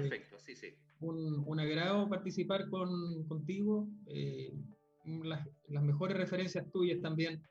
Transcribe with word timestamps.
perfecto, 0.00 0.38
sí, 0.38 0.56
sí. 0.56 0.74
Un, 1.00 1.42
un 1.46 1.60
agrado 1.60 2.08
participar 2.08 2.68
con, 2.68 3.26
contigo. 3.26 3.88
Eh, 4.06 4.54
las, 5.24 5.48
las, 5.68 5.82
mejores 5.82 6.16
referencias 6.16 6.70
tuyas 6.70 7.00
también. 7.00 7.42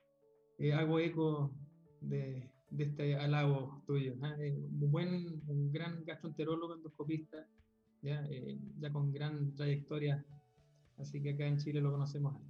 Eh, 0.58 0.72
hago 0.72 0.98
eco 0.98 1.52
de, 2.00 2.50
de, 2.70 2.84
este 2.84 3.16
halago 3.16 3.82
tuyo. 3.86 4.14
¿eh? 4.38 4.52
un 4.52 4.90
buen, 4.90 5.42
un 5.46 5.72
gran 5.72 6.04
gastroenterólogo, 6.04 6.74
endoscopista, 6.74 7.46
ya, 8.00 8.26
ya 8.78 8.92
con 8.92 9.12
gran 9.12 9.54
trayectoria. 9.54 10.24
Así 10.98 11.22
que 11.22 11.30
acá 11.30 11.46
en 11.46 11.58
Chile 11.58 11.80
lo 11.80 11.92
conocemos 11.92 12.40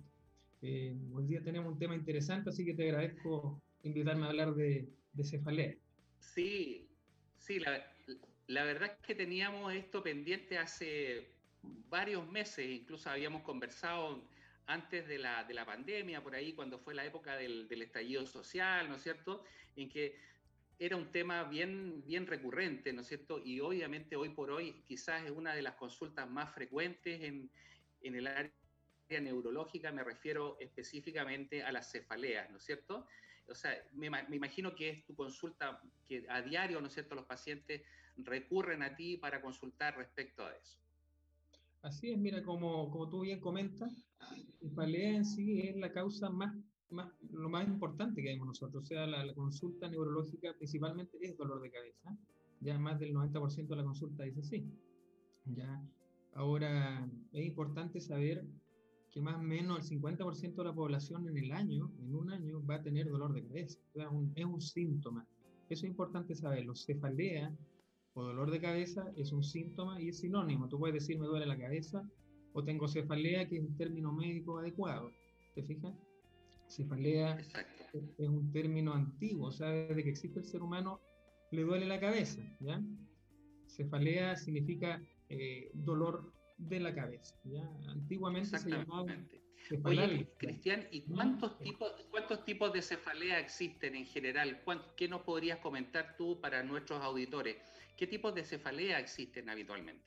hoy 1.12 1.26
día 1.26 1.42
tenemos 1.42 1.72
un 1.72 1.78
tema 1.78 1.96
interesante, 1.96 2.50
así 2.50 2.64
que 2.64 2.74
te 2.74 2.84
agradezco 2.84 3.60
invitarme 3.82 4.26
a 4.26 4.28
hablar 4.28 4.54
de, 4.54 4.88
de 5.12 5.24
cefalea. 5.24 5.74
Sí, 6.20 6.88
sí, 7.38 7.58
la, 7.58 7.82
la 8.46 8.64
verdad 8.64 8.92
es 8.92 9.06
que 9.06 9.14
teníamos 9.14 9.72
esto 9.72 10.02
pendiente 10.02 10.58
hace 10.58 11.28
varios 11.62 12.28
meses, 12.30 12.68
incluso 12.68 13.08
habíamos 13.08 13.42
conversado 13.42 14.22
antes 14.66 15.06
de 15.06 15.18
la, 15.18 15.44
de 15.44 15.54
la 15.54 15.64
pandemia, 15.64 16.22
por 16.22 16.34
ahí 16.34 16.52
cuando 16.52 16.78
fue 16.78 16.94
la 16.94 17.04
época 17.04 17.36
del, 17.36 17.68
del, 17.68 17.82
estallido 17.82 18.26
social, 18.26 18.88
¿no 18.88 18.96
es 18.96 19.02
cierto? 19.02 19.44
En 19.76 19.88
que 19.88 20.16
era 20.78 20.96
un 20.96 21.10
tema 21.12 21.44
bien, 21.44 22.02
bien 22.06 22.26
recurrente, 22.26 22.92
¿no 22.92 23.02
es 23.02 23.08
cierto? 23.08 23.40
Y 23.44 23.60
obviamente 23.60 24.16
hoy 24.16 24.30
por 24.30 24.50
hoy 24.50 24.82
quizás 24.86 25.24
es 25.24 25.30
una 25.30 25.54
de 25.54 25.62
las 25.62 25.74
consultas 25.74 26.28
más 26.28 26.52
frecuentes 26.54 27.22
en, 27.22 27.50
en 28.00 28.14
el 28.14 28.26
área 28.26 28.52
neurológica, 29.20 29.92
me 29.92 30.02
refiero 30.02 30.56
específicamente 30.58 31.62
a 31.62 31.70
las 31.70 31.90
cefaleas, 31.90 32.50
¿no 32.50 32.56
es 32.56 32.64
cierto? 32.64 33.06
O 33.46 33.54
sea, 33.54 33.76
me, 33.92 34.08
me, 34.08 34.36
imagino 34.36 34.74
que 34.74 34.88
es 34.88 35.04
tu 35.04 35.14
consulta 35.14 35.80
que 36.06 36.24
a 36.28 36.40
diario, 36.40 36.80
¿no 36.80 36.86
es 36.86 36.94
cierto?, 36.94 37.14
los 37.14 37.26
pacientes 37.26 37.82
recurren 38.16 38.82
a 38.82 38.94
ti 38.96 39.16
para 39.16 39.40
consultar 39.40 39.96
respecto 39.96 40.44
a 40.44 40.52
eso. 40.54 40.78
Así 41.82 42.10
es, 42.10 42.18
mira, 42.18 42.42
como, 42.44 42.90
como 42.90 43.08
tú 43.08 43.22
bien 43.22 43.40
comentas, 43.40 44.06
cefalea 44.60 45.16
en 45.16 45.24
sí 45.24 45.60
es 45.60 45.76
la 45.76 45.92
causa 45.92 46.30
más, 46.30 46.54
más, 46.90 47.12
lo 47.32 47.48
más 47.48 47.66
importante 47.66 48.22
que 48.22 48.30
en 48.30 48.38
nosotros. 48.38 48.84
O 48.84 48.86
sea, 48.86 49.06
la, 49.06 49.24
la, 49.24 49.34
consulta 49.34 49.88
neurológica 49.88 50.54
principalmente 50.56 51.18
es 51.20 51.36
dolor 51.36 51.60
de 51.60 51.72
cabeza. 51.72 52.16
Ya 52.60 52.78
más 52.78 53.00
del 53.00 53.12
90% 53.12 53.66
de 53.66 53.76
la 53.76 53.82
consulta 53.82 54.22
dice 54.22 54.42
sí. 54.44 54.64
Ya, 55.44 55.82
ahora 56.34 57.10
es 57.32 57.44
importante 57.44 58.00
saber 58.00 58.44
que 59.10 59.20
más 59.20 59.36
o 59.36 59.42
menos 59.42 59.90
el 59.90 60.00
50% 60.00 60.54
de 60.54 60.64
la 60.64 60.72
población 60.72 61.28
en 61.28 61.36
el 61.36 61.52
año, 61.52 61.92
en 61.98 62.14
un 62.14 62.30
año, 62.30 62.64
va 62.64 62.76
a 62.76 62.82
tener 62.82 63.10
dolor 63.10 63.32
de 63.32 63.44
cabeza. 63.44 63.78
es 63.94 64.06
un, 64.08 64.32
es 64.36 64.44
un 64.44 64.60
síntoma. 64.60 65.26
Eso 65.68 65.84
es 65.84 65.90
importante 65.90 66.34
saberlo. 66.34 66.74
Cefalea 66.74 67.52
o 68.14 68.22
dolor 68.22 68.50
de 68.50 68.60
cabeza 68.60 69.12
es 69.16 69.32
un 69.32 69.42
síntoma 69.42 70.00
y 70.00 70.08
es 70.08 70.18
sinónimo. 70.18 70.68
Tú 70.68 70.78
puedes 70.78 70.94
decir 70.94 71.18
me 71.18 71.26
duele 71.26 71.46
la 71.46 71.58
cabeza 71.58 72.08
o 72.52 72.62
tengo 72.62 72.88
cefalea, 72.88 73.48
que 73.48 73.56
es 73.56 73.62
un 73.62 73.76
término 73.76 74.12
médico 74.12 74.58
adecuado. 74.58 75.10
¿Te 75.54 75.62
fijas? 75.62 75.94
Cefalea 76.68 77.38
es 77.38 78.28
un 78.28 78.50
término 78.52 78.94
antiguo, 78.94 79.48
o 79.48 79.52
sea, 79.52 79.68
desde 79.68 80.02
que 80.02 80.10
existe 80.10 80.38
el 80.40 80.46
ser 80.46 80.62
humano 80.62 81.00
le 81.50 81.62
duele 81.62 81.86
la 81.86 82.00
cabeza. 82.00 82.40
¿ya? 82.60 82.82
Cefalea 83.66 84.36
significa 84.36 85.02
eh, 85.28 85.70
dolor 85.74 86.32
de 86.58 86.80
la 86.80 86.94
cabeza. 86.94 87.34
¿ya? 87.44 87.62
Antiguamente 87.88 88.58
se 88.58 88.70
llamaba 88.70 89.14
Oye, 89.84 90.28
Cristian, 90.38 90.86
¿y 90.90 91.02
cuántos 91.02 91.58
tipos, 91.58 91.92
cuántos 92.10 92.44
tipos 92.44 92.72
de 92.72 92.82
cefalea 92.82 93.38
existen 93.38 93.94
en 93.94 94.06
general? 94.06 94.60
¿Qué 94.96 95.08
nos 95.08 95.22
podrías 95.22 95.58
comentar 95.58 96.16
tú 96.16 96.40
para 96.40 96.62
nuestros 96.62 97.00
auditores? 97.02 97.56
¿Qué 97.96 98.06
tipos 98.06 98.34
de 98.34 98.44
cefalea 98.44 98.98
existen 98.98 99.48
habitualmente? 99.48 100.04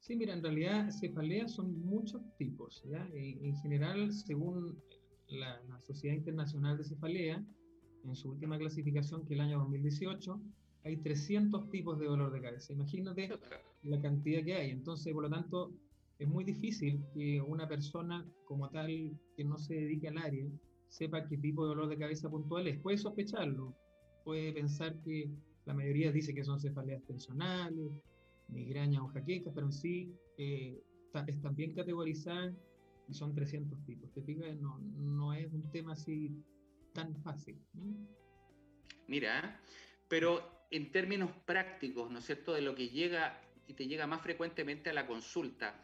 Sí, 0.00 0.14
mira, 0.14 0.34
en 0.34 0.42
realidad 0.42 0.90
cefalea 0.90 1.48
son 1.48 1.80
muchos 1.80 2.22
tipos. 2.38 2.82
¿ya? 2.88 3.06
En 3.12 3.56
general, 3.56 4.12
según 4.12 4.80
la, 5.28 5.60
la, 5.68 5.80
Sociedad 5.80 6.14
Internacional 6.14 6.78
de 6.78 6.84
Cefalea, 6.84 7.44
en 8.04 8.14
su 8.14 8.30
última 8.30 8.56
clasificación, 8.56 9.26
que 9.26 9.34
es 9.34 9.40
el 9.40 9.46
año 9.46 9.58
2018, 9.58 10.40
hay 10.84 10.96
300 10.98 11.68
tipos 11.70 11.98
de 11.98 12.06
dolor 12.06 12.32
de 12.32 12.40
cabeza. 12.40 12.72
Imagínate 12.72 13.28
la 13.82 14.00
cantidad 14.00 14.44
que 14.44 14.54
hay. 14.54 14.70
Entonces, 14.70 15.12
por 15.12 15.24
lo 15.24 15.30
tanto, 15.30 15.72
es 16.18 16.28
muy 16.28 16.44
difícil 16.44 17.04
que 17.12 17.40
una 17.40 17.68
persona 17.68 18.26
como 18.44 18.68
tal 18.70 18.88
que 19.36 19.44
no 19.44 19.58
se 19.58 19.74
dedique 19.74 20.08
al 20.08 20.18
área 20.18 20.46
sepa 20.88 21.26
qué 21.26 21.36
tipo 21.36 21.64
de 21.64 21.68
dolor 21.70 21.88
de 21.88 21.98
cabeza 21.98 22.30
puntual 22.30 22.66
es. 22.66 22.78
Puede 22.78 22.98
sospecharlo, 22.98 23.74
puede 24.24 24.52
pensar 24.52 24.98
que 25.02 25.30
la 25.66 25.74
mayoría 25.74 26.12
dice 26.12 26.34
que 26.34 26.44
son 26.44 26.58
cefaleas 26.58 27.02
tensionales, 27.04 27.92
migrañas 28.48 29.02
o 29.02 29.08
jaquecas, 29.08 29.52
pero 29.54 29.66
en 29.66 29.72
sí 29.72 30.14
eh, 30.38 30.80
están 31.26 31.54
bien 31.54 31.74
categorizadas 31.74 32.54
y 33.08 33.14
son 33.14 33.34
300 33.34 33.84
tipos. 33.84 34.10
¿Te 34.12 34.22
fijas? 34.22 34.56
No, 34.60 34.78
no 34.96 35.34
es 35.34 35.52
un 35.52 35.70
tema 35.70 35.92
así 35.92 36.30
tan 36.92 37.14
fácil. 37.22 37.58
Mira, 39.06 39.60
pero 40.08 40.40
en 40.70 40.90
términos 40.90 41.30
prácticos, 41.44 42.10
¿no 42.10 42.18
es 42.18 42.24
cierto?, 42.24 42.52
de 42.52 42.62
lo 42.62 42.74
que 42.74 42.88
llega 42.88 43.40
y 43.66 43.74
te 43.74 43.86
llega 43.86 44.06
más 44.06 44.22
frecuentemente 44.22 44.90
a 44.90 44.92
la 44.92 45.06
consulta. 45.06 45.80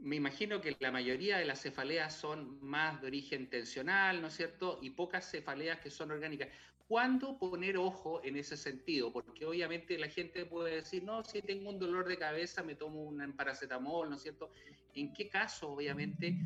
Me 0.00 0.16
imagino 0.16 0.60
que 0.60 0.76
la 0.80 0.90
mayoría 0.90 1.38
de 1.38 1.44
las 1.44 1.62
cefaleas 1.62 2.14
son 2.14 2.58
más 2.60 3.00
de 3.00 3.06
origen 3.06 3.48
tensional, 3.48 4.20
¿no 4.20 4.28
es 4.28 4.34
cierto? 4.34 4.78
Y 4.82 4.90
pocas 4.90 5.30
cefaleas 5.30 5.80
que 5.80 5.90
son 5.90 6.10
orgánicas. 6.10 6.48
¿Cuándo 6.86 7.38
poner 7.38 7.78
ojo 7.78 8.22
en 8.22 8.36
ese 8.36 8.58
sentido? 8.58 9.10
Porque 9.10 9.46
obviamente 9.46 9.98
la 9.98 10.08
gente 10.08 10.44
puede 10.44 10.76
decir, 10.76 11.02
no, 11.02 11.24
si 11.24 11.40
tengo 11.40 11.70
un 11.70 11.78
dolor 11.78 12.06
de 12.06 12.18
cabeza 12.18 12.62
me 12.62 12.74
tomo 12.74 13.02
un 13.02 13.32
paracetamol, 13.32 14.10
¿no 14.10 14.16
es 14.16 14.22
cierto? 14.22 14.50
¿En 14.92 15.14
qué 15.14 15.30
caso 15.30 15.70
obviamente 15.70 16.36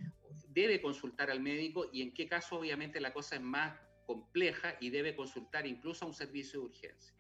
debe 0.49 0.81
consultar 0.81 1.31
al 1.31 1.41
médico 1.41 1.91
y 1.93 2.03
en 2.03 2.15
qué 2.15 2.29
caso 2.29 2.57
obviamente 2.57 3.01
la 3.01 3.13
cosa 3.13 3.35
es 3.35 3.43
más 3.43 3.77
compleja 4.07 4.77
y 4.81 4.91
debe 4.91 5.17
consultar 5.17 5.67
incluso 5.67 6.05
a 6.05 6.09
un 6.09 6.15
servicio 6.15 6.61
de 6.61 6.67
urgencia? 6.67 7.15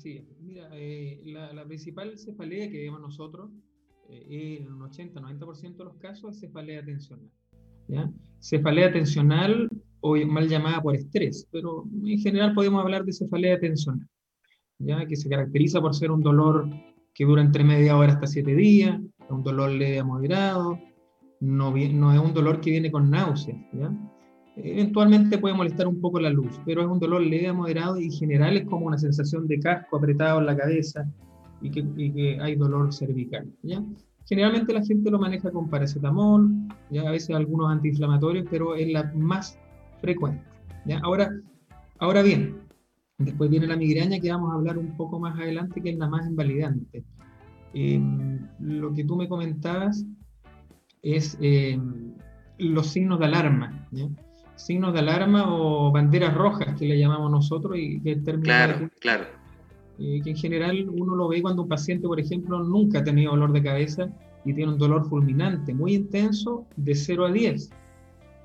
Sí, 0.00 0.26
mira, 0.40 0.66
eh, 0.72 1.20
la, 1.26 1.62
principal 1.66 2.18
cefalea 2.18 2.70
que 2.70 2.80
vemos 2.80 3.02
nosotros, 3.02 3.50
eh, 4.08 4.56
en 4.62 4.72
un 4.72 4.80
80-90% 4.80 5.76
de 5.76 5.84
los 5.84 5.96
casos, 5.98 6.34
es 6.34 6.40
cefalea 6.40 6.82
tensional. 6.82 7.30
¿ya? 7.86 8.10
Cefalea 8.40 8.90
tensional, 8.90 9.68
o 10.00 10.16
mal 10.24 10.48
llamada 10.48 10.80
por 10.80 10.96
estrés, 10.96 11.46
pero 11.52 11.84
en 12.02 12.18
general 12.18 12.54
podemos 12.54 12.82
hablar 12.82 13.04
de 13.04 13.12
cefalea 13.12 13.60
tensional, 13.60 14.08
¿ya? 14.78 15.06
que 15.06 15.16
se 15.16 15.28
caracteriza 15.28 15.82
por 15.82 15.94
ser 15.94 16.10
un 16.10 16.22
dolor 16.22 16.66
que 17.12 17.26
dura 17.26 17.42
entre 17.42 17.62
media 17.62 17.98
hora 17.98 18.14
hasta 18.14 18.26
siete 18.26 18.54
días, 18.54 18.98
un 19.28 19.42
dolor 19.42 19.70
leve 19.70 19.98
a 19.98 20.04
moderado, 20.04 20.78
no, 21.40 21.72
no 21.72 22.12
es 22.14 22.20
un 22.20 22.32
dolor 22.32 22.62
que 22.62 22.70
viene 22.70 22.90
con 22.90 23.10
náuseas, 23.10 23.58
¿ya? 23.74 23.92
Eventualmente 24.64 25.38
puede 25.38 25.54
molestar 25.54 25.86
un 25.86 26.00
poco 26.00 26.20
la 26.20 26.30
luz, 26.30 26.60
pero 26.64 26.82
es 26.82 26.88
un 26.88 26.98
dolor 26.98 27.22
leve 27.22 27.48
a 27.48 27.52
moderado 27.52 27.98
y 27.98 28.04
en 28.04 28.12
general 28.12 28.56
es 28.56 28.64
como 28.64 28.86
una 28.86 28.98
sensación 28.98 29.46
de 29.46 29.60
casco 29.60 29.96
apretado 29.96 30.40
en 30.40 30.46
la 30.46 30.56
cabeza 30.56 31.06
y 31.60 31.70
que, 31.70 31.84
y 31.96 32.10
que 32.12 32.40
hay 32.40 32.56
dolor 32.56 32.92
cervical. 32.92 33.50
¿ya? 33.62 33.82
Generalmente 34.26 34.72
la 34.72 34.84
gente 34.84 35.10
lo 35.10 35.18
maneja 35.18 35.50
con 35.50 35.68
paracetamol, 35.68 36.50
ya 36.90 37.02
a 37.02 37.10
veces 37.10 37.34
algunos 37.34 37.70
antiinflamatorios, 37.70 38.46
pero 38.50 38.74
es 38.74 38.88
la 38.92 39.12
más 39.14 39.58
frecuente. 40.00 40.44
¿ya? 40.86 41.00
Ahora, 41.02 41.30
ahora 41.98 42.22
bien, 42.22 42.56
después 43.18 43.50
viene 43.50 43.66
la 43.66 43.76
migraña 43.76 44.20
que 44.20 44.30
vamos 44.30 44.52
a 44.52 44.56
hablar 44.56 44.78
un 44.78 44.96
poco 44.96 45.18
más 45.18 45.38
adelante, 45.38 45.80
que 45.80 45.90
es 45.90 45.98
la 45.98 46.08
más 46.08 46.26
invalidante. 46.26 47.04
Eh, 47.72 48.02
lo 48.58 48.92
que 48.94 49.04
tú 49.04 49.16
me 49.16 49.28
comentabas 49.28 50.04
es 51.02 51.38
eh, 51.40 51.78
los 52.58 52.88
signos 52.88 53.18
de 53.20 53.26
alarma. 53.26 53.88
¿ya? 53.92 54.08
Signos 54.60 54.92
de 54.92 55.00
alarma 55.00 55.44
o 55.48 55.90
banderas 55.90 56.34
rojas 56.34 56.78
que 56.78 56.86
le 56.86 56.98
llamamos 56.98 57.30
nosotros 57.30 57.76
y 57.78 58.00
que 58.00 58.20
claro, 58.42 58.90
claro. 59.00 59.24
Eh, 59.98 60.20
que 60.22 60.30
en 60.30 60.36
general 60.36 60.88
uno 60.88 61.14
lo 61.14 61.28
ve 61.28 61.42
cuando 61.42 61.62
un 61.62 61.68
paciente, 61.68 62.06
por 62.06 62.20
ejemplo, 62.20 62.62
nunca 62.62 63.00
ha 63.00 63.04
tenido 63.04 63.32
dolor 63.32 63.52
de 63.52 63.62
cabeza 63.62 64.08
y 64.44 64.54
tiene 64.54 64.72
un 64.72 64.78
dolor 64.78 65.06
fulminante, 65.08 65.74
muy 65.74 65.94
intenso, 65.94 66.66
de 66.76 66.94
0 66.94 67.26
a 67.26 67.32
10. 67.32 67.70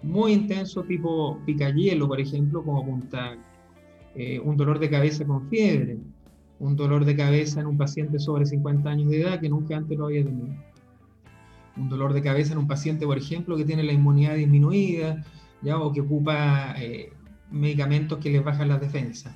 Muy 0.04 0.34
intenso, 0.34 0.84
tipo 0.84 1.40
picayelo, 1.46 2.08
por 2.08 2.20
ejemplo, 2.20 2.64
como 2.64 2.86
punta, 2.86 3.38
eh, 4.16 4.40
un 4.40 4.58
dolor 4.58 4.80
de 4.80 4.90
cabeza 4.90 5.26
con 5.26 5.48
fiebre, 5.50 5.98
un 6.60 6.76
dolor 6.76 7.06
de 7.06 7.16
cabeza 7.16 7.62
en 7.62 7.68
un 7.68 7.78
paciente 7.78 8.20
sobre 8.20 8.46
50 8.46 8.90
años 8.90 9.10
de 9.10 9.22
edad 9.22 9.40
que 9.40 9.50
nunca 9.50 9.78
antes 9.78 9.98
lo 9.98 10.06
había 10.06 10.24
tenido. 10.24 10.56
Un 11.78 11.90
dolor 11.90 12.14
de 12.14 12.22
cabeza 12.22 12.54
en 12.54 12.60
un 12.60 12.68
paciente, 12.68 13.06
por 13.06 13.18
ejemplo, 13.18 13.58
que 13.58 13.66
tiene 13.66 13.84
la 13.84 13.94
inmunidad 13.94 14.36
disminuida, 14.36 15.24
o 15.64 15.92
que 15.92 16.02
ocupa 16.02 16.76
eh, 16.78 17.12
medicamentos 17.52 18.20
que 18.20 18.30
les 18.30 18.44
bajan 18.44 18.70
las 18.70 18.82
defensas. 18.82 19.36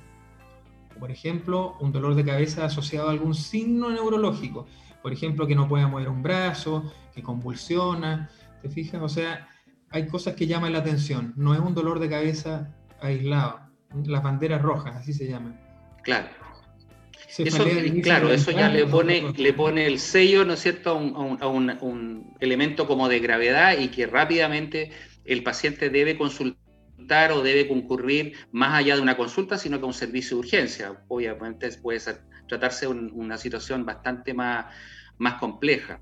Por 0.98 1.10
ejemplo, 1.10 1.76
un 1.80 1.92
dolor 1.92 2.14
de 2.14 2.24
cabeza 2.24 2.64
asociado 2.64 3.08
a 3.08 3.12
algún 3.12 3.34
signo 3.34 3.90
neurológico. 3.90 4.66
Por 5.02 5.12
ejemplo, 5.12 5.46
que 5.46 5.54
no 5.54 5.66
pueda 5.66 5.88
mover 5.88 6.08
un 6.08 6.22
brazo, 6.22 6.92
que 7.14 7.22
convulsiona. 7.22 8.30
¿Te 8.60 8.68
fijas? 8.68 9.00
O 9.02 9.08
sea, 9.08 9.48
hay 9.90 10.06
cosas 10.06 10.34
que 10.34 10.46
llaman 10.46 10.72
la 10.72 10.80
atención. 10.80 11.32
No 11.36 11.54
es 11.54 11.60
un 11.60 11.74
dolor 11.74 11.98
de 11.98 12.10
cabeza 12.10 12.74
aislado. 13.00 13.60
Las 14.04 14.22
banderas 14.22 14.60
rojas, 14.60 14.94
así 14.96 15.12
se 15.12 15.26
llaman. 15.26 15.58
Claro. 16.02 16.28
Eso, 17.38 17.64
claro, 18.02 18.32
eso 18.32 18.50
ya 18.50 18.68
le 18.68 18.86
pone, 18.86 19.32
le 19.36 19.52
pone 19.52 19.86
el 19.86 19.98
sello, 20.00 20.44
¿no 20.44 20.54
es 20.54 20.60
cierto?, 20.60 20.90
a, 20.90 21.46
un, 21.46 22.34
elemento 22.40 22.86
como 22.86 23.08
de 23.08 23.20
gravedad 23.20 23.78
y 23.78 23.88
que 23.88 24.06
rápidamente 24.06 24.90
el 25.24 25.42
paciente 25.42 25.90
debe 25.90 26.16
consultar 26.16 27.32
o 27.32 27.42
debe 27.42 27.66
concurrir 27.66 28.34
más 28.52 28.74
allá 28.74 28.96
de 28.96 29.02
una 29.02 29.16
consulta, 29.16 29.58
sino 29.58 29.78
que 29.78 29.84
a 29.84 29.88
un 29.88 29.94
servicio 29.94 30.36
de 30.36 30.40
urgencia. 30.40 31.02
Obviamente 31.08 31.70
puede 31.82 32.00
tratarse 32.46 32.86
de 32.86 32.92
una 32.92 33.38
situación 33.38 33.84
bastante 33.84 34.34
más, 34.34 34.66
más 35.18 35.34
compleja. 35.34 36.00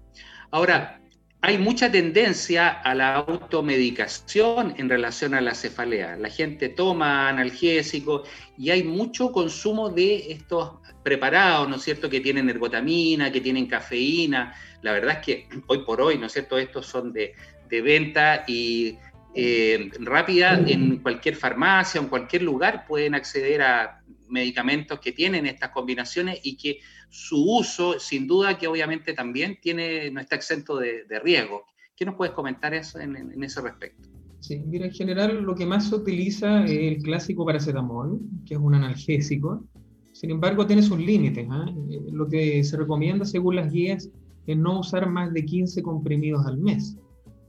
Ahora, 0.50 1.00
hay 1.40 1.56
mucha 1.56 1.90
tendencia 1.90 2.68
a 2.68 2.94
la 2.96 3.14
automedicación 3.14 4.74
en 4.76 4.88
relación 4.88 5.34
a 5.34 5.40
la 5.40 5.54
cefalea. 5.54 6.16
La 6.16 6.30
gente 6.30 6.68
toma 6.68 7.28
analgésicos 7.28 8.28
y 8.56 8.70
hay 8.70 8.82
mucho 8.82 9.30
consumo 9.30 9.88
de 9.88 10.32
estos 10.32 10.72
preparados, 11.04 11.68
¿no 11.68 11.76
es 11.76 11.82
cierto?, 11.82 12.10
que 12.10 12.20
tienen 12.20 12.50
ergotamina, 12.50 13.30
que 13.30 13.40
tienen 13.40 13.66
cafeína. 13.66 14.52
La 14.82 14.92
verdad 14.92 15.18
es 15.20 15.24
que 15.24 15.48
hoy 15.68 15.84
por 15.84 16.00
hoy, 16.00 16.18
¿no 16.18 16.26
es 16.26 16.32
cierto?, 16.32 16.58
estos 16.58 16.86
son 16.86 17.12
de, 17.12 17.34
venta 17.70 18.44
y 18.48 18.98
eh, 19.40 19.92
rápida 20.00 20.58
en 20.66 20.96
cualquier 20.96 21.36
farmacia 21.36 22.00
o 22.00 22.04
en 22.04 22.10
cualquier 22.10 22.42
lugar 22.42 22.84
pueden 22.88 23.14
acceder 23.14 23.62
a 23.62 24.02
medicamentos 24.28 24.98
que 24.98 25.12
tienen 25.12 25.46
estas 25.46 25.70
combinaciones 25.70 26.40
y 26.42 26.56
que 26.56 26.80
su 27.08 27.44
uso, 27.44 28.00
sin 28.00 28.26
duda 28.26 28.58
que 28.58 28.66
obviamente 28.66 29.12
también 29.12 29.58
tiene, 29.62 30.10
no 30.10 30.20
está 30.20 30.34
exento 30.34 30.78
de, 30.78 31.04
riesgo. 31.22 31.62
¿Qué 31.96 32.04
nos 32.04 32.16
puedes 32.16 32.34
comentar 32.34 32.74
eso 32.74 32.98
en, 32.98 33.40
ese 33.44 33.60
respecto? 33.60 34.08
Sí, 34.40 34.58
mira, 34.66 34.86
en 34.86 34.92
general 34.92 35.42
lo 35.42 35.54
que 35.54 35.66
más 35.66 35.88
se 35.88 35.94
utiliza 35.94 36.64
es 36.64 36.96
el 36.96 37.02
clásico 37.04 37.46
paracetamol, 37.46 38.18
que 38.44 38.54
es 38.54 38.60
un 38.60 38.74
analgésico. 38.74 39.64
Sin 40.10 40.32
embargo, 40.32 40.66
tiene 40.66 40.82
sus 40.82 40.98
límites. 40.98 41.46
¿ah? 41.48 41.66
Eh, 41.90 42.00
lo 42.10 42.28
que 42.28 42.64
se 42.64 42.76
recomienda 42.76 43.24
según 43.24 43.54
las 43.54 43.70
guías 43.70 44.10
es 44.48 44.56
no 44.56 44.80
usar 44.80 45.08
más 45.08 45.32
de 45.32 45.44
15 45.44 45.80
comprimidos 45.82 46.44
al 46.44 46.58
mes. 46.58 46.96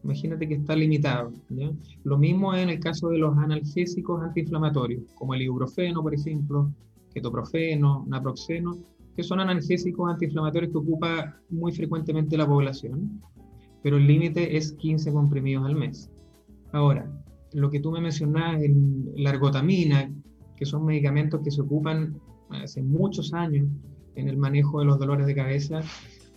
Imagínate 0.03 0.47
que 0.47 0.55
está 0.55 0.75
limitado. 0.75 1.33
Lo 2.03 2.17
mismo 2.17 2.53
en 2.53 2.69
el 2.69 2.79
caso 2.79 3.09
de 3.09 3.17
los 3.17 3.37
analgésicos 3.37 4.21
antiinflamatorios, 4.21 5.03
como 5.15 5.33
el 5.33 5.41
ibuprofeno, 5.41 6.01
por 6.01 6.13
ejemplo, 6.13 6.71
ketoprofeno, 7.13 8.05
naproxeno, 8.07 8.77
que 9.15 9.23
son 9.23 9.39
analgésicos 9.39 10.09
antiinflamatorios 10.09 10.71
que 10.71 10.77
ocupa 10.77 11.37
muy 11.49 11.71
frecuentemente 11.73 12.37
la 12.37 12.47
población, 12.47 13.21
pero 13.83 13.97
el 13.97 14.07
límite 14.07 14.55
es 14.55 14.73
15 14.73 15.11
comprimidos 15.11 15.65
al 15.65 15.75
mes. 15.75 16.09
Ahora, 16.71 17.11
lo 17.53 17.69
que 17.69 17.79
tú 17.79 17.91
me 17.91 17.99
mencionabas, 17.99 18.61
la 19.15 19.31
ergotamina, 19.31 20.11
que 20.55 20.65
son 20.65 20.85
medicamentos 20.85 21.41
que 21.43 21.51
se 21.51 21.61
ocupan 21.61 22.19
hace 22.49 22.81
muchos 22.81 23.33
años 23.33 23.67
en 24.15 24.27
el 24.27 24.37
manejo 24.37 24.79
de 24.79 24.85
los 24.85 24.99
dolores 24.99 25.25
de 25.25 25.35
cabeza, 25.35 25.81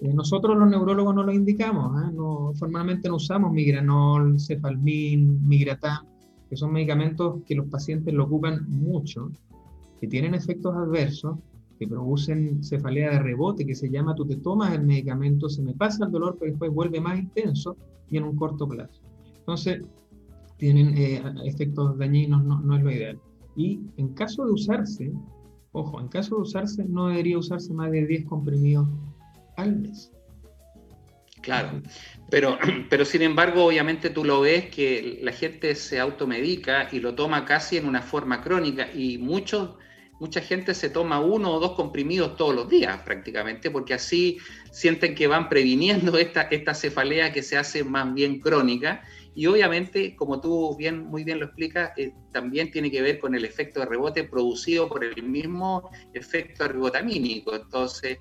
nosotros 0.00 0.56
los 0.56 0.68
neurólogos 0.68 1.14
no 1.14 1.22
lo 1.22 1.32
indicamos, 1.32 2.02
¿eh? 2.02 2.12
no, 2.12 2.52
formalmente 2.54 3.08
no 3.08 3.16
usamos 3.16 3.52
migranol, 3.52 4.40
cefalmin, 4.40 5.46
migratam, 5.46 6.06
que 6.50 6.56
son 6.56 6.72
medicamentos 6.72 7.42
que 7.46 7.54
los 7.54 7.68
pacientes 7.68 8.12
lo 8.12 8.24
ocupan 8.24 8.68
mucho, 8.68 9.30
que 10.00 10.08
tienen 10.08 10.34
efectos 10.34 10.74
adversos 10.74 11.38
que 11.78 11.86
producen 11.88 12.62
cefalea 12.62 13.10
de 13.10 13.18
rebote, 13.20 13.66
que 13.66 13.74
se 13.74 13.90
llama 13.90 14.14
tú 14.14 14.24
te 14.24 14.36
tomas 14.36 14.72
el 14.72 14.84
medicamento, 14.84 15.48
se 15.48 15.62
me 15.62 15.74
pasa 15.74 16.04
el 16.04 16.12
dolor, 16.12 16.36
pero 16.38 16.50
después 16.52 16.72
vuelve 16.72 17.00
más 17.00 17.18
intenso 17.18 17.76
y 18.10 18.18
en 18.18 18.24
un 18.24 18.36
corto 18.36 18.68
plazo. 18.68 19.00
Entonces, 19.38 19.82
tienen 20.58 20.96
eh, 20.96 21.20
efectos 21.44 21.98
dañinos, 21.98 22.44
no, 22.44 22.60
no, 22.60 22.76
es 22.76 22.84
lo 22.84 22.90
ideal. 22.92 23.18
Y 23.56 23.80
en 23.96 24.14
caso 24.14 24.44
de 24.44 24.52
usarse, 24.52 25.12
ojo, 25.72 26.00
en 26.00 26.06
caso 26.06 26.36
de 26.36 26.42
usarse, 26.42 26.84
no 26.84 27.08
debería 27.08 27.38
usarse 27.38 27.74
más 27.74 27.90
de 27.90 28.06
10 28.06 28.26
comprimidos 28.26 28.86
Claro, 31.42 31.82
pero, 32.30 32.58
pero 32.90 33.04
sin 33.04 33.22
embargo, 33.22 33.64
obviamente 33.64 34.10
tú 34.10 34.24
lo 34.24 34.40
ves 34.40 34.66
que 34.66 35.18
la 35.22 35.32
gente 35.32 35.74
se 35.74 35.98
automedica 35.98 36.88
y 36.90 37.00
lo 37.00 37.14
toma 37.14 37.44
casi 37.44 37.76
en 37.76 37.86
una 37.86 38.02
forma 38.02 38.40
crónica 38.40 38.88
y 38.92 39.18
muchos 39.18 39.70
mucha 40.22 40.40
gente 40.40 40.72
se 40.72 40.88
toma 40.88 41.18
uno 41.18 41.50
o 41.50 41.58
dos 41.58 41.72
comprimidos 41.72 42.36
todos 42.36 42.54
los 42.54 42.68
días 42.68 43.00
prácticamente, 43.00 43.72
porque 43.72 43.94
así 43.94 44.38
sienten 44.70 45.16
que 45.16 45.26
van 45.26 45.48
previniendo 45.48 46.16
esta, 46.18 46.42
esta 46.42 46.74
cefalea 46.74 47.32
que 47.32 47.42
se 47.42 47.56
hace 47.56 47.82
más 47.82 48.14
bien 48.14 48.38
crónica. 48.38 49.02
Y 49.34 49.46
obviamente, 49.46 50.14
como 50.14 50.40
tú 50.40 50.76
bien, 50.76 51.06
muy 51.06 51.24
bien 51.24 51.40
lo 51.40 51.46
explicas, 51.46 51.90
eh, 51.96 52.12
también 52.30 52.70
tiene 52.70 52.88
que 52.88 53.02
ver 53.02 53.18
con 53.18 53.34
el 53.34 53.44
efecto 53.44 53.80
de 53.80 53.86
rebote 53.86 54.22
producido 54.22 54.88
por 54.88 55.02
el 55.02 55.20
mismo 55.24 55.90
efecto 56.14 56.66
ergotamínico. 56.66 57.56
Entonces, 57.56 58.18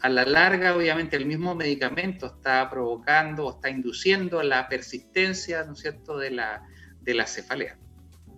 a 0.00 0.08
la 0.08 0.24
larga, 0.24 0.74
obviamente, 0.74 1.16
el 1.16 1.26
mismo 1.26 1.54
medicamento 1.54 2.26
está 2.26 2.68
provocando 2.70 3.46
o 3.46 3.50
está 3.50 3.70
induciendo 3.70 4.42
la 4.42 4.68
persistencia, 4.68 5.64
¿no 5.64 5.74
cierto?, 5.74 6.16
de 6.16 6.30
la, 6.30 6.62
de 7.02 7.14
la 7.14 7.26
cefalea. 7.26 7.78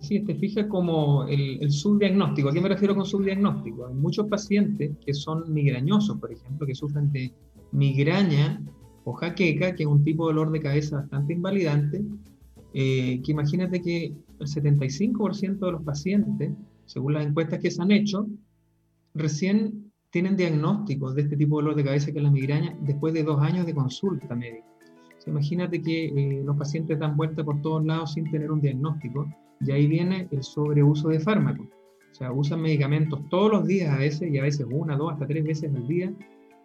Sí, 0.01 0.19
te 0.19 0.35
fijas 0.35 0.65
como 0.67 1.25
el, 1.27 1.71
subdiagnóstico. 1.71 2.49
¿A 2.49 2.53
qué 2.53 2.59
me 2.59 2.67
refiero 2.67 2.93
con 2.93 3.05
subdiagnóstico? 3.05 3.87
Hay 3.87 3.93
muchos 3.93 4.27
pacientes 4.27 4.91
que 5.05 5.13
son 5.13 5.53
migrañosos, 5.53 6.19
por 6.19 6.33
ejemplo, 6.33 6.67
que 6.67 6.75
sufren 6.75 7.09
de 7.13 7.33
migraña 7.71 8.61
o 9.05 9.13
jaqueca, 9.13 9.73
que 9.73 9.83
es 9.83 9.89
un 9.89 10.03
tipo 10.03 10.27
de 10.27 10.33
dolor 10.33 10.51
de 10.51 10.59
cabeza 10.59 10.97
bastante 10.97 11.31
invalidante, 11.31 12.03
eh, 12.73 13.21
que 13.23 13.31
imagínate 13.31 13.81
que 13.81 14.13
el 14.39 14.47
75% 14.47 15.65
de 15.65 15.71
los 15.71 15.83
pacientes, 15.83 16.51
según 16.85 17.13
las 17.13 17.25
encuestas 17.25 17.59
que 17.59 17.71
se 17.71 17.81
han 17.81 17.91
hecho, 17.91 18.27
recién 19.13 19.92
tienen 20.13 20.37
diagnósticos 20.37 21.15
de 21.15 21.23
este 21.23 21.35
tipo 21.35 21.57
de 21.57 21.63
dolor 21.63 21.75
de 21.75 21.85
cabeza 21.85 22.11
que 22.11 22.19
es 22.19 22.23
la 22.23 22.29
migraña 22.29 22.77
después 22.81 23.15
de 23.15 23.23
dos 23.23 23.41
años 23.41 23.65
de 23.65 23.73
consulta 23.73 24.35
médica. 24.35 24.67
imagínate 25.25 25.81
que 25.81 26.05
eh, 26.05 26.43
los 26.45 26.55
pacientes 26.55 26.99
dan 26.99 27.17
vuelta 27.17 27.43
por 27.43 27.59
todos 27.63 27.83
lados 27.83 28.13
sin 28.13 28.29
tener 28.29 28.51
un 28.51 28.61
diagnóstico 28.61 29.27
y 29.59 29.71
ahí 29.71 29.87
viene 29.87 30.27
el 30.29 30.43
sobreuso 30.43 31.09
de 31.09 31.19
fármacos. 31.19 31.65
O 32.11 32.15
sea, 32.15 32.31
usan 32.31 32.61
medicamentos 32.61 33.27
todos 33.29 33.51
los 33.51 33.65
días 33.65 33.89
a 33.89 33.97
veces, 33.97 34.31
y 34.31 34.37
a 34.37 34.43
veces 34.43 34.67
una, 34.69 34.95
dos, 34.95 35.13
hasta 35.13 35.25
tres 35.25 35.43
veces 35.43 35.73
al 35.73 35.87
día, 35.87 36.13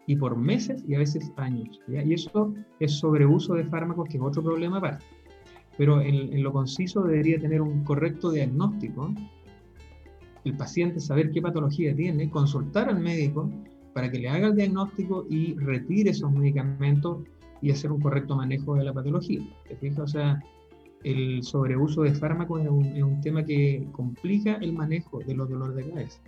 y 0.07 0.17
por 0.17 0.37
meses 0.37 0.85
y 0.87 0.95
a 0.95 0.99
veces 0.99 1.33
años. 1.37 1.81
Y 1.87 2.13
eso 2.13 2.53
es 2.81 2.93
sobreuso 2.99 3.55
de 3.55 3.65
fármacos, 3.65 4.09
que 4.11 4.19
es 4.19 4.23
otro 4.23 4.43
problema 4.43 4.77
aparte. 4.77 5.07
Pero 5.79 6.03
en, 6.03 6.35
en, 6.35 6.43
lo 6.43 6.53
conciso 6.53 7.03
debería 7.03 7.41
tener 7.41 7.63
un 7.63 7.83
correcto 7.85 8.31
diagnóstico, 8.31 9.15
el 10.49 10.57
paciente 10.57 11.01
saber 11.01 11.31
qué 11.31 11.43
patología 11.43 11.95
tiene, 11.95 12.31
consultar 12.31 12.89
al 12.89 13.01
médico 13.01 13.51
para 13.93 14.11
que 14.11 14.19
le 14.19 14.29
haga 14.29 14.49
el 14.49 14.57
diagnóstico 14.57 15.27
y 15.29 15.55
retire 15.55 16.11
esos 16.11 16.31
medicamentos 16.33 17.19
y 17.61 17.71
hacer 17.71 17.91
un 17.91 18.01
correcto 18.01 18.37
manejo 18.37 18.77
de 18.77 18.85
la 18.85 18.93
patología. 18.93 19.41
¿Te 19.67 19.77
fijas? 19.77 19.99
O 19.99 20.07
sea, 20.07 20.41
el 21.05 21.43
sobreuso 21.43 22.03
de 22.03 22.15
fármacos 22.15 22.63
es 22.63 22.69
un, 22.69 23.21
tema 23.21 23.45
que 23.45 23.87
complica 23.93 24.59
el 24.61 24.73
manejo 24.73 25.21
de 25.21 25.35
los 25.35 25.49
dolores 25.49 25.77
de 25.77 25.91
cabeza. 25.91 26.21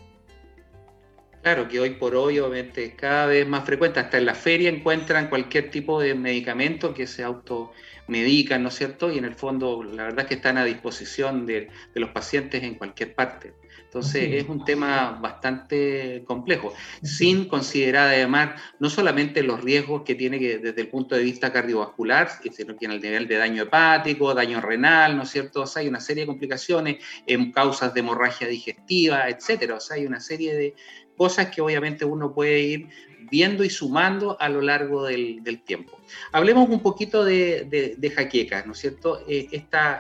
Claro, 1.43 1.69
que 1.69 1.81
hoy 1.81 1.91
por 1.91 2.15
hoy 2.15 2.39
obviamente 2.39 2.85
es 2.85 2.95
cada 2.95 3.27
vez 3.27 3.49
más 3.49 3.65
frecuente. 3.65 3.99
Hasta 3.99 4.19
en 4.19 4.27
la 4.27 4.35
feria 4.35 4.69
encuentran 4.69 5.29
cualquier 5.29 5.71
tipo 5.71 6.00
de 6.00 6.15
medicamento 6.15 6.93
que 6.93 7.07
se 7.07 7.23
automedican, 7.23 8.62
¿no 8.62 8.69
es 8.69 8.75
cierto? 8.75 9.11
Y 9.11 9.19
en 9.19 9.25
el 9.25 9.35
fondo 9.35 9.83
la 9.83 10.05
verdad 10.05 10.21
es 10.21 10.27
que 10.27 10.35
están 10.35 10.59
a 10.59 10.65
disposición 10.65 11.47
de 11.47 11.71
los 11.95 12.11
pacientes 12.11 12.62
en 12.62 12.75
cualquier 12.75 13.15
parte. 13.15 13.55
Entonces 13.91 14.35
es 14.35 14.49
un 14.49 14.65
tema 14.65 15.19
bastante 15.21 16.23
complejo, 16.25 16.73
sin 17.03 17.47
considerar 17.47 18.07
además 18.07 18.51
no 18.79 18.89
solamente 18.89 19.43
los 19.43 19.65
riesgos 19.65 20.03
que 20.03 20.15
tiene 20.15 20.39
que 20.39 20.59
desde 20.59 20.81
el 20.81 20.87
punto 20.87 21.17
de 21.17 21.25
vista 21.25 21.53
cardiovascular, 21.53 22.29
sino 22.53 22.77
que 22.77 22.85
en 22.85 22.93
el 22.93 23.01
nivel 23.03 23.27
de 23.27 23.39
daño 23.39 23.65
hepático, 23.65 24.33
daño 24.33 24.61
renal, 24.61 25.17
¿no 25.17 25.25
es 25.25 25.31
cierto? 25.31 25.63
O 25.63 25.67
sea, 25.67 25.83
hay 25.83 25.89
una 25.89 25.99
serie 25.99 26.23
de 26.23 26.29
complicaciones 26.29 27.05
en 27.27 27.51
causas 27.51 27.93
de 27.93 27.99
hemorragia 27.99 28.47
digestiva, 28.47 29.29
etcétera. 29.29 29.75
O 29.75 29.81
sea, 29.81 29.97
hay 29.97 30.07
una 30.07 30.21
serie 30.21 30.55
de 30.55 30.77
cosas 31.17 31.49
que 31.49 31.61
obviamente 31.61 32.05
uno 32.05 32.33
puede 32.33 32.61
ir 32.61 32.89
viendo 33.31 33.65
y 33.65 33.71
sumando 33.71 34.41
a 34.41 34.49
lo 34.49 34.61
largo 34.61 35.05
del, 35.05 35.62
tiempo. 35.65 35.99
Hablemos 36.33 36.69
un 36.69 36.81
poquito 36.81 37.25
de, 37.25 37.97
de, 37.99 38.11
jaqueca, 38.11 38.65
¿no 38.67 38.73
es 38.73 38.79
cierto? 38.79 39.21
Eh, 39.29 39.49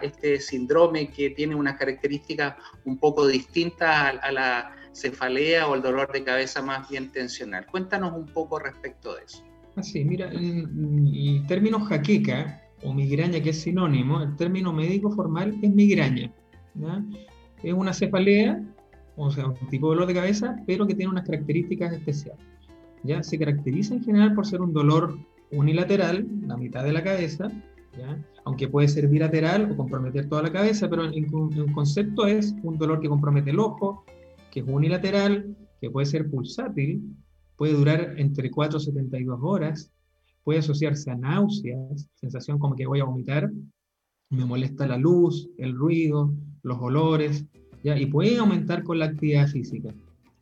este 0.02 0.40
síndrome 0.40 1.10
que 1.10 1.30
tiene 1.30 1.54
unas 1.54 1.76
características 1.76 2.56
un 2.84 2.98
poco 2.98 3.26
distintas 3.26 4.16
a, 4.22 4.32
la 4.32 4.76
cefalea 4.92 5.68
o 5.68 5.74
el 5.74 5.82
dolor 5.82 6.12
de 6.12 6.24
cabeza 6.24 6.62
más 6.62 6.88
bien 6.88 7.10
tensional. 7.10 7.66
Cuéntanos 7.66 8.12
un 8.12 8.26
poco 8.26 8.58
respecto 8.58 9.14
de 9.14 9.24
eso. 9.24 9.44
Así, 9.76 10.04
mira, 10.04 10.28
el 10.28 11.44
término 11.46 11.80
jaqueca 11.80 12.60
o 12.82 12.92
migraña, 12.92 13.40
que 13.40 13.50
es 13.50 13.60
sinónimo, 13.60 14.22
el 14.22 14.36
término 14.36 14.72
médico 14.72 15.10
formal 15.10 15.56
es 15.62 15.70
migraña. 15.70 16.32
Es 17.62 17.72
una 17.72 17.92
cefalea, 17.92 18.62
o 19.16 19.30
sea, 19.30 19.48
un 19.48 19.68
tipo 19.68 19.90
de 19.90 19.94
dolor 19.94 20.06
de 20.06 20.14
cabeza, 20.14 20.56
pero 20.66 20.86
que 20.86 20.94
tiene 20.94 21.10
unas 21.10 21.26
características 21.26 21.92
especiales. 21.92 22.40
¿Ya? 23.02 23.22
Se 23.22 23.38
caracteriza 23.38 23.94
en 23.94 24.02
general 24.02 24.34
por 24.34 24.46
ser 24.46 24.60
un 24.60 24.72
dolor 24.72 25.18
unilateral, 25.52 26.26
la 26.46 26.56
mitad 26.56 26.84
de 26.84 26.92
la 26.92 27.02
cabeza, 27.02 27.50
¿ya? 27.98 28.22
aunque 28.44 28.68
puede 28.68 28.88
ser 28.88 29.08
bilateral 29.08 29.70
o 29.72 29.76
comprometer 29.76 30.28
toda 30.28 30.42
la 30.42 30.52
cabeza, 30.52 30.88
pero 30.88 31.04
en, 31.04 31.26
concepto 31.72 32.26
es 32.26 32.54
un 32.62 32.78
dolor 32.78 33.00
que 33.00 33.08
compromete 33.08 33.50
el 33.50 33.58
ojo, 33.58 34.04
que 34.50 34.60
es 34.60 34.66
unilateral, 34.66 35.56
que 35.80 35.90
puede 35.90 36.06
ser 36.06 36.30
pulsátil, 36.30 37.02
puede 37.56 37.74
durar 37.74 38.14
entre 38.16 38.50
4 38.50 38.78
y 38.78 38.82
72 38.82 39.38
horas, 39.42 39.90
puede 40.44 40.60
asociarse 40.60 41.10
a 41.10 41.16
náuseas, 41.16 42.08
sensación 42.14 42.58
como 42.58 42.74
que 42.74 42.86
voy 42.86 43.00
a 43.00 43.04
vomitar, 43.04 43.50
me 44.30 44.44
molesta 44.44 44.86
la 44.86 44.96
luz, 44.96 45.50
el 45.58 45.74
ruido, 45.74 46.32
los 46.62 46.78
olores, 46.78 47.44
¿ya? 47.82 47.98
y 47.98 48.06
puede 48.06 48.38
aumentar 48.38 48.82
con 48.82 48.98
la 48.98 49.06
actividad 49.06 49.48
física. 49.48 49.92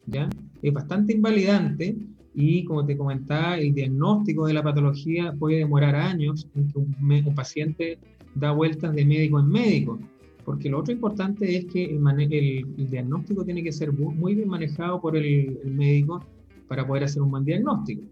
¿ya? 0.06 0.28
Es 0.62 0.72
bastante 0.72 1.14
invalidante 1.14 1.96
y 2.40 2.64
como 2.64 2.86
te 2.86 2.96
comentaba, 2.96 3.58
el 3.58 3.74
diagnóstico 3.74 4.46
de 4.46 4.54
la 4.54 4.62
patología 4.62 5.32
puede 5.32 5.56
demorar 5.56 5.96
años 5.96 6.46
en 6.54 6.68
que 6.68 6.78
un, 6.78 7.34
paciente 7.34 7.98
da 8.36 8.52
vueltas 8.52 8.94
de 8.94 9.04
médico 9.04 9.40
en 9.40 9.48
médico. 9.48 9.98
Porque 10.44 10.68
lo 10.68 10.78
otro 10.78 10.92
importante 10.94 11.56
es 11.56 11.64
que 11.64 11.96
el, 11.96 12.90
diagnóstico 12.90 13.44
tiene 13.44 13.64
que 13.64 13.72
ser 13.72 13.92
muy 13.92 14.36
bien 14.36 14.48
manejado 14.48 15.00
por 15.00 15.16
el, 15.16 15.58
médico 15.64 16.24
para 16.68 16.86
poder 16.86 17.04
hacer 17.04 17.22
un 17.22 17.32
buen 17.32 17.44
diagnóstico. 17.44 18.04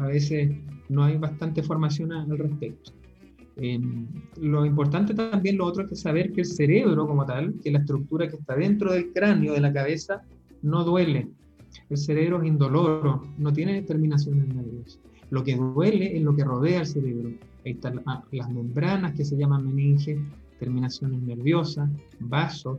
A 0.00 0.08
veces 0.08 0.50
no 0.88 1.04
hay 1.04 1.16
bastante 1.16 1.62
formación 1.62 2.12
al 2.12 2.36
respecto. 2.36 2.90
Em, 3.54 4.08
lo 4.40 4.66
importante 4.66 5.14
también, 5.14 5.58
lo 5.58 5.66
otro 5.66 5.86
es 5.88 6.00
saber 6.00 6.32
que 6.32 6.40
el 6.40 6.46
cerebro 6.48 7.06
como 7.06 7.24
tal, 7.24 7.54
que 7.62 7.70
la 7.70 7.78
estructura 7.78 8.26
que 8.26 8.34
está 8.34 8.56
dentro 8.56 8.92
del 8.92 9.12
cráneo, 9.12 9.52
de 9.52 9.60
la 9.60 9.72
cabeza, 9.72 10.22
no 10.60 10.82
duele. 10.82 11.28
El 11.90 11.96
cerebro 11.96 12.40
es 12.42 12.48
indoloro, 12.48 13.22
no 13.38 13.52
tiene 13.52 13.82
terminaciones 13.82 14.48
nerviosas. 14.48 15.00
Lo 15.30 15.42
que 15.42 15.56
duele 15.56 16.16
es 16.16 16.22
lo 16.22 16.34
que 16.34 16.44
rodea 16.44 16.80
al 16.80 16.86
cerebro. 16.86 17.30
Ahí 17.64 17.72
están 17.72 18.02
las 18.32 18.50
membranas 18.50 19.14
que 19.14 19.24
se 19.24 19.36
llaman 19.36 19.66
meninges, 19.66 20.18
terminaciones 20.58 21.22
nerviosas, 21.22 21.90
vasos, 22.20 22.78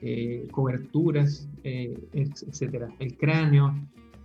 eh, 0.00 0.46
coberturas, 0.50 1.48
eh, 1.64 1.94
etcétera. 2.12 2.88
El 2.98 3.16
cráneo, 3.16 3.74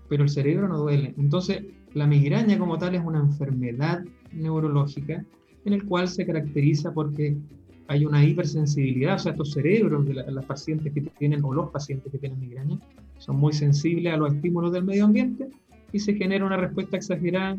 pero 0.09 0.23
el 0.23 0.29
cerebro 0.29 0.67
no 0.67 0.77
duele. 0.79 1.13
Entonces, 1.17 1.63
la 1.93 2.07
migraña 2.07 2.57
como 2.57 2.77
tal 2.77 2.95
es 2.95 3.03
una 3.03 3.19
enfermedad 3.19 4.03
neurológica 4.33 5.23
en 5.65 5.73
el 5.73 5.85
cual 5.85 6.07
se 6.07 6.25
caracteriza 6.25 6.93
porque 6.93 7.37
hay 7.87 8.05
una 8.05 8.23
hipersensibilidad, 8.23 9.15
o 9.15 9.19
sea, 9.19 9.31
estos 9.33 9.51
cerebros 9.51 10.05
de 10.05 10.13
las 10.13 10.45
pacientes 10.45 10.93
que 10.93 11.01
tienen 11.01 11.43
o 11.43 11.53
los 11.53 11.69
pacientes 11.71 12.11
que 12.11 12.17
tienen 12.17 12.39
migraña 12.39 12.79
son 13.21 13.37
muy 13.37 13.53
sensibles 13.53 14.13
a 14.13 14.17
los 14.17 14.33
estímulos 14.33 14.73
del 14.73 14.83
medio 14.83 15.05
ambiente 15.05 15.47
y 15.91 15.99
se 15.99 16.15
genera 16.15 16.43
una 16.43 16.57
respuesta 16.57 16.97
exagerada 16.97 17.55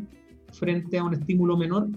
frente 0.51 0.97
a 0.97 1.03
un 1.05 1.13
estímulo 1.13 1.55
menor 1.57 1.87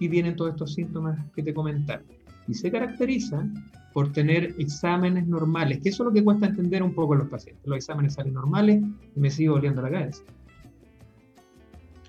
y 0.00 0.08
vienen 0.08 0.34
todos 0.34 0.50
estos 0.50 0.74
síntomas 0.74 1.16
que 1.34 1.42
te 1.42 1.54
comentaba. 1.54 2.02
Y 2.48 2.54
se 2.54 2.70
caracteriza 2.70 3.48
por 3.92 4.12
tener 4.12 4.54
exámenes 4.58 5.26
normales, 5.26 5.78
que 5.82 5.90
eso 5.90 6.02
es 6.02 6.08
lo 6.08 6.12
que 6.12 6.24
cuesta 6.24 6.46
entender 6.46 6.82
un 6.82 6.94
poco 6.94 7.14
a 7.14 7.18
los 7.18 7.28
pacientes. 7.28 7.64
Los 7.64 7.76
exámenes 7.76 8.14
salen 8.14 8.34
normales 8.34 8.82
y 9.14 9.20
me 9.20 9.30
sigo 9.30 9.54
oliendo 9.54 9.80
la 9.82 9.90
cabeza. 9.90 10.22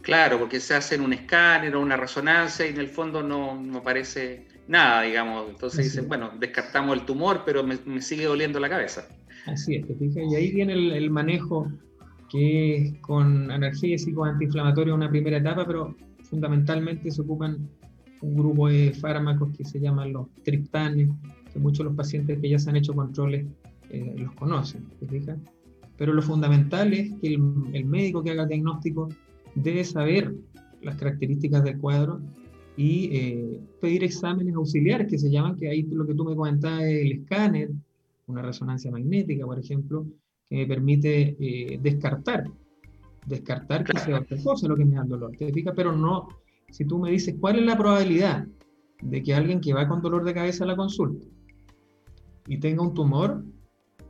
Claro, 0.01 0.39
porque 0.39 0.59
se 0.59 0.73
hacen 0.73 1.01
un 1.01 1.13
escáner 1.13 1.75
o 1.75 1.81
una 1.81 1.95
resonancia 1.95 2.65
y 2.65 2.69
en 2.69 2.79
el 2.79 2.87
fondo 2.87 3.21
no, 3.21 3.61
no 3.61 3.79
aparece 3.79 4.47
nada, 4.67 5.03
digamos. 5.03 5.49
Entonces 5.49 5.85
dicen, 5.85 6.07
bueno, 6.07 6.31
descartamos 6.39 6.97
el 6.97 7.05
tumor, 7.05 7.43
pero 7.45 7.63
me, 7.63 8.01
sigue 8.01 8.25
doliendo 8.25 8.59
la 8.59 8.69
cabeza. 8.69 9.07
Así 9.47 9.75
es, 9.75 9.85
fijas, 9.97 10.23
y 10.29 10.35
ahí 10.35 10.51
viene 10.51 10.73
el, 10.73 11.09
manejo 11.09 11.71
que 12.29 12.75
es 12.75 12.97
con 12.99 13.49
analgésicos 13.49 14.27
antiinflamatorios 14.27 14.95
una 14.95 15.09
primera 15.09 15.37
etapa, 15.37 15.65
pero 15.65 15.95
fundamentalmente 16.23 17.09
se 17.09 17.21
ocupan 17.21 17.69
un 18.21 18.35
grupo 18.35 18.67
de 18.67 18.93
fármacos 18.93 19.55
que 19.55 19.63
se 19.63 19.79
llaman 19.79 20.11
los 20.11 20.27
triptanes, 20.43 21.09
que 21.53 21.59
muchos 21.59 21.79
de 21.79 21.83
los 21.85 21.95
pacientes 21.95 22.39
que 22.39 22.49
ya 22.49 22.59
se 22.59 22.69
han 22.69 22.75
hecho 22.75 22.93
controles 22.93 23.45
eh, 23.89 24.15
los 24.17 24.33
conocen, 24.35 24.83
¿te 24.99 25.07
fijas? 25.07 25.37
Pero 25.97 26.13
lo 26.13 26.21
fundamental 26.21 26.93
es 26.93 27.13
que 27.21 27.33
el, 27.33 27.85
médico 27.85 28.21
que 28.21 28.31
haga 28.31 28.43
el 28.43 28.49
diagnóstico 28.49 29.07
debe 29.55 29.85
saber 29.85 30.35
las 30.81 30.95
características 30.97 31.63
del 31.63 31.77
cuadro 31.77 32.19
y 32.75 33.09
eh, 33.13 33.59
pedir 33.79 34.03
exámenes 34.03 34.53
auxiliares 34.55 35.07
que 35.07 35.17
se 35.17 35.31
llaman, 35.31 35.55
que 35.55 35.69
ahí 35.69 35.83
lo 35.83 36.05
que 36.05 36.13
tú 36.13 36.25
me 36.25 36.35
comentabas 36.35 36.83
el 36.83 37.13
escáner, 37.13 37.69
una 38.27 38.41
resonancia 38.41 38.91
magnética, 38.91 39.45
por 39.45 39.59
ejemplo, 39.59 40.05
que 40.49 40.57
me 40.57 40.67
permite 40.67 41.35
eh, 41.39 41.79
descartar, 41.81 42.45
descartar 43.25 43.83
que 43.83 43.99
sea 43.99 44.19
otra 44.19 44.37
cosa 44.43 44.67
lo 44.67 44.75
que 44.75 44.85
me 44.85 44.95
da 44.95 45.03
el 45.03 45.09
dolor, 45.09 45.31
¿te 45.37 45.51
fijas? 45.51 45.73
Pero 45.75 45.91
no, 45.91 46.27
si 46.69 46.85
tú 46.85 46.99
me 46.99 47.11
dices 47.11 47.35
cuál 47.39 47.59
es 47.59 47.65
la 47.65 47.77
probabilidad 47.77 48.47
de 49.01 49.23
que 49.23 49.33
alguien 49.33 49.61
que 49.61 49.73
va 49.73 49.87
con 49.87 50.01
dolor 50.01 50.23
de 50.23 50.33
cabeza 50.33 50.63
a 50.63 50.67
la 50.67 50.75
consulta 50.75 51.25
y 52.47 52.59
tenga 52.59 52.81
un 52.81 52.93
tumor, 52.93 53.43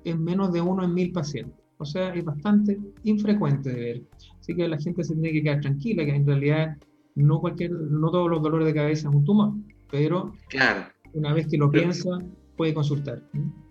es 0.04 0.18
menos 0.18 0.54
de 0.54 0.62
uno 0.62 0.84
en 0.84 0.94
mil 0.94 1.12
pacientes. 1.12 1.58
O 1.80 1.86
sea, 1.86 2.14
es 2.14 2.24
bastante 2.24 2.80
infrecuente 3.04 3.72
de 3.72 3.80
ver. 3.80 4.04
Así 4.40 4.56
que 4.56 4.68
la 4.68 4.80
gente 4.80 5.04
se 5.04 5.14
tiene 5.14 5.32
que 5.32 5.44
quedar 5.44 5.62
tranquila, 5.62 6.06
que 6.06 6.16
en 6.16 6.26
realidad 6.26 6.78
no, 7.16 7.40
cualquier, 7.40 7.72
no 7.72 8.10
todos 8.12 8.30
los 8.30 8.42
dolores 8.42 8.68
de 8.68 8.74
cabeza 8.74 9.10
es 9.10 9.16
un 9.16 9.24
tumor, 9.24 9.54
pero 9.92 10.34
claro. 10.50 10.88
una 11.14 11.34
vez 11.34 11.48
que 11.48 11.58
lo 11.58 11.70
piensa, 11.70 12.10
puede 12.58 12.74
consultar. 12.74 13.22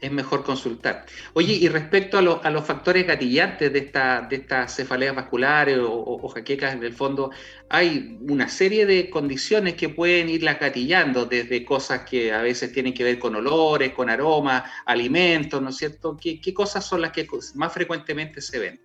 Es 0.00 0.12
mejor 0.12 0.44
consultar. 0.44 1.04
Oye, 1.34 1.54
y 1.54 1.68
respecto 1.68 2.18
a, 2.18 2.50
los 2.50 2.64
factores 2.64 3.06
gatillantes 3.06 3.70
de, 3.72 3.80
esta, 3.80 4.22
de 4.22 4.36
estas 4.36 4.74
cefaleas 4.74 5.14
vasculares 5.14 5.78
o, 5.82 6.28
jaquecas, 6.28 6.74
en 6.74 6.84
el 6.84 6.92
fondo, 6.92 7.30
hay 7.68 8.16
una 8.22 8.48
serie 8.48 8.86
de 8.86 9.10
condiciones 9.10 9.74
que 9.74 9.88
pueden 9.88 10.28
irlas 10.28 10.60
gatillando, 10.60 11.26
desde 11.26 11.64
cosas 11.64 12.02
que 12.08 12.32
a 12.32 12.40
veces 12.40 12.72
tienen 12.72 12.94
que 12.94 13.02
ver 13.02 13.18
con 13.18 13.34
olores, 13.34 13.92
con 13.92 14.08
aromas, 14.08 14.62
alimentos, 14.86 15.60
¿no 15.60 15.70
es 15.70 15.76
cierto? 15.76 16.16
¿Qué, 16.16 16.54
cosas 16.54 16.86
son 16.86 17.02
las 17.02 17.10
que 17.10 17.26
más 17.56 17.72
frecuentemente 17.72 18.40
se 18.40 18.58
ven? 18.58 18.80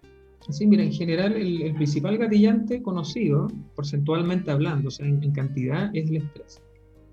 Sí, 0.49 0.65
mira, 0.65 0.83
en 0.83 0.91
general 0.91 1.33
el, 1.33 1.73
principal 1.75 2.17
gatillante 2.17 2.81
conocido, 2.81 3.47
porcentualmente 3.75 4.49
hablando, 4.49 4.87
o 4.87 4.91
sea, 4.91 5.05
en 5.05 5.31
cantidad, 5.31 5.95
es 5.95 6.09
el 6.09 6.17
estrés 6.17 6.59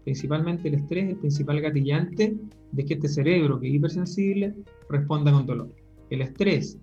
principalmente 0.09 0.69
el 0.69 0.75
estrés 0.77 1.05
es 1.05 1.11
el 1.11 1.17
principal 1.19 1.61
gatillante 1.61 2.35
de 2.73 2.85
que 2.87 2.95
este 2.95 3.09
cerebro, 3.09 3.61
que 3.61 3.69
es 3.69 3.75
hipersensible, 3.75 4.55
responda 4.88 5.31
con 5.31 5.45
dolor. 5.45 5.69
El 6.09 6.23
estrés, 6.23 6.79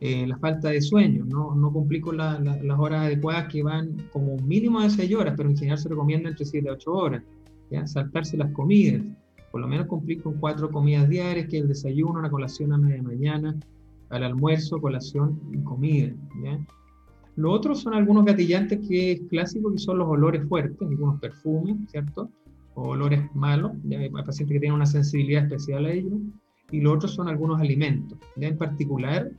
eh, 0.00 0.26
la 0.26 0.38
falta 0.38 0.70
de 0.70 0.80
sueño, 0.80 1.26
no, 1.26 1.54
no 1.54 1.70
cumplir 1.70 2.00
con 2.00 2.16
las 2.16 2.78
horas 2.78 3.04
adecuadas 3.04 3.52
que 3.52 3.62
van 3.62 3.94
como 4.10 4.36
un 4.36 4.48
mínimo 4.48 4.80
de 4.80 4.88
6 4.88 5.14
horas, 5.14 5.34
pero 5.36 5.50
en 5.50 5.56
general 5.58 5.76
se 5.76 5.90
recomienda 5.90 6.30
entre 6.30 6.46
7 6.46 6.66
a 6.70 6.72
8 6.72 6.92
horas. 6.94 7.22
Saltarse 7.84 8.38
las 8.38 8.50
comidas, 8.52 9.02
por 9.50 9.60
lo 9.60 9.68
menos 9.68 9.86
cumplir 9.86 10.22
con 10.22 10.34
cuatro 10.34 10.70
comidas 10.70 11.10
diarias, 11.10 11.48
que 11.48 11.58
es 11.58 11.62
el 11.64 11.68
desayuno, 11.68 12.22
la 12.22 12.30
colación 12.30 12.72
a 12.72 12.78
media 12.78 13.02
mañana, 13.02 13.54
al 14.08 14.24
almuerzo, 14.24 14.80
colación 14.80 15.38
y 15.52 15.58
comida. 15.58 16.14
¿ya? 16.42 16.58
Lo 17.36 17.50
otro 17.50 17.74
son 17.74 17.92
algunos 17.92 18.24
gatillantes 18.24 18.80
que 18.88 19.12
es 19.12 19.20
clásico, 19.28 19.70
que 19.72 19.78
son 19.78 19.98
los 19.98 20.08
olores 20.08 20.46
fuertes, 20.48 20.88
algunos 20.88 21.20
perfumes, 21.20 21.76
¿cierto? 21.90 22.30
O 22.74 22.88
olores 22.88 23.20
malos, 23.34 23.72
hay 23.90 24.08
pacientes 24.10 24.54
que 24.54 24.60
tienen 24.60 24.72
una 24.72 24.86
sensibilidad 24.86 25.44
especial 25.44 25.86
a 25.86 25.92
ellos, 25.92 26.14
y 26.70 26.80
lo 26.80 26.92
otro 26.92 27.08
son 27.08 27.28
algunos 27.28 27.60
alimentos, 27.60 28.18
ya 28.36 28.48
en 28.48 28.58
particular, 28.58 29.30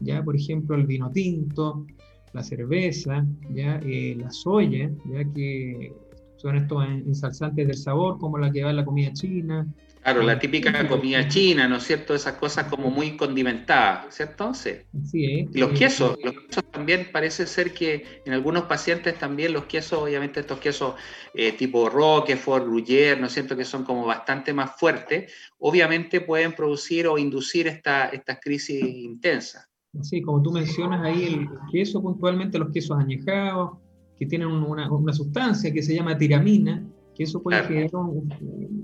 ya 0.00 0.22
por 0.22 0.36
ejemplo 0.36 0.76
el 0.76 0.86
vino 0.86 1.10
tinto, 1.10 1.86
la 2.32 2.42
cerveza, 2.42 3.26
ya 3.50 3.80
eh, 3.84 4.16
la 4.18 4.30
soya, 4.30 4.90
ya 5.10 5.24
que 5.32 5.92
son 6.36 6.56
estos 6.56 6.84
ensalzantes 6.86 7.66
del 7.66 7.76
sabor, 7.76 8.18
como 8.18 8.38
la 8.38 8.50
que 8.50 8.64
va 8.64 8.70
en 8.70 8.76
la 8.76 8.84
comida 8.84 9.12
china, 9.12 9.66
Claro, 10.02 10.22
la 10.22 10.38
típica 10.38 10.88
comida 10.88 11.28
china, 11.28 11.68
¿no 11.68 11.76
es 11.76 11.84
cierto? 11.84 12.12
Esas 12.12 12.34
cosas 12.34 12.66
como 12.66 12.90
muy 12.90 13.16
condimentadas, 13.16 14.12
¿cierto? 14.12 14.52
Sí. 14.52 14.70
sí 15.04 15.48
los 15.52 15.70
quesos, 15.78 16.18
los 16.24 16.34
quesos 16.34 16.64
también 16.72 17.10
parece 17.12 17.46
ser 17.46 17.72
que 17.72 18.22
en 18.24 18.32
algunos 18.32 18.64
pacientes 18.64 19.16
también 19.16 19.52
los 19.52 19.66
quesos, 19.66 20.00
obviamente 20.02 20.40
estos 20.40 20.58
quesos 20.58 20.96
eh, 21.34 21.52
tipo 21.52 21.88
Roquefort, 21.88 22.66
Gruyère, 22.66 23.20
¿no 23.20 23.26
es 23.26 23.32
cierto? 23.32 23.56
Que 23.56 23.64
son 23.64 23.84
como 23.84 24.04
bastante 24.04 24.52
más 24.52 24.72
fuertes, 24.76 25.32
obviamente 25.58 26.20
pueden 26.20 26.52
producir 26.52 27.06
o 27.06 27.16
inducir 27.16 27.68
esta, 27.68 28.08
estas 28.08 28.40
crisis 28.42 28.82
intensas. 28.82 29.68
Sí, 30.00 30.20
como 30.20 30.42
tú 30.42 30.50
mencionas 30.50 31.04
ahí, 31.04 31.26
el 31.26 31.48
queso 31.70 32.02
puntualmente, 32.02 32.58
los 32.58 32.72
quesos 32.72 32.98
añejados, 32.98 33.78
que 34.18 34.26
tienen 34.26 34.48
una, 34.48 34.90
una 34.90 35.12
sustancia 35.12 35.72
que 35.72 35.82
se 35.82 35.94
llama 35.94 36.18
tiramina, 36.18 36.84
que 37.14 37.24
eso 37.24 37.42
puede 37.42 37.62
generar 37.64 37.90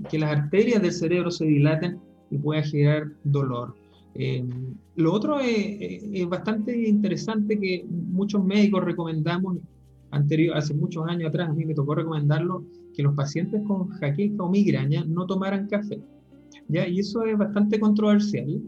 que 0.09 0.19
las 0.19 0.37
arterias 0.37 0.81
del 0.81 0.91
cerebro 0.91 1.31
se 1.31 1.45
dilaten 1.45 1.99
y 2.29 2.37
pueda 2.37 2.61
generar 2.61 3.07
dolor. 3.23 3.75
Eh, 4.15 4.45
lo 4.95 5.13
otro 5.13 5.39
es, 5.39 6.27
bastante 6.27 6.87
interesante 6.87 7.59
que 7.59 7.85
muchos 7.87 8.43
médicos 8.43 8.83
recomendamos, 8.83 9.57
anterior, 10.11 10.57
hace 10.57 10.73
muchos 10.73 11.07
años 11.07 11.29
atrás, 11.29 11.49
a 11.49 11.53
mí 11.53 11.65
me 11.65 11.73
tocó 11.73 11.95
recomendarlo, 11.95 12.65
que 12.93 13.03
los 13.03 13.15
pacientes 13.15 13.61
con 13.67 13.87
jaqueca 13.87 14.43
o 14.43 14.49
migraña 14.49 15.05
no 15.05 15.25
tomaran 15.25 15.67
café. 15.67 15.99
¿ya? 16.67 16.87
Y 16.87 16.99
eso 16.99 17.23
es 17.23 17.37
bastante 17.37 17.79
controversial, 17.79 18.61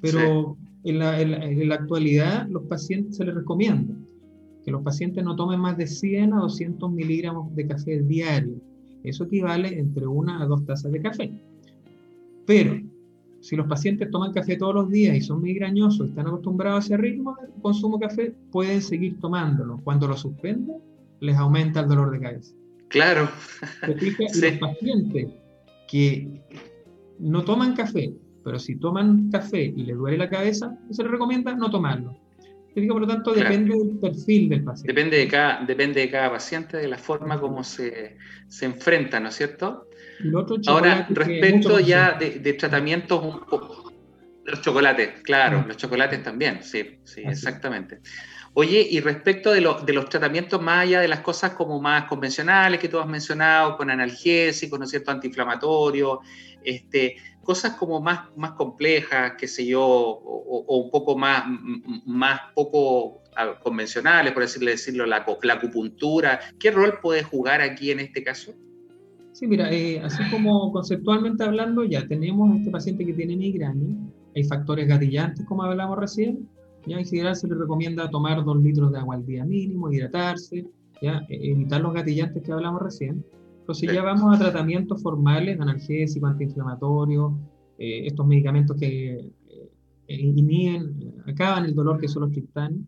pero 0.00 0.56
en, 0.84 0.98
la, 0.98 1.20
en, 1.20 1.68
la, 1.68 1.74
actualidad 1.74 2.48
los 2.48 2.64
pacientes 2.64 3.16
se 3.16 3.24
les 3.24 3.34
recomienda 3.34 3.94
que 4.64 4.70
los 4.70 4.82
pacientes 4.82 5.24
no 5.24 5.34
tomen 5.34 5.58
más 5.58 5.76
de 5.76 5.86
100 5.86 6.34
a 6.34 6.36
200 6.40 6.92
miligramos 6.92 7.54
de 7.56 7.66
café 7.66 8.02
diario 8.02 8.60
eso 9.04 9.24
equivale 9.24 9.78
entre 9.78 10.06
una 10.06 10.42
a 10.42 10.46
dos 10.46 10.64
tazas 10.64 10.92
de 10.92 11.00
café. 11.00 11.32
Pero 12.46 12.80
si 13.40 13.56
los 13.56 13.66
pacientes 13.66 14.10
toman 14.10 14.32
café 14.32 14.56
todos 14.56 14.74
los 14.74 14.90
días 14.90 15.16
y 15.16 15.20
son 15.20 15.42
migrañosos 15.42 16.06
y 16.06 16.10
están 16.10 16.28
acostumbrados 16.28 16.84
a 16.84 16.86
ese 16.86 16.96
ritmo 16.96 17.36
de 17.42 17.48
consumo 17.60 17.98
de 17.98 18.06
café, 18.06 18.34
pueden 18.52 18.80
seguir 18.80 19.18
tomándolo. 19.18 19.80
Cuando 19.82 20.06
lo 20.06 20.16
suspenden, 20.16 20.76
les 21.20 21.36
aumenta 21.36 21.80
el 21.80 21.88
dolor 21.88 22.12
de 22.12 22.20
cabeza. 22.20 22.54
Claro. 22.88 23.28
los 23.86 24.58
pacientes 24.58 25.28
que 25.88 26.40
no 27.18 27.42
toman 27.42 27.74
café, 27.74 28.14
pero 28.44 28.58
si 28.58 28.76
toman 28.76 29.30
café 29.30 29.64
y 29.64 29.84
les 29.84 29.96
duele 29.96 30.18
la 30.18 30.28
cabeza, 30.28 30.78
se 30.90 31.02
les 31.02 31.10
recomienda 31.10 31.54
no 31.54 31.70
tomarlo. 31.70 32.16
Por 32.74 33.00
lo 33.00 33.06
tanto, 33.06 33.32
depende 33.32 33.76
del 33.76 33.98
perfil 33.98 34.48
del 34.48 34.64
paciente. 34.64 34.92
Depende 34.92 35.16
de 35.18 35.28
cada, 35.28 35.64
depende 35.64 36.00
de 36.00 36.10
cada 36.10 36.30
paciente, 36.30 36.78
de 36.78 36.88
la 36.88 36.96
forma 36.96 37.38
como 37.38 37.62
se, 37.62 38.16
se 38.48 38.64
enfrenta, 38.64 39.20
¿no 39.20 39.28
es 39.28 39.34
cierto? 39.34 39.88
Ahora, 40.66 41.06
respecto 41.10 41.80
ya 41.80 42.12
de, 42.12 42.38
de, 42.38 42.52
tratamientos 42.54 43.22
un 43.22 43.40
poco... 43.40 43.92
Los 44.44 44.60
chocolates, 44.60 45.20
claro, 45.22 45.58
ah. 45.62 45.64
los 45.68 45.76
chocolates 45.76 46.20
también, 46.22 46.64
sí, 46.64 46.98
sí, 47.04 47.22
exactamente. 47.24 48.00
Oye, 48.54 48.84
y 48.90 49.00
respecto 49.00 49.52
de, 49.52 49.60
de, 49.60 49.92
los 49.92 50.08
tratamientos 50.08 50.60
más 50.60 50.80
allá 50.80 51.00
de 51.00 51.06
las 51.06 51.20
cosas 51.20 51.52
como 51.52 51.80
más 51.80 52.04
convencionales 52.04 52.80
que 52.80 52.88
tú 52.88 52.98
has 52.98 53.06
mencionado, 53.06 53.76
con 53.76 53.88
analgésicos, 53.88 54.78
¿no 54.78 54.84
es 54.84 54.90
cierto?, 54.90 55.12
antiinflamatorios, 55.12 56.18
este, 56.64 57.16
cosas 57.42 57.74
como 57.74 58.00
más, 58.00 58.28
más 58.36 58.52
complejas, 58.52 59.32
qué 59.38 59.48
sé 59.48 59.66
yo, 59.66 59.82
o, 59.84 60.76
un 60.84 60.90
poco 60.90 61.16
más, 61.16 61.44
más 62.06 62.40
poco 62.54 63.22
ah, 63.36 63.58
convencionales, 63.62 64.32
por 64.32 64.42
decirle, 64.42 64.72
decirlo, 64.72 65.06
la, 65.06 65.24
la 65.42 65.54
acupuntura, 65.54 66.40
¿qué 66.58 66.70
rol 66.70 66.98
puede 67.02 67.22
jugar 67.22 67.60
aquí 67.60 67.90
en 67.90 68.00
este 68.00 68.22
caso? 68.22 68.52
Sí, 69.32 69.46
mira, 69.46 69.72
eh, 69.72 70.00
así 70.00 70.22
como 70.30 70.70
conceptualmente 70.72 71.42
hablando, 71.42 71.84
ya 71.84 72.06
tenemos 72.06 72.52
a 72.52 72.58
este 72.58 72.70
paciente 72.70 73.06
que 73.06 73.14
tiene 73.14 73.36
migraña, 73.36 73.96
hay 74.36 74.44
factores 74.44 74.86
gatillantes, 74.86 75.44
como 75.46 75.62
hablamos 75.62 75.98
recién, 75.98 76.48
ya 76.86 76.98
en 76.98 77.06
general 77.06 77.36
se 77.36 77.48
le 77.48 77.54
recomienda 77.54 78.10
tomar 78.10 78.44
dos 78.44 78.62
litros 78.62 78.92
de 78.92 78.98
agua 78.98 79.16
al 79.16 79.26
día 79.26 79.44
mínimo, 79.44 79.90
hidratarse, 79.90 80.66
ya 81.00 81.22
e, 81.28 81.50
evitar 81.50 81.80
los 81.80 81.94
gatillantes 81.94 82.42
que 82.42 82.52
hablamos 82.52 82.82
recién, 82.82 83.24
si 83.72 83.86
ya 83.86 84.02
vamos 84.02 84.34
a 84.34 84.38
tratamientos 84.38 85.02
formales, 85.02 85.58
analgésicos, 85.60 86.30
antiinflamatorios, 86.30 87.32
eh, 87.78 88.06
estos 88.06 88.26
medicamentos 88.26 88.76
que 88.78 89.32
eh, 90.08 90.14
inhiben, 90.14 91.14
acaban 91.26 91.64
el 91.64 91.74
dolor, 91.74 92.00
que 92.00 92.08
son 92.08 92.22
los 92.22 92.32
triptanes, 92.32 92.80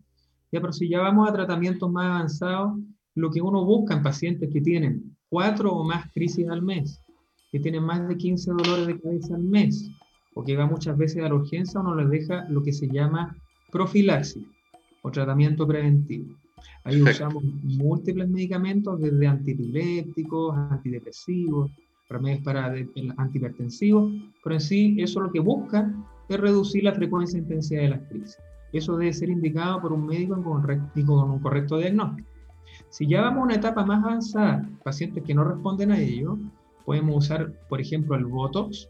ya, 0.51 0.61
pero 0.61 0.71
si 0.71 0.87
ya 0.87 0.99
vamos 0.99 1.27
a 1.27 1.33
tratamientos 1.33 1.91
más 1.91 2.05
avanzados, 2.05 2.79
lo 3.15 3.31
que 3.31 3.41
uno 3.41 3.65
busca 3.65 3.95
en 3.95 4.03
pacientes 4.03 4.49
que 4.51 4.61
tienen 4.61 5.15
cuatro 5.29 5.73
o 5.73 5.83
más 5.83 6.11
crisis 6.13 6.47
al 6.49 6.61
mes, 6.61 7.01
que 7.51 7.59
tienen 7.59 7.83
más 7.83 8.07
de 8.07 8.15
15 8.15 8.51
dolores 8.51 8.87
de 8.87 8.99
cabeza 8.99 9.35
al 9.35 9.43
mes, 9.43 9.89
o 10.35 10.43
que 10.43 10.55
va 10.55 10.65
muchas 10.65 10.97
veces 10.97 11.23
a 11.23 11.29
la 11.29 11.35
urgencia, 11.35 11.79
uno 11.79 11.95
les 11.95 12.09
deja 12.09 12.45
lo 12.49 12.61
que 12.61 12.73
se 12.73 12.87
llama 12.87 13.35
profilaxis 13.71 14.45
o 15.01 15.11
tratamiento 15.11 15.65
preventivo. 15.65 16.35
Ahí 16.83 17.01
usamos 17.01 17.43
múltiples 17.63 18.29
medicamentos, 18.29 18.99
desde 18.99 19.27
antipilépticos, 19.27 20.55
antidepresivos, 20.55 21.71
remedios 22.09 22.43
para 22.43 22.73
antihipertensivos, 23.17 24.13
pero 24.43 24.55
en 24.55 24.61
sí 24.61 24.95
eso 24.99 25.21
lo 25.21 25.31
que 25.31 25.39
busca 25.39 25.91
es 26.29 26.39
reducir 26.39 26.83
la 26.83 26.93
frecuencia 26.93 27.37
e 27.37 27.41
intensidad 27.41 27.81
de 27.81 27.89
las 27.89 28.01
crisis. 28.09 28.37
Eso 28.73 28.97
debe 28.97 29.13
ser 29.13 29.29
indicado 29.29 29.81
por 29.81 29.93
un 29.93 30.05
médico 30.05 30.41
con 30.43 31.31
un 31.31 31.39
correcto 31.39 31.77
diagnóstico. 31.77 32.27
Si 32.89 33.07
ya 33.07 33.21
vamos 33.21 33.41
a 33.41 33.43
una 33.45 33.55
etapa 33.55 33.85
más 33.85 34.03
avanzada, 34.03 34.69
pacientes 34.83 35.23
que 35.23 35.33
no 35.33 35.43
responden 35.43 35.91
a 35.91 35.99
ello, 35.99 36.37
podemos 36.85 37.25
usar, 37.25 37.51
por 37.69 37.81
ejemplo, 37.81 38.15
el 38.15 38.25
Botox, 38.25 38.89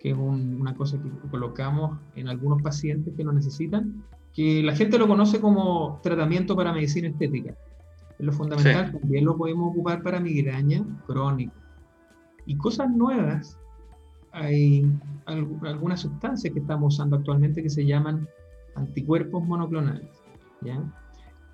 que 0.00 0.10
es 0.10 0.16
una 0.16 0.74
cosa 0.74 0.98
que 1.00 1.28
colocamos 1.30 1.98
en 2.14 2.28
algunos 2.28 2.62
pacientes 2.62 3.14
que 3.16 3.24
lo 3.24 3.32
necesitan, 3.32 4.02
que 4.36 4.62
la 4.62 4.76
gente 4.76 4.98
lo 4.98 5.08
conoce 5.08 5.40
como 5.40 5.98
tratamiento 6.02 6.54
para 6.54 6.70
medicina 6.70 7.08
estética. 7.08 7.54
Es 8.18 8.26
lo 8.26 8.32
fundamental, 8.32 8.92
también 8.92 9.24
lo 9.24 9.34
podemos 9.34 9.70
ocupar 9.70 10.02
para 10.02 10.20
migraña 10.20 10.84
crónica. 11.06 11.54
Y 12.44 12.54
cosas 12.58 12.90
nuevas, 12.90 13.58
hay 14.32 14.86
algunas 15.24 16.00
sustancias 16.00 16.52
que 16.52 16.60
estamos 16.60 16.94
usando 16.94 17.16
actualmente 17.16 17.62
que 17.62 17.70
se 17.70 17.86
llaman 17.86 18.28
anticuerpos 18.74 19.42
monoclonales. 19.42 20.22
¿ya? 20.60 20.82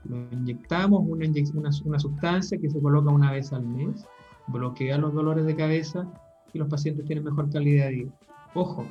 Lo 0.05 0.17
inyectamos 0.33 1.05
una, 1.07 1.25
una, 1.55 1.71
una 1.85 1.99
sustancia 2.01 2.59
que 2.59 2.69
se 2.69 2.81
coloca 2.81 3.13
una 3.13 3.31
vez 3.31 3.53
al 3.53 3.65
mes, 3.65 4.05
bloquea 4.49 4.99
los 4.99 5.15
dolores 5.15 5.47
de 5.47 5.55
cabeza 5.55 6.05
y 6.53 6.59
los 6.59 6.69
pacientes 6.69 7.07
tienen 7.07 7.25
mejor 7.25 7.49
calidad 7.51 7.87
de 7.87 7.93
vida. 7.93 8.13
Ojo, 8.55 8.85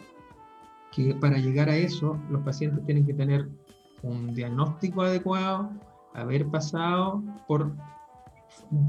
que 0.92 1.16
para 1.16 1.38
llegar 1.38 1.70
a 1.70 1.76
eso, 1.76 2.18
los 2.30 2.42
pacientes 2.42 2.86
tienen 2.86 3.06
que 3.06 3.14
tener 3.14 3.50
un 4.04 4.34
diagnóstico 4.34 5.02
adecuado, 5.02 5.72
haber 6.14 6.48
pasado 6.48 7.24
por 7.48 7.72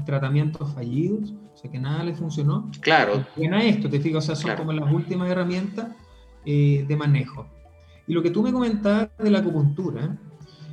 tratamientos 0.05 0.73
fallidos, 0.73 1.33
o 1.53 1.57
sea 1.57 1.71
que 1.71 1.79
nada 1.79 2.03
les 2.03 2.17
funcionó. 2.17 2.69
Claro. 2.81 3.25
a 3.51 3.63
esto, 3.63 3.89
te 3.89 3.99
fijo, 3.99 4.17
o 4.17 4.21
sea, 4.21 4.35
son 4.35 4.55
como 4.55 4.73
las 4.73 4.91
últimas 4.91 5.29
herramientas 5.29 5.87
eh, 6.45 6.85
de 6.87 6.95
manejo. 6.95 7.47
Y 8.07 8.13
lo 8.13 8.21
que 8.21 8.31
tú 8.31 8.43
me 8.43 8.51
comentabas 8.51 9.09
de 9.17 9.31
la 9.31 9.39
acupuntura, 9.39 10.17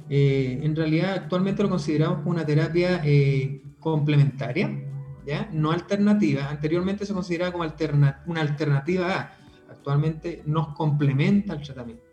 eh, 0.09 0.61
en 0.63 0.75
realidad 0.75 1.15
actualmente 1.15 1.63
lo 1.63 1.69
consideramos 1.69 2.19
como 2.19 2.31
una 2.31 2.45
terapia 2.45 3.01
eh, 3.05 3.63
complementaria, 3.79 4.71
¿ya? 5.25 5.49
no 5.53 5.71
alternativa. 5.71 6.49
Anteriormente 6.51 7.07
se 7.07 7.15
consideraba 7.15 7.53
como 7.53 7.65
una 8.27 8.41
alternativa 8.41 9.15
a, 9.15 9.37
actualmente 9.71 10.43
nos 10.47 10.69
complementa 10.75 11.55
el 11.55 11.63
tratamiento. 11.63 12.10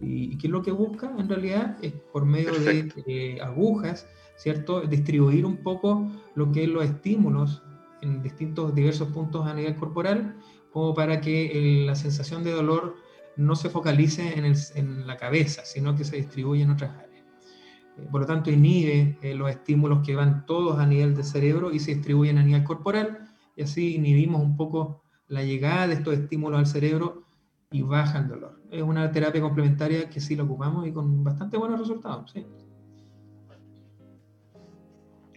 ¿Y 0.00 0.38
qué 0.38 0.46
es 0.46 0.52
lo 0.52 0.62
que 0.62 0.70
busca? 0.70 1.12
En 1.18 1.28
realidad 1.28 1.76
es 1.82 1.92
por 1.92 2.24
medio 2.24 2.52
de 2.52 2.92
eh, 3.06 3.40
agujas, 3.40 4.06
¿cierto? 4.36 4.82
Distribuir 4.82 5.44
un 5.44 5.56
poco 5.58 6.08
lo 6.34 6.52
que 6.52 6.64
es 6.64 6.68
los 6.68 6.84
estímulos 6.84 7.62
en 8.00 8.22
distintos, 8.22 8.74
diversos 8.74 9.08
puntos 9.08 9.46
a 9.46 9.54
nivel 9.54 9.74
corporal, 9.74 10.36
como 10.72 10.94
para 10.94 11.20
que 11.20 11.82
la 11.84 11.96
sensación 11.96 12.44
de 12.44 12.52
dolor 12.52 12.96
no 13.36 13.56
se 13.56 13.70
focalice 13.70 14.38
en, 14.38 14.44
el, 14.44 14.56
en, 14.74 15.06
la 15.06 15.16
cabeza, 15.16 15.64
sino 15.64 15.96
que 15.96 16.04
se 16.04 16.16
distribuye 16.16 16.62
en 16.62 16.70
otras 16.70 16.96
áreas. 16.96 17.24
Eh, 17.96 18.06
por 18.10 18.20
lo 18.20 18.26
tanto, 18.26 18.50
inhibe 18.50 19.18
eh, 19.22 19.34
los 19.34 19.50
estímulos 19.50 20.06
que 20.06 20.14
van 20.14 20.46
todos 20.46 20.78
a 20.78 20.86
nivel 20.86 21.14
del 21.14 21.24
cerebro 21.24 21.72
y 21.72 21.80
se 21.80 21.94
distribuyen 21.94 22.38
a 22.38 22.44
nivel 22.44 22.64
corporal, 22.64 23.30
y 23.56 23.62
así 23.62 23.96
inhibimos 23.96 24.42
un 24.42 24.56
poco 24.56 25.02
la 25.26 25.42
llegada 25.42 25.88
de 25.88 25.94
estos 25.94 26.14
estímulos 26.14 26.58
al 26.58 26.66
cerebro 26.66 27.27
y 27.70 27.82
baja 27.82 28.18
el 28.18 28.28
dolor. 28.28 28.60
Es 28.70 28.82
una 28.82 29.10
terapia 29.12 29.40
complementaria 29.40 30.08
que 30.08 30.20
sí 30.20 30.36
la 30.36 30.44
ocupamos 30.44 30.86
y 30.86 30.92
con 30.92 31.22
bastante 31.22 31.56
buenos 31.56 31.80
resultados. 31.80 32.30
¿sí? 32.32 32.46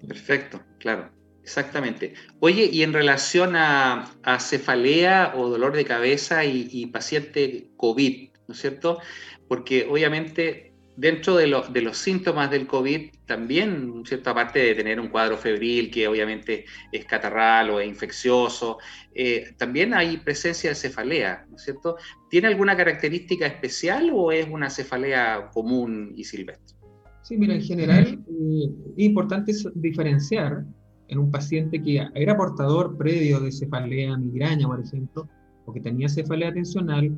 Perfecto, 0.08 0.62
claro, 0.80 1.10
exactamente. 1.44 2.14
Oye, 2.40 2.70
y 2.72 2.84
en 2.84 2.94
relación 2.94 3.56
a, 3.56 4.08
cefalea 4.40 5.34
o 5.36 5.50
dolor 5.50 5.76
de 5.76 5.86
cabeza 5.86 6.46
y, 6.46 6.68
y 6.72 6.88
paciente 6.88 7.72
COVID, 7.78 8.32
¿no 8.48 8.54
es 8.54 8.62
cierto? 8.62 9.00
Porque 9.48 9.88
obviamente 9.90 10.71
dentro 10.96 11.36
de, 11.36 11.48
los 11.48 11.98
síntomas 11.98 12.52
del 12.52 12.68
COVID, 12.68 13.12
también, 13.26 14.04
cierta 14.06 14.34
parte 14.34 14.60
de 14.60 14.76
tener 14.76 15.00
un 15.00 15.08
cuadro 15.08 15.38
febril 15.38 15.90
que 15.90 16.08
obviamente 16.08 16.66
es 16.92 17.06
catarral 17.06 17.70
o 17.70 17.80
es 17.80 17.88
infeccioso, 17.88 18.78
eh, 19.14 19.54
también 19.58 19.94
hay 19.94 20.18
presencia 20.18 20.70
de 20.72 20.76
cefalea, 20.76 21.46
¿no 21.50 21.56
es 21.56 21.64
cierto? 21.64 21.98
¿Tiene 22.30 22.48
alguna 22.48 22.76
característica 22.76 23.46
especial 23.46 24.12
o 24.14 24.32
es 24.32 24.48
una 24.50 24.70
cefalea 24.70 25.50
común 25.54 26.14
y 26.16 26.24
silvestre? 26.24 26.78
Sí, 27.24 27.38
mira, 27.38 27.54
en 27.54 27.62
general 27.62 28.20
eh, 28.28 28.70
es 28.98 29.06
importante 29.06 29.54
diferenciar 29.76 30.66
en 31.08 31.20
un 31.20 31.30
paciente 31.30 31.82
que 31.82 32.06
era 32.16 32.38
portador 32.38 32.98
previo 32.98 33.40
de 33.40 33.52
cefalea 33.52 34.18
migraña, 34.18 34.68
por 34.68 34.80
ejemplo, 34.80 35.28
o 35.66 35.74
que 35.74 35.82
tenía 35.82 36.10
cefalea 36.10 36.54
tensional, 36.54 37.12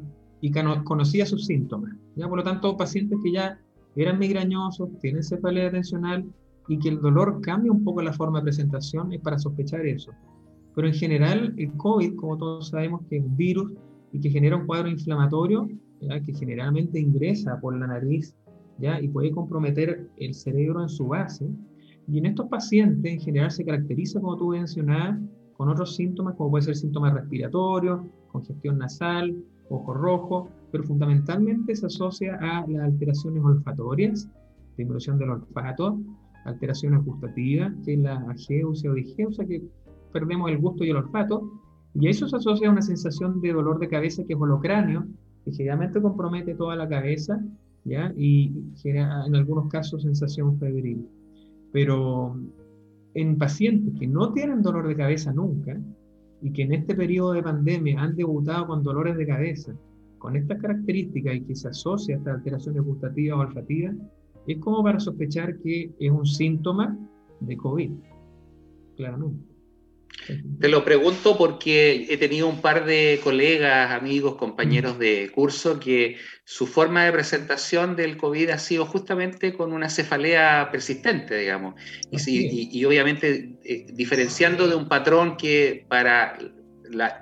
y 0.43 0.51
conocía 0.51 1.25
sus 1.25 1.45
síntomas. 1.45 1.95
¿ya? 2.17 2.27
Por 2.27 2.39
lo 2.39 2.43
tanto, 2.43 2.75
pacientes 2.75 3.17
que 3.23 3.31
ya 3.31 3.57
eran 3.95 4.19
migrañosos, 4.19 4.89
tienen 4.99 5.23
cefalea 5.23 5.71
tensional 5.71 6.25
y 6.67 6.77
que 6.79 6.89
el 6.89 6.99
dolor 6.99 7.39
cambia 7.39 7.71
un 7.71 7.81
poco 7.85 8.01
la 8.01 8.11
forma 8.11 8.39
de 8.39 8.43
presentación, 8.43 9.13
es 9.13 9.21
para 9.21 9.39
sospechar 9.39 9.85
eso. 9.85 10.11
Pero 10.75 10.85
en 10.89 10.95
general, 10.95 11.53
el 11.55 11.71
COVID, 11.77 12.15
como 12.15 12.37
todos 12.37 12.67
sabemos, 12.67 13.03
que 13.09 13.17
es 13.17 13.23
un 13.23 13.37
virus 13.37 13.71
y 14.11 14.19
que 14.19 14.29
genera 14.29 14.57
un 14.57 14.65
cuadro 14.65 14.89
inflamatorio, 14.89 15.69
que 16.25 16.33
generalmente 16.33 16.99
ingresa 16.99 17.57
por 17.61 17.79
la 17.79 17.87
nariz 17.87 18.35
¿ya? 18.79 18.99
y 18.99 19.07
puede 19.07 19.31
comprometer 19.31 20.09
el 20.17 20.33
cerebro 20.33 20.81
en 20.81 20.89
su 20.89 21.07
base. 21.07 21.47
Y 22.05 22.17
en 22.17 22.25
estos 22.25 22.49
pacientes, 22.49 23.13
en 23.13 23.21
general, 23.21 23.49
se 23.49 23.63
caracteriza, 23.63 24.19
como 24.19 24.35
tú 24.35 24.49
mencionabas, 24.49 25.21
con 25.53 25.69
otros 25.69 25.95
síntomas, 25.95 26.35
como 26.35 26.51
puede 26.51 26.65
ser 26.65 26.75
síntomas 26.75 27.13
respiratorios, 27.13 28.01
congestión 28.29 28.77
nasal, 28.77 29.33
ojo 29.69 29.93
rojo, 29.93 30.49
pero 30.71 30.83
fundamentalmente 30.83 31.75
se 31.75 31.85
asocia 31.85 32.37
a 32.41 32.65
las 32.67 32.83
alteraciones 32.83 33.43
olfatorias, 33.43 34.29
disminución 34.77 35.17
del 35.17 35.31
olfato, 35.31 35.99
alteraciones 36.45 37.03
gustativas, 37.03 37.73
que 37.85 37.93
es 37.93 37.99
la 37.99 38.15
ageusia 38.29 38.91
o 38.91 38.93
digeusia, 38.93 39.45
que 39.45 39.61
perdemos 40.11 40.49
el 40.51 40.57
gusto 40.57 40.83
y 40.83 40.89
el 40.89 40.97
olfato, 40.97 41.49
y 41.95 42.07
eso 42.07 42.27
se 42.27 42.37
asocia 42.37 42.67
a 42.67 42.71
una 42.71 42.81
sensación 42.81 43.39
de 43.39 43.53
dolor 43.53 43.79
de 43.79 43.87
cabeza 43.87 44.23
que 44.25 44.33
es 44.33 44.39
holocráneo, 44.39 45.05
que 45.45 45.51
generalmente 45.51 46.01
compromete 46.01 46.55
toda 46.55 46.75
la 46.75 46.87
cabeza, 46.87 47.39
¿ya? 47.85 48.13
Y 48.17 48.51
genera 48.77 49.25
en 49.25 49.35
algunos 49.35 49.67
casos 49.67 50.01
sensación 50.01 50.57
febril. 50.57 51.07
Pero 51.71 52.35
en 53.13 53.37
pacientes 53.37 53.99
que 53.99 54.07
no 54.07 54.33
tienen 54.33 54.61
dolor 54.61 54.87
de 54.87 54.95
cabeza 54.95 55.31
nunca 55.31 55.79
y 56.43 56.51
que 56.51 56.63
en 56.63 56.73
este 56.73 56.93
periodo 56.93 57.31
de 57.31 57.41
pandemia 57.41 58.01
han 58.01 58.15
debutado 58.15 58.67
con 58.67 58.83
dolores 58.83 59.15
de 59.15 59.25
cabeza, 59.25 59.73
con 60.19 60.35
estas 60.35 60.61
características 60.61 61.35
y 61.35 61.41
que 61.41 61.55
se 61.55 61.69
asocia 61.69 62.15
a 62.15 62.17
estas 62.17 62.35
alteraciones 62.35 62.83
gustativas 62.83 63.37
o 63.37 63.41
olfativas, 63.41 63.95
es 64.45 64.57
como 64.57 64.83
para 64.83 64.99
sospechar 64.99 65.57
que 65.59 65.91
es 65.97 66.11
un 66.11 66.25
síntoma 66.25 66.97
de 67.39 67.55
COVID. 67.55 67.91
Claramente. 68.97 69.52
Te 70.59 70.67
lo 70.67 70.83
pregunto 70.85 71.37
porque 71.37 72.07
he 72.09 72.17
tenido 72.17 72.47
un 72.47 72.61
par 72.61 72.85
de 72.85 73.19
colegas, 73.23 73.91
amigos, 73.91 74.35
compañeros 74.35 74.97
de 74.99 75.31
curso 75.33 75.79
que 75.79 76.17
su 76.45 76.67
forma 76.67 77.05
de 77.05 77.11
presentación 77.11 77.95
del 77.95 78.17
COVID 78.17 78.49
ha 78.49 78.57
sido 78.57 78.85
justamente 78.85 79.53
con 79.53 79.73
una 79.73 79.89
cefalea 79.89 80.69
persistente, 80.71 81.37
digamos, 81.37 81.75
y, 82.11 82.85
obviamente 82.85 83.57
eh, 83.63 83.85
diferenciando 83.93 84.67
de 84.67 84.75
un 84.75 84.87
patrón 84.87 85.37
que 85.37 85.85
para, 85.87 86.37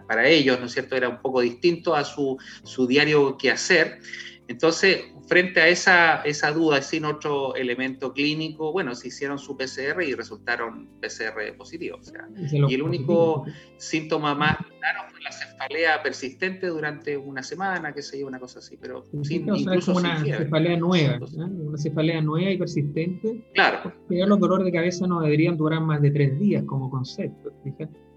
para 0.08 0.28
ellos, 0.28 0.60
¿no 0.60 0.66
es 0.66 0.72
cierto?, 0.74 0.96
era 0.96 1.10
un 1.10 1.22
poco 1.22 1.42
distinto 1.42 1.96
a 1.96 2.04
su, 2.04 2.38
su 2.64 2.88
diario 2.88 3.38
quehacer. 3.38 4.00
Entonces, 4.48 5.04
frente 5.32 5.62
a 5.62 5.70
esa, 5.70 6.16
esa 6.24 6.52
duda, 6.52 6.82
sin 6.82 7.06
otro 7.06 7.56
elemento 7.56 8.12
clínico, 8.12 8.74
bueno, 8.74 8.94
se 8.96 9.08
hicieron 9.08 9.40
su 9.40 9.56
PCR 9.56 10.04
y 10.06 10.14
resultaron 10.14 10.90
PCR 11.00 11.56
positivos. 11.58 12.12
y 12.52 12.76
el 12.76 12.82
único 12.82 13.46
síntoma 13.78 14.36
más 14.36 14.58
claro 14.58 15.10
fue 15.10 15.22
la 15.22 15.32
cefalea 15.32 16.04
persistente 16.04 16.68
durante 16.68 17.16
una 17.16 17.44
semana, 17.44 17.94
que 17.94 18.02
se 18.02 18.20
yo, 18.20 18.28
una 18.28 18.42
cosa 18.42 18.60
así, 18.60 18.76
pero 18.76 19.06
sin, 19.24 19.48
incluso 19.56 19.96
una 19.96 20.22
cefalea 20.22 20.76
nueva, 20.76 21.18
una 21.38 21.78
cefalea 21.78 22.20
nueva 22.20 22.52
y 22.52 22.58
persistente. 22.58 23.42
Claro. 23.54 23.94
los 24.10 24.38
dolores 24.38 24.66
de 24.66 24.74
cabeza 24.74 25.08
no 25.08 25.22
deberían 25.22 25.56
durar 25.56 25.80
más 25.80 26.02
de 26.02 26.12
tres 26.12 26.38
días 26.40 26.66
como 26.66 26.90
concepto. 26.90 27.54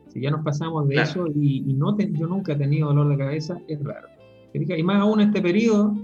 Si 0.09 0.21
ya 0.21 0.33
nos 0.33 0.45
pasamos 0.45 0.89
de 0.89 0.97
eso 0.97 1.29
y, 1.29 1.61
no 1.75 1.97
yo 1.97 2.27
nunca 2.27 2.55
he 2.55 2.57
tenido 2.57 2.89
dolor 2.89 3.11
de 3.11 3.19
cabeza, 3.19 3.57
es 3.69 3.81
raro. 3.85 4.09
Y 4.53 4.83
más 4.83 5.01
aún 5.01 5.21
en 5.21 5.29
este 5.29 5.41
periodo, 5.41 5.97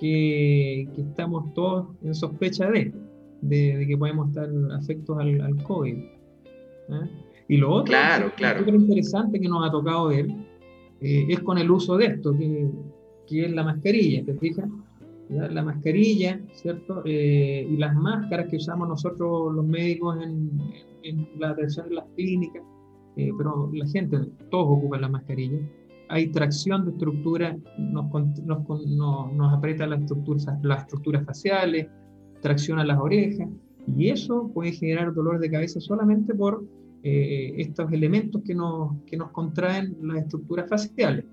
que, 0.00 0.88
estamos 0.96 1.52
todos 1.54 1.88
en 2.02 2.14
sospecha 2.14 2.70
de, 2.70 2.92
de, 3.42 3.86
que 3.86 3.96
podemos 3.96 4.28
estar 4.28 4.48
afectos 4.72 5.18
al, 5.18 5.40
al 5.42 5.62
COVID. 5.62 5.94
¿eh? 5.96 7.10
Y 7.48 7.56
lo 7.58 7.70
otro, 7.70 7.92
claro, 7.92 8.32
claro. 8.34 8.66
interesante 8.74 9.38
que 9.38 9.48
nos 9.48 9.68
ha 9.68 9.70
tocado 9.70 10.08
ver 10.08 10.26
eh, 11.00 11.26
es 11.28 11.40
con 11.40 11.58
el 11.58 11.70
uso 11.70 11.96
de 11.96 12.06
esto, 12.06 12.36
que, 12.36 12.70
que 13.26 13.44
es 13.44 13.52
la 13.52 13.64
mascarilla, 13.64 14.24
¿te 14.24 14.34
fijas? 14.34 14.68
La, 15.28 15.62
mascarilla, 15.62 16.40
¿cierto? 16.54 17.02
Eh, 17.04 17.68
y 17.70 17.76
las 17.76 17.94
máscaras 17.94 18.48
que 18.48 18.56
usamos 18.56 18.88
nosotros 18.88 19.54
los 19.54 19.64
médicos 19.64 20.20
en, 20.24 20.50
en 21.04 21.28
la 21.38 21.50
atención 21.50 21.88
de 21.88 21.94
las 21.94 22.04
clínicas, 22.16 22.64
pero 23.14 23.70
la 23.72 23.86
gente, 23.86 24.18
todos 24.50 24.78
ocupan 24.78 25.02
la 25.02 25.08
mascarilla 25.08 25.60
hay 26.10 26.26
tracción 26.28 26.84
de 26.84 26.90
estructura, 26.90 27.56
nos, 27.78 28.10
nos, 28.44 28.86
nos, 28.86 29.52
aprieta 29.52 29.86
las 29.86 30.00
estructuras, 30.00 30.46
las 30.62 30.82
estructuras 30.82 31.24
faciales, 31.24 31.86
tracciona 32.42 32.84
las 32.84 32.98
orejas, 32.98 33.48
y 33.96 34.08
eso 34.08 34.50
puede 34.52 34.72
generar 34.72 35.14
dolor 35.14 35.38
de 35.38 35.50
cabeza 35.50 35.80
solamente 35.80 36.34
por 36.34 36.64
eh, 37.02 37.54
estos 37.58 37.90
elementos 37.92 38.42
que 38.44 38.54
nos, 38.54 39.02
que 39.06 39.16
nos 39.16 39.30
contraen 39.30 39.96
las 40.02 40.18
estructuras 40.24 40.68
faciales. 40.68 41.24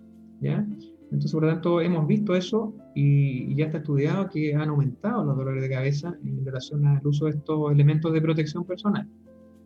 ¿ya? 0.41 0.65
Entonces, 1.05 1.31
por 1.31 1.43
lo 1.43 1.49
tanto, 1.49 1.81
hemos 1.81 2.05
visto 2.05 2.35
eso 2.35 2.73
y, 2.95 3.55
ya 3.55 3.65
está 3.65 3.79
estudiado 3.79 4.29
que 4.29 4.53
han 4.53 4.69
aumentado 4.69 5.25
los 5.25 5.35
dolores 5.35 5.63
de 5.63 5.69
cabeza 5.69 6.15
en 6.23 6.45
relación 6.45 6.85
al 6.85 7.05
uso 7.05 7.25
de 7.25 7.31
estos 7.31 7.71
elementos 7.71 8.13
de 8.13 8.21
protección 8.21 8.63
personal. 8.63 9.07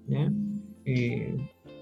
¿ya? 0.08 0.32
Eh, 0.86 1.36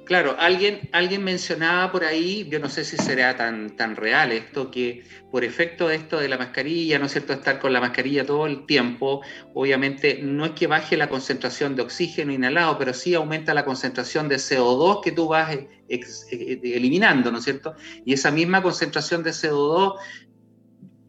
Claro, 0.10 0.36
alguien, 0.40 0.90
alguien 0.92 1.24
mencionaba 1.24 1.92
por 1.92 2.04
ahí, 2.04 2.48
yo 2.50 2.58
no 2.60 2.68
sé 2.68 2.84
si 2.84 2.98
será 2.98 3.38
tan, 3.38 3.76
tan 3.76 3.96
real 3.96 4.32
esto, 4.32 4.72
que 4.72 5.04
por 5.30 5.44
efecto 5.44 5.88
de 5.88 5.98
esto 5.98 6.18
de 6.18 6.28
la 6.28 6.40
mascarilla, 6.40 6.98
¿no 6.98 7.06
es 7.06 7.12
cierto?, 7.12 7.34
estar 7.34 7.60
con 7.60 7.74
la 7.74 7.80
mascarilla 7.80 8.26
todo 8.26 8.48
el 8.48 8.66
tiempo, 8.66 9.22
obviamente 9.54 10.20
no 10.24 10.46
es 10.46 10.52
que 10.54 10.66
baje 10.66 10.98
la 10.98 11.10
concentración 11.10 11.76
de 11.76 11.84
oxígeno 11.84 12.34
inhalado, 12.34 12.80
pero 12.80 12.92
sí 12.96 13.14
aumenta 13.14 13.54
la 13.54 13.66
concentración 13.66 14.28
de 14.28 14.38
CO2 14.38 15.04
que 15.04 15.12
tú 15.12 15.28
vas 15.28 15.54
eh, 15.54 15.70
eh, 15.90 16.60
eliminando, 16.64 17.32
¿no 17.32 17.38
es 17.38 17.44
cierto? 17.44 17.76
Y 18.04 18.14
esa 18.14 18.32
misma 18.32 18.64
concentración 18.64 19.22
de 19.22 19.30
CO2 19.30 19.94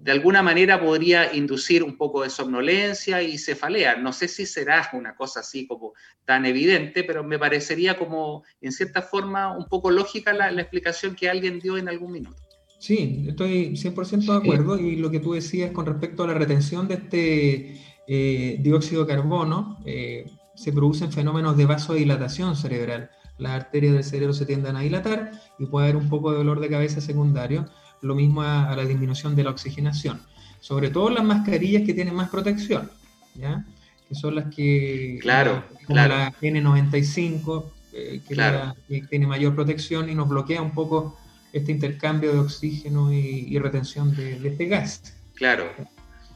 de 0.03 0.13
alguna 0.13 0.43
manera 0.43 0.81
podría 0.81 1.35
inducir 1.35 1.83
un 1.83 1.99
poco 1.99 2.23
de 2.23 2.31
somnolencia 2.31 3.23
y 3.23 3.37
cefalea. 3.37 3.97
No 3.97 4.15
sé 4.15 4.29
si 4.29 4.47
será 4.47 4.89
una 4.95 5.15
cosa 5.15 5.41
así 5.41 5.67
como 5.67 5.93
tan 6.25 6.47
evidente, 6.47 7.05
pero 7.05 7.23
me 7.23 7.39
parecería 7.39 7.99
como, 7.99 8.43
en 8.63 8.73
cierta 8.73 9.03
forma, 9.03 9.55
un 9.57 9.67
poco 9.67 9.91
lógica 9.91 10.33
la, 10.33 10.51
explicación 10.61 11.15
que 11.15 11.29
alguien 11.29 11.59
dio 11.59 11.77
en 11.77 11.89
algún 11.89 12.13
minuto. 12.13 12.37
Sí, 12.79 13.27
estoy 13.29 13.73
100% 13.73 14.25
de 14.25 14.37
acuerdo 14.39 14.79
y 14.79 14.97
lo 14.97 15.11
que 15.11 15.21
tú 15.21 15.35
decías 15.35 15.71
con 15.73 15.85
respecto 15.85 16.23
a 16.23 16.29
la 16.29 16.35
retención 16.35 16.89
de 16.89 16.95
este 16.95 17.81
eh, 18.09 18.57
dióxido 18.61 19.05
de 19.05 19.15
carbono, 19.15 19.81
eh, 19.85 20.25
se 20.55 20.73
producen 20.73 21.13
fenómenos 21.13 21.59
de 21.59 21.67
vasodilatación 21.67 22.57
cerebral. 22.57 23.11
Las 23.37 23.53
arterias 23.53 23.93
del 23.93 24.05
cerebro 24.05 24.33
se 24.33 24.47
tienden 24.47 24.77
a 24.77 24.81
dilatar 24.81 25.33
y 25.59 25.67
puede 25.67 25.89
haber 25.89 25.97
un 25.97 26.09
poco 26.09 26.31
de 26.31 26.39
dolor 26.39 26.61
de 26.61 26.71
cabeza 26.71 27.03
secundario 27.03 27.67
lo 28.03 28.15
mismo 28.15 28.43
a, 28.43 28.75
la 28.77 28.85
disminución 28.85 29.35
de 29.37 29.45
la 29.45 29.51
oxigenación. 29.51 30.21
Sobre 30.61 30.91
todo 30.91 31.11
las 31.11 31.25
mascarillas 31.25 31.83
que 31.85 31.95
tienen 31.95 32.15
más 32.15 32.29
protección, 32.29 32.91
¿ya? 33.35 33.65
que 34.09 34.15
son 34.15 34.35
las 34.35 34.55
que... 34.55 35.19
Claro, 35.23 35.65
como 35.87 35.97
la 35.97 36.33
N95, 36.41 37.65
eh, 37.93 38.21
que, 38.27 39.03
tiene 39.09 39.27
mayor 39.27 39.55
protección 39.55 40.09
y 40.11 40.15
nos 40.15 40.29
bloquea 40.29 40.63
un 40.63 40.73
poco 40.73 41.19
este 41.53 41.73
intercambio 41.73 42.33
de 42.33 42.39
oxígeno 42.39 43.13
y, 43.13 43.59
retención 43.59 44.15
de, 44.15 44.47
este 44.47 44.67
gas. 44.67 45.15
Claro. 45.35 45.71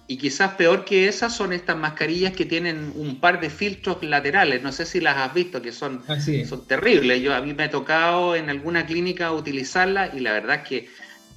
Y 0.06 0.18
quizás 0.18 0.54
peor 0.54 0.84
que 0.84 1.08
esas 1.08 1.34
son 1.34 1.52
estas 1.52 1.76
mascarillas 1.76 2.32
que 2.32 2.44
tienen 2.44 2.92
un 2.94 3.20
par 3.20 3.40
de 3.40 3.48
filtros 3.50 4.02
laterales. 4.02 4.62
No 4.62 4.70
sé 4.70 4.84
si 4.84 5.00
las 5.00 5.16
has 5.16 5.32
visto, 5.32 5.62
que 5.62 5.72
son, 5.72 6.02
son 6.46 6.66
terribles. 6.66 7.22
Yo 7.22 7.34
a 7.34 7.40
mí 7.40 7.54
me 7.54 7.64
ha 7.64 7.70
tocado 7.70 8.36
en 8.36 8.50
alguna 8.50 8.84
clínica 8.84 9.32
utilizarlas 9.32 10.12
y 10.14 10.20
la 10.20 10.32
verdad 10.32 10.56
es 10.56 10.68
que 10.68 10.88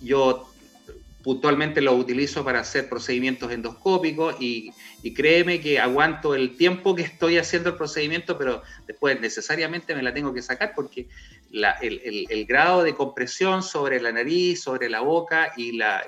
yo 0.02 0.50
puntualmente 1.28 1.82
lo 1.82 1.94
utilizo 1.94 2.46
para 2.46 2.62
hacer 2.62 2.88
procedimientos 2.88 3.52
endoscópicos 3.52 4.36
y, 4.40 4.72
créeme 5.14 5.60
que 5.60 5.80
aguanto 5.80 6.36
el 6.36 6.56
tiempo 6.56 6.96
que 6.96 7.02
estoy 7.02 7.38
haciendo 7.38 7.70
el 7.70 7.76
procedimiento, 7.76 8.38
pero 8.38 8.62
después 8.86 9.20
necesariamente 9.20 9.94
me 9.94 10.04
la 10.04 10.14
tengo 10.14 10.34
que 10.34 10.42
sacar 10.42 10.74
porque 10.74 11.08
el, 11.82 12.46
grado 12.46 12.84
de 12.84 12.94
compresión 12.94 13.62
sobre 13.62 14.00
la 14.00 14.14
nariz, 14.14 14.62
sobre 14.62 14.90
la 14.90 15.02
boca 15.02 15.52
y 15.58 15.74
la, 15.74 16.06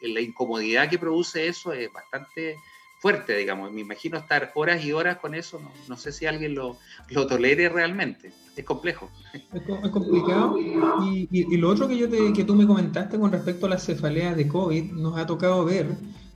la 0.00 0.20
incomodidad 0.20 0.88
que 0.88 0.98
produce 0.98 1.46
eso 1.46 1.72
es 1.74 1.92
bastante 1.92 2.56
fuerte, 3.04 3.36
digamos. 3.36 3.70
Me 3.70 3.82
imagino 3.82 4.16
estar 4.16 4.50
horas 4.54 4.82
y 4.82 4.92
horas 4.92 5.18
con 5.18 5.34
eso, 5.34 5.60
no, 5.90 5.96
sé 5.98 6.10
si 6.10 6.24
alguien 6.24 6.54
lo, 6.54 6.78
lo, 7.10 7.26
tolere 7.26 7.68
realmente. 7.68 8.32
Es 8.56 8.64
complejo. 8.64 9.10
Es, 9.34 9.90
complicado. 9.90 10.56
Y, 10.58 11.56
lo 11.58 11.68
otro 11.68 11.86
que, 11.86 11.98
yo 11.98 12.08
que 12.08 12.44
tú 12.44 12.54
me 12.54 12.66
comentaste 12.66 13.18
con 13.18 13.30
respecto 13.30 13.66
a 13.66 13.68
las 13.68 13.84
cefaleas 13.84 14.38
de 14.38 14.48
COVID, 14.48 14.92
nos 14.92 15.18
ha 15.18 15.26
tocado 15.26 15.66
ver 15.66 15.86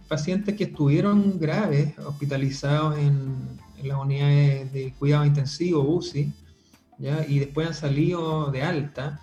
pacientes 0.09 0.57
que 0.57 0.65
estuvieron 0.65 1.41
graves, 1.41 1.99
hospitalizados 2.01 2.99
en, 2.99 3.35
en 3.79 3.89
las 3.89 3.97
unidades 3.97 4.71
de 4.71 4.93
cuidado 4.99 5.25
intensivo, 5.25 5.81
UCI, 5.81 6.31
¿ya? 6.99 7.25
y 7.27 7.39
después 7.39 7.67
han 7.67 7.75
salido 7.75 8.51
de 8.51 8.63
alta. 8.63 9.23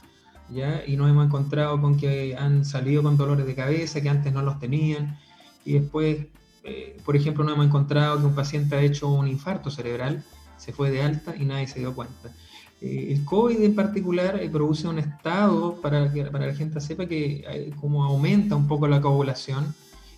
¿Ya? 0.50 0.84
y 0.86 0.96
nos 0.96 1.10
hemos 1.10 1.26
encontrado 1.26 1.80
con 1.82 1.98
que 1.98 2.36
han 2.36 2.66
salido 2.66 3.02
con 3.02 3.18
dolores 3.18 3.48
de 3.48 3.56
cabeza 3.56 4.02
que 4.02 4.10
antes 4.10 4.32
no 4.32 4.44
los 4.44 4.60
tenían 4.60 5.18
y 5.66 5.74
después 5.74 6.28
eh, 6.66 6.98
por 7.06 7.16
ejemplo, 7.16 7.44
no 7.44 7.54
hemos 7.54 7.68
encontrado 7.68 8.20
que 8.20 8.26
un 8.26 8.34
paciente 8.34 8.76
ha 8.76 8.82
hecho 8.82 9.08
un 9.08 9.28
infarto 9.28 9.70
cerebral, 9.70 10.24
se 10.58 10.74
fue 10.74 10.90
de 10.90 11.04
alta 11.04 11.36
y 11.38 11.46
nadie 11.46 11.68
se 11.68 11.80
dio 11.80 11.94
cuenta. 11.94 12.34
Eh, 12.82 13.14
el 13.14 13.24
COVID 13.24 13.62
en 13.62 13.76
particular 13.76 14.40
eh, 14.42 14.50
produce 14.50 14.88
un 14.88 14.98
estado, 14.98 15.80
para 15.80 16.12
que 16.12 16.26
para 16.26 16.48
la 16.48 16.56
gente 16.56 16.82
sepa, 16.82 17.06
que 17.06 17.72
como 17.80 18.04
aumenta 18.04 18.56
un 18.56 18.68
poco 18.68 18.88
la 18.88 19.00
coagulación 19.00 19.76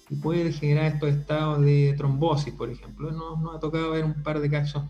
y 0.09 0.15
puede 0.15 0.53
generar 0.53 0.85
estos 0.85 1.09
estados 1.09 1.61
de 1.61 1.93
trombosis, 1.97 2.53
por 2.53 2.69
ejemplo. 2.69 3.11
Nos, 3.11 3.55
ha 3.55 3.59
tocado 3.59 3.91
ver 3.91 4.05
un 4.05 4.23
par 4.23 4.39
de 4.39 4.49
casos 4.49 4.83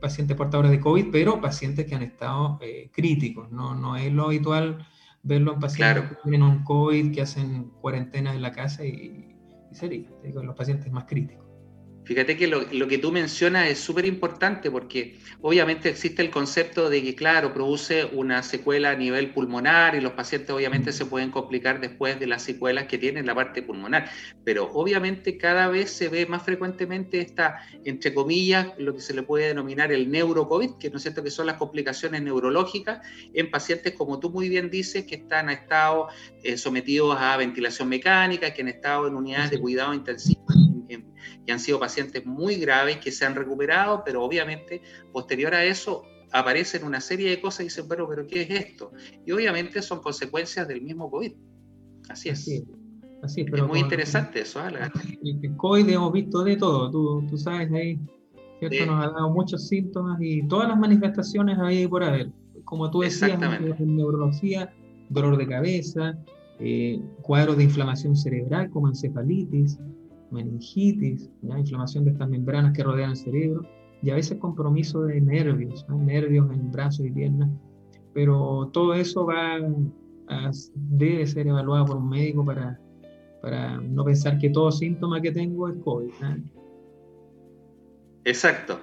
pacientes 0.00 0.36
portadores 0.36 0.72
de 0.72 0.80
COVID, 0.80 1.06
pero 1.12 1.40
pacientes 1.40 1.86
que 1.86 1.94
han 1.94 2.02
estado 2.02 2.58
críticos. 2.92 3.50
No, 3.52 3.74
no 3.74 3.96
es 3.96 4.12
lo 4.12 4.26
habitual 4.26 4.86
verlo 5.22 5.54
en 5.54 5.60
pacientes 5.60 6.04
que 6.04 6.16
tienen 6.22 6.42
un 6.42 6.64
COVID, 6.64 7.14
que 7.14 7.22
hacen 7.22 7.70
cuarentena 7.80 8.34
en 8.34 8.42
la 8.42 8.52
casa 8.52 8.84
y, 8.84 9.29
y 9.70 9.74
sería, 9.74 10.10
digo, 10.22 10.42
los 10.42 10.56
pacientes 10.56 10.90
más 10.92 11.04
críticos. 11.04 11.49
Fíjate 12.10 12.36
que 12.36 12.48
lo, 12.48 12.88
que 12.88 12.98
tú 12.98 13.12
mencionas 13.12 13.68
es 13.68 13.78
súper 13.78 14.04
importante 14.04 14.68
porque 14.68 15.16
obviamente 15.42 15.90
existe 15.90 16.22
el 16.22 16.30
concepto 16.32 16.90
de 16.90 17.04
que, 17.04 17.14
claro, 17.14 17.54
produce 17.54 18.04
una 18.04 18.42
secuela 18.42 18.90
a 18.90 18.96
nivel 18.96 19.30
pulmonar 19.30 19.94
y 19.94 20.00
los 20.00 20.14
pacientes 20.14 20.50
obviamente 20.50 20.92
se 20.92 21.06
pueden 21.06 21.30
complicar 21.30 21.80
después 21.80 22.18
de 22.18 22.26
las 22.26 22.42
secuelas 22.42 22.86
que 22.86 22.98
tienen 22.98 23.26
la 23.26 23.36
parte 23.36 23.62
pulmonar, 23.62 24.10
pero 24.42 24.72
obviamente 24.72 25.38
cada 25.38 25.68
vez 25.68 25.92
se 25.92 26.08
ve 26.08 26.26
más 26.26 26.42
frecuentemente 26.42 27.20
esta, 27.20 27.60
entre 27.84 28.12
comillas, 28.12 28.66
lo 28.76 28.92
que 28.92 29.02
se 29.02 29.14
le 29.14 29.22
puede 29.22 29.46
denominar 29.46 29.92
el 29.92 30.10
neurocovid, 30.10 30.70
que 30.80 30.90
no 30.90 30.96
es 30.96 31.02
cierto 31.02 31.22
que 31.22 31.30
son 31.30 31.46
las 31.46 31.58
complicaciones 31.58 32.22
neurológicas 32.22 33.06
en 33.34 33.52
pacientes, 33.52 33.92
como 33.92 34.18
tú 34.18 34.30
muy 34.30 34.48
bien 34.48 34.68
dices, 34.68 35.06
que 35.06 35.14
están 35.14 35.48
a 35.48 35.52
estado 35.52 36.08
eh, 36.42 36.56
sometidos 36.56 37.16
a 37.20 37.36
ventilación 37.36 37.88
mecánica, 37.88 38.52
que 38.52 38.62
han 38.62 38.68
estado 38.68 39.06
en 39.06 39.14
unidades 39.14 39.52
de 39.52 39.60
cuidado 39.60 39.94
intensivo 39.94 40.44
y 40.90 41.50
han 41.50 41.60
sido 41.60 41.78
pacientes 41.78 42.24
muy 42.26 42.56
graves 42.56 42.98
que 42.98 43.12
se 43.12 43.24
han 43.24 43.34
recuperado, 43.34 44.02
pero 44.04 44.22
obviamente 44.22 44.82
posterior 45.12 45.54
a 45.54 45.64
eso 45.64 46.04
aparecen 46.32 46.84
una 46.84 47.00
serie 47.00 47.30
de 47.30 47.40
cosas 47.40 47.60
y 47.60 47.64
dicen, 47.64 47.88
bueno, 47.88 48.06
pero 48.08 48.26
¿qué 48.26 48.42
es 48.42 48.50
esto? 48.50 48.92
Y 49.26 49.32
obviamente 49.32 49.82
son 49.82 50.00
consecuencias 50.00 50.66
del 50.68 50.82
mismo 50.82 51.10
COVID. 51.10 51.32
Así 52.08 52.28
es. 52.28 52.48
Así, 53.22 53.42
es, 53.42 53.66
muy 53.66 53.80
interesante 53.80 54.40
eso. 54.40 54.66
¿eh? 54.66 54.72
El 55.22 55.56
COVID 55.56 55.88
hemos 55.88 56.12
visto 56.12 56.42
de 56.42 56.56
todo, 56.56 56.90
tú, 56.90 57.26
tú 57.28 57.36
sabes, 57.36 57.70
ahí 57.72 57.98
¿cierto? 58.58 58.86
nos 58.86 59.04
ha 59.04 59.10
dado 59.10 59.30
muchos 59.30 59.68
síntomas 59.68 60.18
y 60.20 60.46
todas 60.48 60.68
las 60.68 60.78
manifestaciones 60.78 61.58
ahí 61.58 61.86
por 61.86 62.02
haber. 62.02 62.30
Como 62.64 62.90
tú 62.90 63.00
decías, 63.00 63.38
neurología, 63.78 64.72
dolor 65.08 65.36
de 65.36 65.46
cabeza, 65.46 66.16
eh, 66.60 67.00
cuadros 67.22 67.56
de 67.56 67.64
inflamación 67.64 68.16
cerebral 68.16 68.70
como 68.70 68.88
encefalitis, 68.88 69.78
meningitis, 70.30 71.30
¿ya? 71.42 71.58
inflamación 71.58 72.04
de 72.04 72.12
estas 72.12 72.28
membranas 72.28 72.72
que 72.72 72.82
rodean 72.82 73.10
el 73.10 73.16
cerebro, 73.16 73.62
y 74.02 74.10
a 74.10 74.14
veces 74.14 74.38
compromiso 74.38 75.02
de 75.02 75.20
nervios, 75.20 75.86
nervios 75.88 76.50
en 76.52 76.70
brazos 76.72 77.06
y 77.06 77.10
piernas, 77.10 77.50
pero 78.14 78.70
todo 78.72 78.94
eso 78.94 79.26
va 79.26 79.56
a, 80.28 80.50
debe 80.74 81.26
ser 81.26 81.46
evaluado 81.46 81.86
por 81.86 81.96
un 81.96 82.08
médico 82.08 82.44
para, 82.44 82.78
para 83.42 83.78
no 83.78 84.04
pensar 84.04 84.38
que 84.38 84.50
todo 84.50 84.70
síntoma 84.70 85.20
que 85.20 85.32
tengo 85.32 85.68
es 85.68 85.76
COVID. 85.84 86.10
Exacto. 88.24 88.80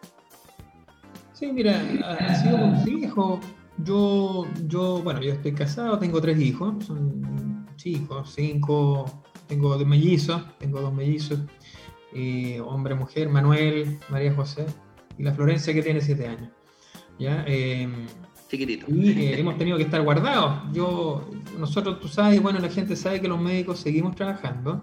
Sí, 1.33 1.53
mira, 1.53 1.81
ha 2.07 2.35
sido 2.35 2.59
complejo. 2.59 3.41
Yo, 3.79 4.47
yo, 4.67 5.01
bueno, 5.03 5.23
yo 5.23 5.33
estoy 5.33 5.55
casado, 5.55 5.99
tengo 5.99 6.21
tres 6.21 6.39
hijos, 6.39 6.85
son 6.85 7.67
chicos, 7.77 8.35
cinco, 8.35 9.23
tengo 9.51 9.77
dos 9.77 9.87
mellizos, 9.87 10.43
tengo 10.59 10.81
dos 10.81 10.95
mellizos, 10.95 11.41
hombre, 12.65 12.95
mujer, 12.95 13.29
Manuel, 13.29 13.99
María 14.09 14.33
José 14.33 14.65
y 15.19 15.25
la 15.25 15.35
Florencia 15.35 15.75
que 15.75 15.83
tiene 15.83 16.01
siete 16.01 16.29
años. 16.29 16.51
¿ya? 17.19 17.45
Em, 17.47 18.07
Chiquitito. 18.49 18.87
Y 18.89 19.11
eh, 19.11 19.39
hemos 19.39 19.59
tenido 19.59 19.77
que 19.77 19.85
estar 19.85 20.03
guardados. 20.03 20.73
Yo, 20.73 21.29
nosotros, 21.59 22.01
tú 22.01 22.09
sabes, 22.09 22.41
bueno, 22.41 22.59
la 22.59 22.69
gente 22.69 22.97
sabe 22.97 23.21
que 23.21 23.29
los 23.29 23.41
médicos 23.41 23.81
seguimos 23.81 24.15
trabajando. 24.15 24.81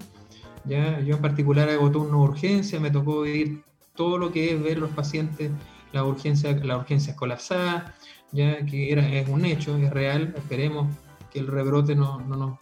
¿ya? 0.65 0.99
Yo 1.01 1.15
en 1.15 1.21
particular 1.21 1.69
hago 1.69 1.89
turno 1.89 2.23
de 2.23 2.29
urgencia, 2.29 2.79
me 2.79 2.91
tocó 2.91 3.25
ir 3.25 3.63
todo 3.95 4.17
lo 4.17 4.31
que 4.31 4.53
es 4.53 4.61
ver 4.61 4.77
los 4.77 4.91
pacientes, 4.91 5.51
la 5.93 6.03
urgencia, 6.03 6.51
la 6.63 6.77
urgencia 6.77 7.15
colapsada, 7.15 7.95
ya 8.31 8.65
que 8.65 8.91
era, 8.91 9.07
es 9.09 9.27
un 9.29 9.45
hecho, 9.45 9.77
es 9.77 9.89
real, 9.89 10.33
esperemos 10.37 10.87
que 11.31 11.39
el 11.39 11.47
rebrote 11.47 11.95
no, 11.95 12.19
no 12.19 12.35
nos 12.35 12.59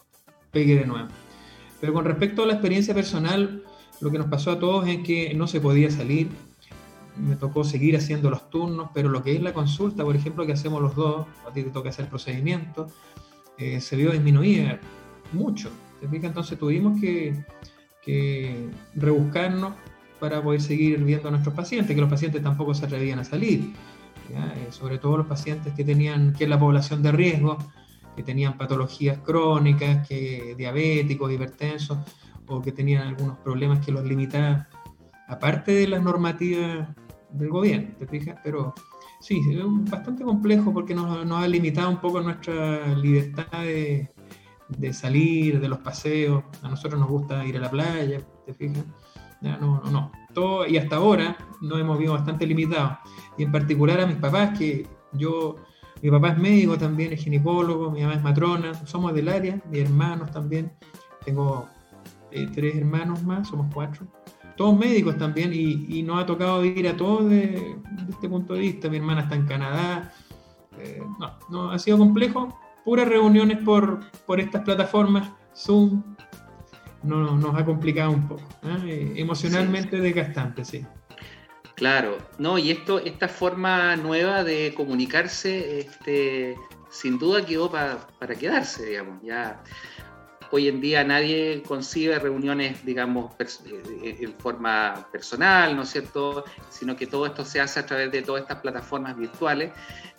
pegue 0.51 0.75
de 0.75 0.85
nuevo. 0.85 1.09
Pero 1.79 1.93
con 1.93 2.05
respecto 2.05 2.43
a 2.43 2.45
la 2.45 2.53
experiencia 2.53 2.93
personal, 2.93 3.63
lo 4.01 4.11
que 4.11 4.17
nos 4.17 4.27
pasó 4.27 4.51
a 4.51 4.59
todos 4.59 4.88
es 4.88 4.99
que 4.99 5.33
no 5.33 5.47
se 5.47 5.59
podía 5.59 5.89
salir, 5.91 6.29
me 7.17 7.35
tocó 7.35 7.63
seguir 7.63 7.95
haciendo 7.95 8.29
los 8.29 8.49
turnos, 8.49 8.89
pero 8.93 9.09
lo 9.09 9.23
que 9.23 9.35
es 9.35 9.41
la 9.41 9.53
consulta, 9.53 10.03
por 10.03 10.15
ejemplo, 10.15 10.45
que 10.45 10.53
hacemos 10.53 10.81
los 10.81 10.95
dos, 10.95 11.27
a 11.47 11.53
ti 11.53 11.63
te 11.63 11.69
toca 11.69 11.89
hacer 11.89 12.05
el 12.05 12.09
procedimiento, 12.09 12.88
eh, 13.57 13.79
se 13.79 13.95
vio 13.95 14.11
disminuida 14.11 14.79
mucho. 15.31 15.71
Entonces 16.01 16.59
tuvimos 16.59 16.99
que, 16.99 17.33
rebuscarnos 18.93 19.73
para 20.19 20.43
poder 20.43 20.61
seguir 20.61 21.03
viendo 21.03 21.27
a 21.27 21.31
nuestros 21.31 21.55
pacientes, 21.55 21.95
que 21.95 22.01
los 22.01 22.09
pacientes 22.09 22.43
tampoco 22.43 22.75
se 22.75 22.85
atrevían 22.85 23.17
a 23.17 23.23
salir, 23.23 23.73
eh, 24.29 24.67
sobre 24.69 24.99
todo 24.99 25.17
los 25.17 25.25
pacientes 25.25 25.73
que 25.73 25.83
tenían, 25.83 26.33
que 26.33 26.43
es 26.43 26.49
la 26.49 26.59
población 26.59 27.01
de 27.01 27.11
riesgo, 27.11 27.57
que 28.15 28.23
tenían 28.23 28.58
patologías 28.58 29.19
crónicas, 29.19 30.08
que 30.08 30.56
diabéticos, 30.58 31.32
hipertensos, 31.32 31.97
o 32.47 32.62
que 32.62 32.71
tenían 32.71 33.08
algunos 33.08 33.38
problemas 33.39 33.84
que 33.86 33.91
los 33.91 34.04
limitaban, 34.04 34.67
aparte 35.28 35.71
de 35.71 35.88
las 35.88 36.01
normativas 36.01 36.88
del 37.32 37.49
gobierno, 37.49 37.95
¿te 37.97 38.08
fijas? 38.08 38.39
Pero 38.43 38.73
sí, 39.19 39.41
es 39.51 39.89
bastante 39.89 40.23
complejo 40.23 40.73
porque 40.73 40.93
nos, 40.93 41.32
ha 41.32 41.47
limitado 41.47 41.89
un 41.89 41.99
poco 41.99 42.21
nuestra 42.21 42.95
libertad 42.95 43.62
de, 43.63 44.12
de, 44.69 44.93
salir, 44.93 45.60
de 45.60 45.67
los 45.67 45.80
paseos. 45.80 46.43
A 46.62 46.69
nosotros 46.69 46.99
nos 46.99 47.10
gusta 47.10 47.45
ir 47.45 47.58
a 47.58 47.62
la 47.62 47.69
playa, 47.69 48.21
¿te 48.45 48.54
fijas? 48.54 48.86
no, 49.41 49.58
no, 49.60 49.91
no. 49.91 50.12
Todo, 50.34 50.67
y 50.67 50.78
hasta 50.78 50.97
ahora 50.97 51.38
nos 51.62 51.80
hemos 51.80 51.97
visto 51.97 52.13
bastante 52.13 52.45
limitados. 52.45 52.97
Y 53.38 53.43
en 53.43 53.51
particular 53.51 54.01
a 54.01 54.06
mis 54.06 54.17
papás, 54.17 54.58
que 54.58 54.88
yo 55.13 55.56
mi 56.01 56.12
papá 56.12 56.29
es 56.29 56.38
médico 56.38 56.77
también, 56.77 57.13
es 57.13 57.23
ginecólogo, 57.23 57.91
mi 57.91 58.01
mamá 58.01 58.15
es 58.15 58.23
matrona, 58.23 58.73
somos 58.86 59.13
del 59.13 59.29
área, 59.29 59.60
mis 59.69 59.81
hermanos 59.81 60.31
también. 60.31 60.71
Tengo 61.23 61.67
eh, 62.31 62.47
tres 62.53 62.75
hermanos 62.75 63.23
más, 63.23 63.47
somos 63.47 63.73
cuatro. 63.73 64.05
Todos 64.58 64.77
médicos 64.77 65.17
también 65.17 65.51
y, 65.53 66.01
nos 66.03 66.21
ha 66.21 66.25
tocado 66.25 66.63
ir 66.63 66.88
a 66.88 66.95
todos 66.95 67.29
de, 67.29 67.75
este 68.10 68.29
punto 68.29 68.53
de 68.53 68.62
vista. 68.62 68.89
Mi 68.89 68.97
hermana 68.97 69.21
está 69.21 69.36
en 69.36 69.45
Canadá. 69.45 70.13
Eh, 70.79 71.01
no, 71.19 71.31
no, 71.49 71.71
ha 71.71 71.79
sido 71.79 71.97
complejo. 71.97 72.58
Puras 72.86 73.08
reuniones 73.08 73.58
por, 73.63 73.99
por 74.25 74.39
estas 74.39 74.62
plataformas, 74.62 75.29
Zoom, 75.55 76.03
no, 77.05 77.38
nos 77.38 77.55
ha 77.55 77.65
complicado 77.65 78.12
un 78.12 78.27
poco. 78.27 78.43
¿eh? 78.63 79.13
emocionalmente 79.15 79.99
desgastante, 79.99 80.65
sí. 80.65 80.86
Claro, 81.75 82.17
no, 82.38 82.57
y 82.57 82.71
esto, 82.71 82.99
esta 82.99 83.27
forma 83.27 83.97
nueva 83.97 84.45
de 84.45 84.73
comunicarse, 84.75 85.79
este, 85.79 86.55
sin 86.89 87.19
duda 87.19 87.45
quedó 87.45 87.69
para 87.69 88.35
quedarse, 88.39 88.85
digamos. 88.85 89.21
Ya 89.21 89.61
hoy 90.51 90.69
en 90.69 90.79
día 90.79 91.03
nadie 91.03 91.61
concibe 91.67 92.17
reuniones, 92.17 92.85
digamos, 92.85 93.33
eh, 93.39 94.17
en 94.21 94.33
forma 94.35 95.05
personal, 95.11 95.75
¿no 95.75 95.81
es 95.81 95.89
cierto? 95.89 96.45
Sino 96.69 96.95
que 96.95 97.07
todo 97.07 97.25
esto 97.25 97.43
se 97.43 97.59
hace 97.59 97.81
a 97.81 97.85
través 97.85 98.09
de 98.09 98.21
todas 98.21 98.43
estas 98.43 98.59
plataformas 98.59 99.17
virtuales. 99.17 99.73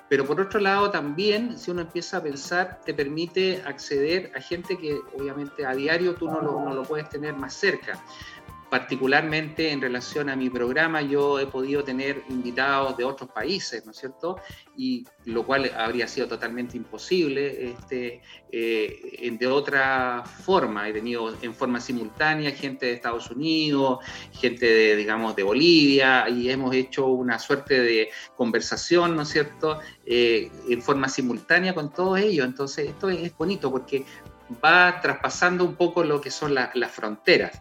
Pero 0.09 0.25
por 0.25 0.40
otro 0.40 0.61
lado 0.61 0.90
también, 0.90 1.59
si 1.59 1.71
uno 1.71 1.81
empieza 1.81 2.19
a 2.19 2.23
pensar, 2.23 2.81
te 2.85 2.92
permite 2.92 3.62
acceder 3.66 4.31
a 4.37 4.40
gente 4.40 4.77
que 4.77 5.01
obviamente 5.19 5.64
a 5.64 5.75
diario 5.75 6.14
tú 6.14 6.27
no 6.27 6.40
lo, 6.40 6.61
no 6.61 6.75
lo 6.75 6.83
puedes 6.83 7.09
tener 7.09 7.35
más 7.35 7.55
cerca 7.55 8.01
particularmente 8.71 9.71
en 9.71 9.81
relación 9.81 10.29
a 10.29 10.37
mi 10.37 10.51
programa, 10.51 11.01
yo 11.01 11.39
he 11.39 11.47
podido 11.47 11.85
tener 11.85 12.23
invitados 12.29 12.97
de 12.97 13.05
otros 13.05 13.31
países, 13.31 13.85
¿no 13.85 13.93
es 13.93 13.99
cierto? 13.99 14.41
Y 14.77 15.07
lo 15.25 15.45
cual 15.45 15.71
habría 15.77 16.09
sido 16.09 16.27
totalmente 16.27 16.77
imposible 16.77 17.71
este, 17.71 18.23
eh, 18.51 19.37
de 19.39 19.47
otra 19.47 20.25
forma. 20.25 20.89
He 20.89 20.93
tenido 20.93 21.35
en 21.41 21.55
forma 21.55 21.81
simultánea 21.81 22.51
gente 22.51 22.87
de 22.87 22.93
Estados 22.93 23.31
Unidos, 23.31 23.99
gente 24.33 24.67
de, 24.67 24.97
digamos, 24.97 25.37
de 25.37 25.45
Bolivia, 25.45 26.29
y 26.29 26.51
hemos 26.51 26.75
hecho 26.75 27.07
una 27.07 27.39
suerte 27.39 27.81
de 27.81 28.11
conversación, 28.37 29.15
¿no 29.15 29.23
es 29.23 29.29
cierto?, 29.29 29.79
eh, 30.05 30.51
en 30.69 30.83
forma 30.83 31.09
simultánea 31.09 31.75
con 31.75 31.93
todos 31.93 32.19
ellos. 32.19 32.47
Entonces, 32.47 32.89
esto 32.89 33.11
es 33.11 33.37
bonito 33.37 33.71
porque 33.71 34.05
va 34.65 35.01
traspasando 35.01 35.65
un 35.65 35.75
poco 35.75 36.05
lo 36.05 36.21
que 36.21 36.31
son 36.31 36.55
las 36.55 36.91
fronteras. 36.91 37.61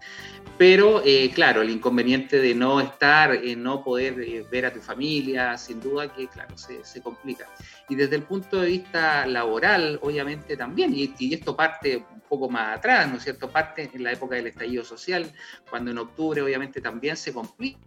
Pero 0.57 1.01
eh, 1.03 1.31
claro, 1.33 1.61
el 1.61 1.69
inconveniente 1.69 2.39
de 2.39 2.55
no 2.55 2.79
estar, 2.79 3.35
eh, 3.35 3.57
no 3.57 3.83
poder 3.83 4.21
eh, 4.21 4.45
ver 4.49 4.65
a 4.65 4.73
tu 4.73 4.79
familia, 4.79 5.57
sin 5.57 5.81
duda 5.81 6.13
que, 6.13 6.27
claro, 6.27 6.55
se, 6.57 7.01
complica. 7.01 7.49
Y 7.89 7.95
desde 7.95 8.15
el 8.15 8.23
punto 8.23 8.61
de 8.61 8.67
vista 8.67 9.27
laboral, 9.27 9.99
obviamente 10.01 10.55
también, 10.55 10.93
y, 10.95 11.13
esto 11.33 11.57
parte 11.57 11.97
un 11.97 12.21
poco 12.21 12.49
más 12.49 12.77
atrás, 12.77 13.09
¿no 13.09 13.17
es 13.17 13.23
cierto? 13.23 13.49
Parte 13.49 13.89
en 13.93 14.03
la 14.03 14.13
época 14.13 14.35
del 14.35 14.47
estallido 14.47 14.85
social, 14.85 15.29
cuando 15.69 15.91
en 15.91 15.97
octubre 15.97 16.41
obviamente 16.41 16.79
también 16.79 17.17
se 17.17 17.33
complica 17.33 17.81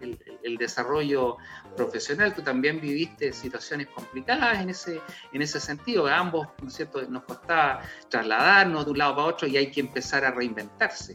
el, 0.00 0.56
desarrollo 0.56 1.38
profesional. 1.76 2.34
Tú 2.34 2.42
también 2.42 2.80
viviste 2.80 3.32
situaciones 3.32 3.88
complicadas 3.88 4.60
en 4.60 4.70
ese, 4.70 5.00
en 5.32 5.42
ese 5.42 5.58
sentido. 5.58 6.06
Ambos, 6.06 6.46
¿no 6.62 6.68
es 6.68 6.74
cierto?, 6.74 7.02
nos 7.08 7.24
costaba 7.24 7.82
trasladarnos 8.08 8.84
de 8.84 8.90
un 8.92 8.98
lado 8.98 9.16
para 9.16 9.26
otro 9.26 9.48
y 9.48 9.56
hay 9.56 9.72
que 9.72 9.80
empezar 9.80 10.24
a 10.24 10.30
reinventarse. 10.30 11.14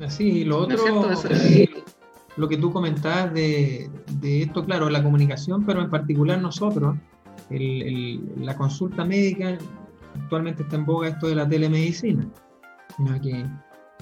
Así, 0.00 0.40
y 0.40 0.44
lo 0.44 0.58
otro, 0.58 0.78
lo 2.36 2.48
que 2.48 2.56
tú 2.56 2.72
comentabas 2.72 3.32
de, 3.32 3.90
esto, 4.22 4.64
claro, 4.64 4.90
la 4.90 5.02
comunicación, 5.02 5.64
pero 5.64 5.82
en 5.82 5.90
particular 5.90 6.40
nosotros, 6.40 6.96
la 7.50 8.56
consulta 8.56 9.04
médica, 9.04 9.56
actualmente 10.20 10.62
está 10.64 10.76
en 10.76 10.86
boga 10.86 11.08
esto 11.08 11.28
de 11.28 11.36
la 11.36 11.48
telemedicina, 11.48 12.26
que 13.22 13.46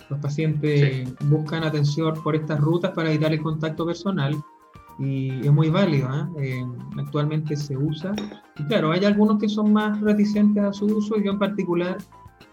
los 0.08 0.18
pacientes 0.20 1.12
buscan 1.26 1.64
atención 1.64 2.14
por 2.22 2.36
estas 2.36 2.60
rutas 2.60 2.92
para 2.92 3.10
evitar 3.10 3.32
el 3.32 3.42
contacto 3.42 3.84
personal 3.86 4.36
y 4.98 5.46
es 5.46 5.52
muy 5.52 5.68
válido, 5.70 6.08
¿eh? 6.14 6.42
Eh, 6.42 6.66
actualmente 6.98 7.56
se 7.56 7.76
usa. 7.76 8.12
Y 8.58 8.64
claro, 8.64 8.92
hay 8.92 9.04
algunos 9.04 9.38
que 9.38 9.48
son 9.48 9.72
más 9.72 10.00
reticentes 10.00 10.62
a 10.62 10.72
su 10.72 10.86
uso, 10.86 11.16
yo 11.18 11.32
en 11.32 11.38
particular 11.38 11.98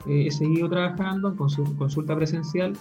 eh, 0.07 0.27
he 0.27 0.31
seguido 0.31 0.69
trabajando 0.69 1.29
en 1.29 1.35
consulta 1.35 2.15
presencial 2.15 2.73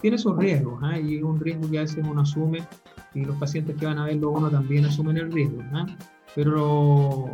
tiene 0.00 0.18
sus 0.18 0.36
riesgos, 0.36 0.80
¿ah? 0.82 0.98
y 0.98 1.22
un 1.22 1.40
riesgo 1.40 1.70
que 1.70 1.78
a 1.78 1.82
veces 1.82 2.04
uno 2.08 2.22
asume, 2.22 2.66
y 3.14 3.24
los 3.24 3.36
pacientes 3.36 3.76
que 3.76 3.86
van 3.86 3.98
a 3.98 4.06
verlo 4.06 4.30
uno 4.30 4.50
también 4.50 4.84
asumen 4.84 5.16
el 5.16 5.32
riesgo, 5.32 5.62
¿ah? 5.72 5.86
pero 6.34 7.30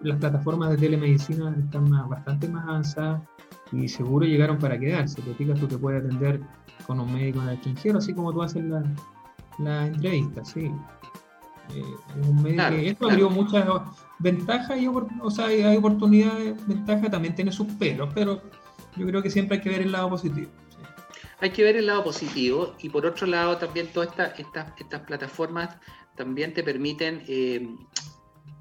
las 0.00 0.18
plataformas 0.18 0.70
de 0.70 0.76
telemedicina 0.78 1.54
están 1.58 1.90
bastante 2.08 2.48
más 2.48 2.66
avanzadas 2.66 3.22
y 3.72 3.88
seguro 3.88 4.24
llegaron 4.24 4.58
para 4.58 4.78
quedarse. 4.78 5.20
Te 5.20 5.34
fijas, 5.34 5.58
tú 5.60 5.66
te 5.66 5.76
puedes 5.76 6.04
atender 6.04 6.40
con 6.86 7.00
un 7.00 7.12
médico 7.12 7.40
en 7.42 7.48
el 7.48 7.54
extranjero, 7.54 7.98
así 7.98 8.14
como 8.14 8.32
tú 8.32 8.42
haces 8.42 8.64
la, 8.64 8.82
la 9.58 9.86
entrevista, 9.86 10.44
sí. 10.44 10.72
Eh, 11.74 11.84
un 12.28 12.42
médico, 12.42 12.62
esto 12.62 13.10
abrió 13.10 13.30
muchas 13.30 13.66
ventajas 14.18 14.80
y 14.80 14.88
o 14.88 15.30
sea, 15.30 15.46
hay 15.46 15.76
oportunidades, 15.76 16.66
ventajas, 16.66 17.10
también 17.10 17.34
tiene 17.34 17.52
sus 17.52 17.66
pelos, 17.74 18.08
pero 18.14 18.40
yo 18.96 19.06
creo 19.06 19.22
que 19.22 19.30
siempre 19.30 19.58
hay 19.58 19.62
que 19.62 19.68
ver 19.68 19.82
el 19.82 19.92
lado 19.92 20.10
positivo 20.10 20.50
hay 21.40 21.50
que 21.50 21.64
ver 21.64 21.76
el 21.76 21.86
lado 21.86 22.04
positivo 22.04 22.74
y 22.80 22.88
por 22.88 23.06
otro 23.06 23.26
lado 23.26 23.56
también 23.56 23.88
todas 23.88 24.10
estas, 24.38 24.72
estas, 24.78 25.00
plataformas 25.00 25.76
también 26.16 26.52
te 26.52 26.62
permiten 26.62 27.22
eh, 27.28 27.66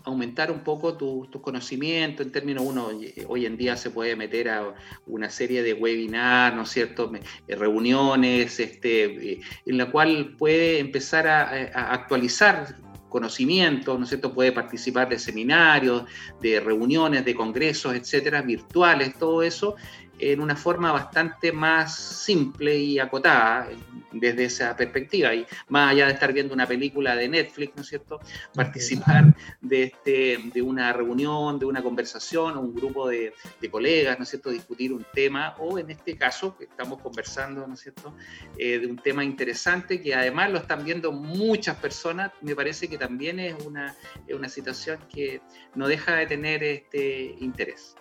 aumentar 0.04 0.52
un 0.52 0.62
poco 0.62 0.96
tu, 0.96 1.30
conocimiento 1.42 2.24
en 2.24 2.32
términos, 2.32 2.64
uno 2.66 2.92
eh, 2.92 3.26
hoy 3.28 3.46
en 3.46 3.58
día 3.58 3.76
se 3.76 3.90
puede 3.90 4.16
meter 4.16 4.50
a 4.50 4.74
una 5.08 5.30
serie 5.30 5.62
de 5.62 5.74
webinars, 5.74 6.56
¿no 6.56 6.64
es 6.64 6.70
cierto?, 6.70 7.12
eh, 7.48 7.56
reuniones, 7.56 8.60
este, 8.60 9.42
en 9.66 9.78
la 9.78 9.92
cual 9.92 10.36
puede 10.38 10.80
empezar 10.80 11.28
a, 11.28 11.50
a 11.74 11.94
actualizar 11.94 12.78
conocimiento, 13.10 13.98
¿no 13.98 14.04
es 14.04 14.10
cierto? 14.10 14.34
Puede 14.34 14.52
participar 14.52 15.10
de 15.10 15.20
seminarios, 15.20 16.04
de 16.40 16.60
reuniones, 16.60 17.26
de 17.26 17.36
congresos, 17.36 17.96
etcétera, 17.96 18.42
virtuales, 18.44 19.18
todo 19.18 19.42
eso, 19.42 19.76
en 20.20 20.42
una 20.42 20.56
forma 20.56 20.92
bastante 20.92 21.52
más 21.52 21.96
simple 21.98 22.78
y 22.78 23.00
acotada 23.00 23.70
desde 24.12 24.46
esa 24.46 24.76
perspectiva. 24.76 25.34
Y 25.34 25.46
más 25.70 25.92
allá 25.92 26.08
de 26.08 26.14
estar 26.14 26.34
viendo 26.34 26.54
una 26.54 26.68
película 26.68 27.16
de 27.16 27.28
Netflix, 27.28 27.76
¿no 27.76 27.82
es 27.82 27.88
cierto? 27.88 28.20
Participar 28.54 29.36
de, 29.62 29.84
este, 29.84 30.40
de 30.54 30.62
una 30.62 30.92
reunión, 30.94 31.60
de 31.60 31.66
una 31.66 31.82
conversación, 31.82 32.58
un 32.58 32.74
grupo 32.74 33.08
de, 33.08 33.34
colegas, 33.72 34.18
¿no 34.18 34.24
es 34.24 34.30
cierto? 34.30 34.50
Discutir 34.50 34.92
un 34.92 35.06
tema, 35.14 35.56
o 35.60 35.78
en 35.78 35.92
este 35.92 36.18
caso, 36.18 36.58
que 36.58 36.66
estamos 36.66 37.02
conversando, 37.02 37.68
¿no 37.68 37.76
es 37.76 37.82
cierto? 37.82 38.16
Eh, 38.58 38.80
de 38.80 38.88
un 38.88 38.98
tema 38.98 39.24
interesante 39.24 40.02
que 40.02 40.16
además 40.16 40.52
lo 40.52 40.58
están 40.58 40.84
viendo 40.84 41.12
muchas 41.12 41.78
personas, 41.78 42.32
me 42.42 42.56
parece 42.56 42.88
que 42.88 42.98
también 42.98 43.40
es 43.40 43.56
una, 43.66 43.96
es 44.28 44.36
una 44.36 44.50
situación 44.50 45.00
que 45.14 45.42
no 45.76 45.88
deja 45.88 46.16
de 46.16 46.26
tener 46.26 46.64
este 46.64 47.36
interés. 47.40 47.96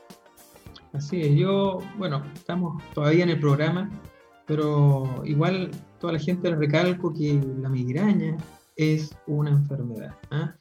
Así 0.92 1.20
es, 1.20 1.34
yo, 1.36 1.80
bueno, 1.98 2.22
estamos 2.34 2.82
todavía 2.94 3.24
en 3.24 3.30
el 3.30 3.40
programa, 3.40 3.90
pero 4.46 5.22
igual 5.24 5.70
toda 6.00 6.14
la 6.14 6.18
gente 6.18 6.50
le 6.50 6.56
recalco 6.56 7.12
que 7.12 7.40
la 7.60 7.68
migraña 7.68 8.36
es 8.76 9.14
una 9.26 9.50
enfermedad. 9.50 10.14
¿ah? 10.30 10.54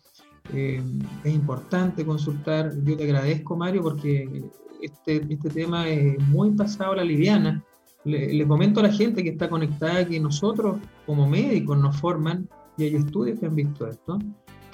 Eh, 0.53 0.83
es 1.23 1.33
importante 1.33 2.05
consultar. 2.05 2.73
Yo 2.83 2.97
te 2.97 3.05
agradezco, 3.05 3.55
Mario, 3.55 3.81
porque 3.83 4.43
este, 4.81 5.25
este 5.29 5.49
tema 5.49 5.87
es 5.87 6.19
muy 6.27 6.51
pasado 6.51 6.91
a 6.91 6.97
la 6.97 7.03
liviana. 7.05 7.63
Le, 8.03 8.33
le, 8.33 8.47
comento 8.47 8.81
a 8.81 8.83
la 8.83 8.91
gente 8.91 9.23
que 9.23 9.29
está 9.29 9.49
conectada 9.49 10.05
que 10.05 10.19
nosotros 10.19 10.77
como 11.05 11.27
médicos 11.27 11.77
nos 11.77 11.97
forman, 11.97 12.49
y 12.77 12.83
hay 12.83 12.95
estudios 12.95 13.39
que 13.39 13.45
han 13.45 13.55
visto 13.55 13.87
esto, 13.87 14.19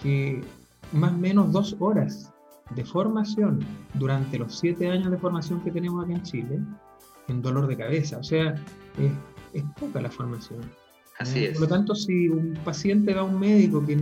que 0.02 0.42
más 0.92 1.14
o 1.14 1.18
menos 1.18 1.52
dos 1.52 1.76
horas 1.80 2.33
de 2.72 2.86
formación 2.86 3.60
durante 3.96 4.40
los 4.40 4.60
siete 4.60 4.90
años 4.90 5.12
de 5.12 5.18
formación 5.18 5.62
que 5.62 5.72
tenemos 5.72 6.04
aquí 6.04 6.14
en 6.14 6.24
Chile 6.24 6.60
en 7.28 7.42
dolor 7.42 7.68
de 7.68 7.78
cabeza. 7.78 8.18
O 8.18 8.24
sea, 8.24 8.56
es, 9.54 9.64
poca 9.80 10.02
la 10.02 10.10
formación. 10.10 10.62
Así 11.20 11.46
es. 11.46 11.54
Por 11.54 11.62
lo 11.62 11.68
tanto, 11.68 11.96
si 11.96 12.28
un 12.28 12.58
paciente 12.66 13.14
va 13.14 13.22
a 13.22 13.24
un 13.24 13.40
médico 13.40 13.86
que, 13.86 13.98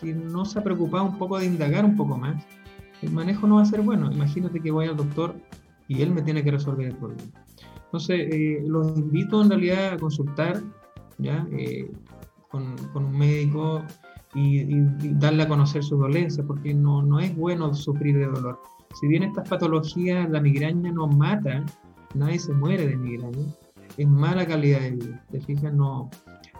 que, 0.00 0.14
no 0.14 0.44
se 0.44 0.58
ha 0.58 0.62
preocupado 0.62 1.04
un 1.04 1.18
poco 1.18 1.38
de 1.38 1.46
indagar 1.46 1.84
un 1.84 1.96
poco 1.96 2.16
más, 2.16 2.44
el 3.02 3.10
manejo 3.10 3.46
no 3.46 3.56
va 3.56 3.62
a 3.62 3.66
ser 3.66 3.80
bueno. 3.80 4.12
Imagínate 4.12 4.60
que 4.60 4.70
voy 4.70 4.86
al 4.86 4.96
doctor 4.96 5.34
y 5.88 6.02
él 6.02 6.10
me 6.10 6.22
tiene 6.22 6.44
que 6.44 6.50
resolver 6.50 6.86
el 6.86 6.96
problema. 6.96 7.22
Entonces, 7.86 8.28
eh, 8.30 8.62
los 8.66 8.96
invito 8.96 9.42
en 9.42 9.48
realidad 9.48 9.94
a 9.94 9.96
consultar 9.98 10.62
¿ya? 11.18 11.46
Eh, 11.52 11.90
con, 12.48 12.76
con, 12.92 13.06
un 13.06 13.18
médico 13.18 13.82
y, 14.34 14.80
darle 15.18 15.44
a 15.44 15.48
conocer 15.48 15.82
su 15.82 15.96
dolencia, 15.96 16.44
porque 16.46 16.72
no, 16.74 17.02
no 17.02 17.20
es 17.20 17.34
bueno 17.36 17.74
sufrir 17.74 18.18
de 18.18 18.26
dolor. 18.26 18.60
Si 19.00 19.06
bien 19.06 19.22
estas 19.22 19.48
patologías, 19.48 20.28
la 20.30 20.40
migraña 20.40 20.92
nos 20.92 21.14
mata, 21.16 21.64
nadie 22.14 22.38
se 22.38 22.52
muere 22.52 22.86
de 22.86 22.96
migraña, 22.96 23.46
es 23.96 24.08
mala 24.08 24.46
calidad 24.46 24.80
de 24.80 24.90
vida, 24.92 25.24
¿te 25.30 25.40
fijas? 25.40 25.72
No, 25.72 26.10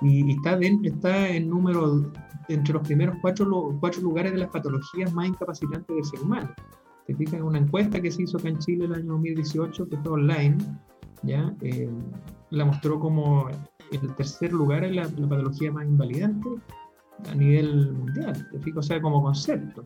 y, 0.01 0.33
está, 0.33 0.57
dentro, 0.57 0.93
está 0.93 1.29
en 1.29 1.49
número, 1.49 2.11
entre 2.49 2.75
los 2.75 2.83
primeros 2.87 3.17
cuatro, 3.21 3.77
cuatro 3.81 4.03
lugares 4.03 4.33
de 4.33 4.39
las 4.39 4.51
patologías 4.51 5.13
más 5.13 5.29
incapacitantes 5.29 5.95
del 5.95 6.05
ser 6.05 6.21
humano. 6.21 6.51
Te 7.07 7.15
fijas 7.15 7.35
en 7.35 7.43
una 7.43 7.59
encuesta 7.59 8.01
que 8.01 8.11
se 8.11 8.23
hizo 8.23 8.39
acá 8.39 8.49
en 8.49 8.59
Chile 8.59 8.85
el 8.85 8.95
año 8.95 9.13
2018, 9.13 9.89
que 9.89 9.97
fue 9.99 10.13
online, 10.13 10.59
¿ya? 11.23 11.55
Eh, 11.61 11.91
la 12.51 12.65
mostró 12.65 12.99
como 12.99 13.49
el 13.91 14.15
tercer 14.15 14.53
lugar 14.53 14.85
en 14.85 14.97
la, 14.97 15.05
la 15.05 15.29
patología 15.29 15.73
más 15.73 15.87
invalidante 15.87 16.49
a 17.29 17.35
nivel 17.35 17.93
mundial, 17.93 18.49
te 18.51 18.59
fijo, 18.61 18.81
o 18.81 18.83
sea, 18.83 19.01
como 19.01 19.23
concepto. 19.23 19.85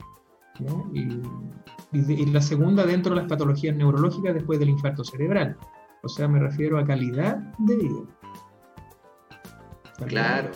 Y, 0.92 1.09
y, 1.93 2.26
la 2.26 2.41
segunda 2.41 2.87
dentro 2.87 3.14
de 3.14 3.22
las 3.22 3.28
patologías 3.28 3.74
neurológicas 3.74 4.35
después 4.35 4.59
del 4.59 4.68
infarto 4.68 5.03
cerebral. 5.05 5.57
O 6.03 6.09
sea, 6.09 6.28
me 6.28 6.39
refiero 6.39 6.78
a 6.78 6.87
calidad 6.87 7.37
de 7.59 7.76
vida. 7.76 8.01
Claro, 10.07 10.51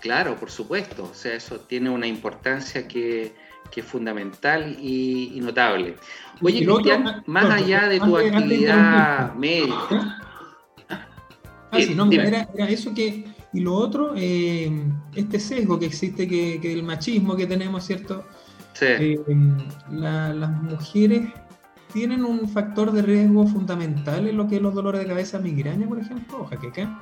claro, 0.00 0.36
por 0.36 0.50
supuesto. 0.50 1.04
O 1.04 1.14
sea, 1.14 1.34
eso 1.34 1.60
tiene 1.60 1.90
una 1.90 2.06
importancia 2.06 2.86
que, 2.86 3.34
que 3.70 3.80
es 3.80 3.86
fundamental 3.86 4.76
y, 4.80 5.38
notable. 5.40 5.96
Oye, 6.40 6.64
Cristian, 6.64 7.22
más 7.26 7.50
allá 7.50 7.88
de 7.88 8.00
tu 8.00 8.16
actividad 8.16 9.34
médica. 9.34 10.24
Ah, 11.70 11.78
sí, 11.80 11.94
no, 11.94 12.10
era, 12.10 12.48
era, 12.54 12.68
eso 12.68 12.94
que 12.94 13.26
y 13.52 13.60
lo 13.60 13.74
otro, 13.74 14.12
eh, 14.16 14.70
este 15.14 15.40
sesgo 15.40 15.78
que 15.78 15.86
existe, 15.86 16.28
que, 16.28 16.60
que, 16.60 16.72
el 16.72 16.82
machismo 16.82 17.34
que 17.34 17.46
tenemos, 17.46 17.84
¿cierto? 17.84 18.24
Em, 18.80 19.56
las 19.90 20.62
mujeres 20.62 21.28
tienen 21.92 22.24
un 22.24 22.48
factor 22.48 22.92
de 22.92 23.02
riesgo 23.02 23.46
fundamental 23.46 24.28
en 24.28 24.36
lo 24.36 24.46
que 24.46 24.56
es 24.56 24.62
los 24.62 24.74
dolores 24.74 25.00
de 25.00 25.06
cabeza 25.06 25.38
migraña, 25.38 25.86
por 25.88 25.98
ejemplo, 25.98 26.42
o 26.42 26.44
jaqueca, 26.44 27.00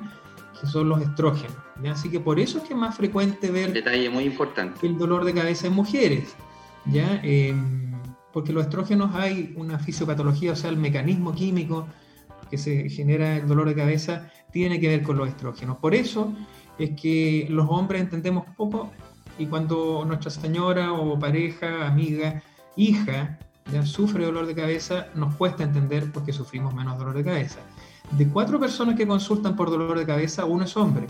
que 0.59 0.67
son 0.67 0.89
los 0.89 1.01
estrógenos. 1.01 1.55
Así 1.89 2.09
que 2.09 2.19
por 2.19 2.39
eso 2.39 2.59
es 2.59 2.63
que 2.63 2.73
es 2.73 2.79
más 2.79 2.95
frecuente 2.95 3.51
ver 3.51 3.73
Detalle 3.73 4.09
muy 4.09 4.23
importante. 4.23 4.87
el 4.87 4.97
dolor 4.97 5.25
de 5.25 5.33
cabeza 5.33 5.67
en 5.67 5.73
mujeres. 5.73 6.35
¿ya? 6.85 7.19
Em, 7.23 7.91
porque 8.33 8.53
los 8.53 8.63
estrógenos 8.63 9.13
hay 9.15 9.53
una 9.55 9.77
fisiopatología, 9.79 10.53
o 10.53 10.55
sea, 10.55 10.69
el 10.69 10.77
mecanismo 10.77 11.33
químico 11.33 11.87
que 12.49 12.57
se 12.57 12.89
genera 12.89 13.37
el 13.37 13.47
dolor 13.47 13.67
de 13.67 13.75
cabeza 13.75 14.29
tiene 14.51 14.79
que 14.79 14.87
ver 14.87 15.03
con 15.03 15.17
los 15.17 15.27
estrógenos. 15.27 15.77
Por 15.77 15.93
eso 15.93 16.33
es 16.77 16.91
que 16.99 17.47
los 17.49 17.67
hombres 17.69 18.01
entendemos 18.01 18.45
poco 18.55 18.91
y 19.37 19.45
cuando 19.45 20.03
nuestra 20.05 20.31
señora 20.31 20.93
o 20.93 21.17
pareja, 21.19 21.87
amiga, 21.87 22.41
hija, 22.75 23.39
ya 23.71 23.85
sufre 23.85 24.25
dolor 24.25 24.45
de 24.47 24.55
cabeza, 24.55 25.07
nos 25.13 25.35
cuesta 25.35 25.63
entender 25.63 26.11
por 26.11 26.23
qué 26.23 26.33
sufrimos 26.33 26.73
menos 26.73 26.97
dolor 26.97 27.15
de 27.15 27.23
cabeza. 27.23 27.59
De 28.11 28.27
cuatro 28.27 28.59
personas 28.59 28.95
que 28.95 29.05
consultan 29.05 29.55
por 29.55 29.69
dolor 29.69 29.99
de 29.99 30.05
cabeza, 30.05 30.45
uno 30.45 30.63
es 30.63 30.77
hombre, 30.77 31.07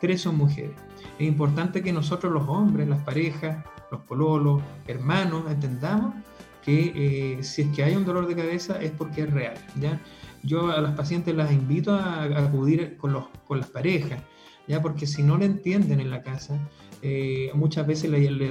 tres 0.00 0.22
son 0.22 0.36
mujeres. 0.36 0.76
Es 1.18 1.26
importante 1.26 1.82
que 1.82 1.92
nosotros 1.92 2.32
los 2.32 2.48
hombres, 2.48 2.88
las 2.88 3.00
parejas, 3.00 3.64
los 3.90 4.00
pololos, 4.02 4.62
hermanos, 4.86 5.44
entendamos 5.50 6.14
que 6.62 6.92
eh, 7.38 7.42
si 7.42 7.62
es 7.62 7.68
que 7.68 7.84
hay 7.84 7.96
un 7.96 8.04
dolor 8.04 8.26
de 8.26 8.36
cabeza 8.36 8.80
es 8.80 8.90
porque 8.92 9.22
es 9.22 9.32
real. 9.32 9.54
¿ya? 9.78 10.00
Yo 10.42 10.70
a 10.70 10.80
las 10.80 10.94
pacientes 10.94 11.34
las 11.34 11.52
invito 11.52 11.94
a, 11.94 12.24
acudir 12.24 12.96
con, 12.96 13.12
los, 13.12 13.24
con 13.46 13.60
las 13.60 13.68
parejas, 13.68 14.22
¿ya? 14.66 14.80
porque 14.80 15.06
si 15.06 15.22
no 15.22 15.36
le 15.36 15.46
entienden 15.46 16.00
en 16.00 16.10
la 16.10 16.22
casa, 16.22 16.58
eh, 17.02 17.50
muchas 17.54 17.86
veces 17.86 18.10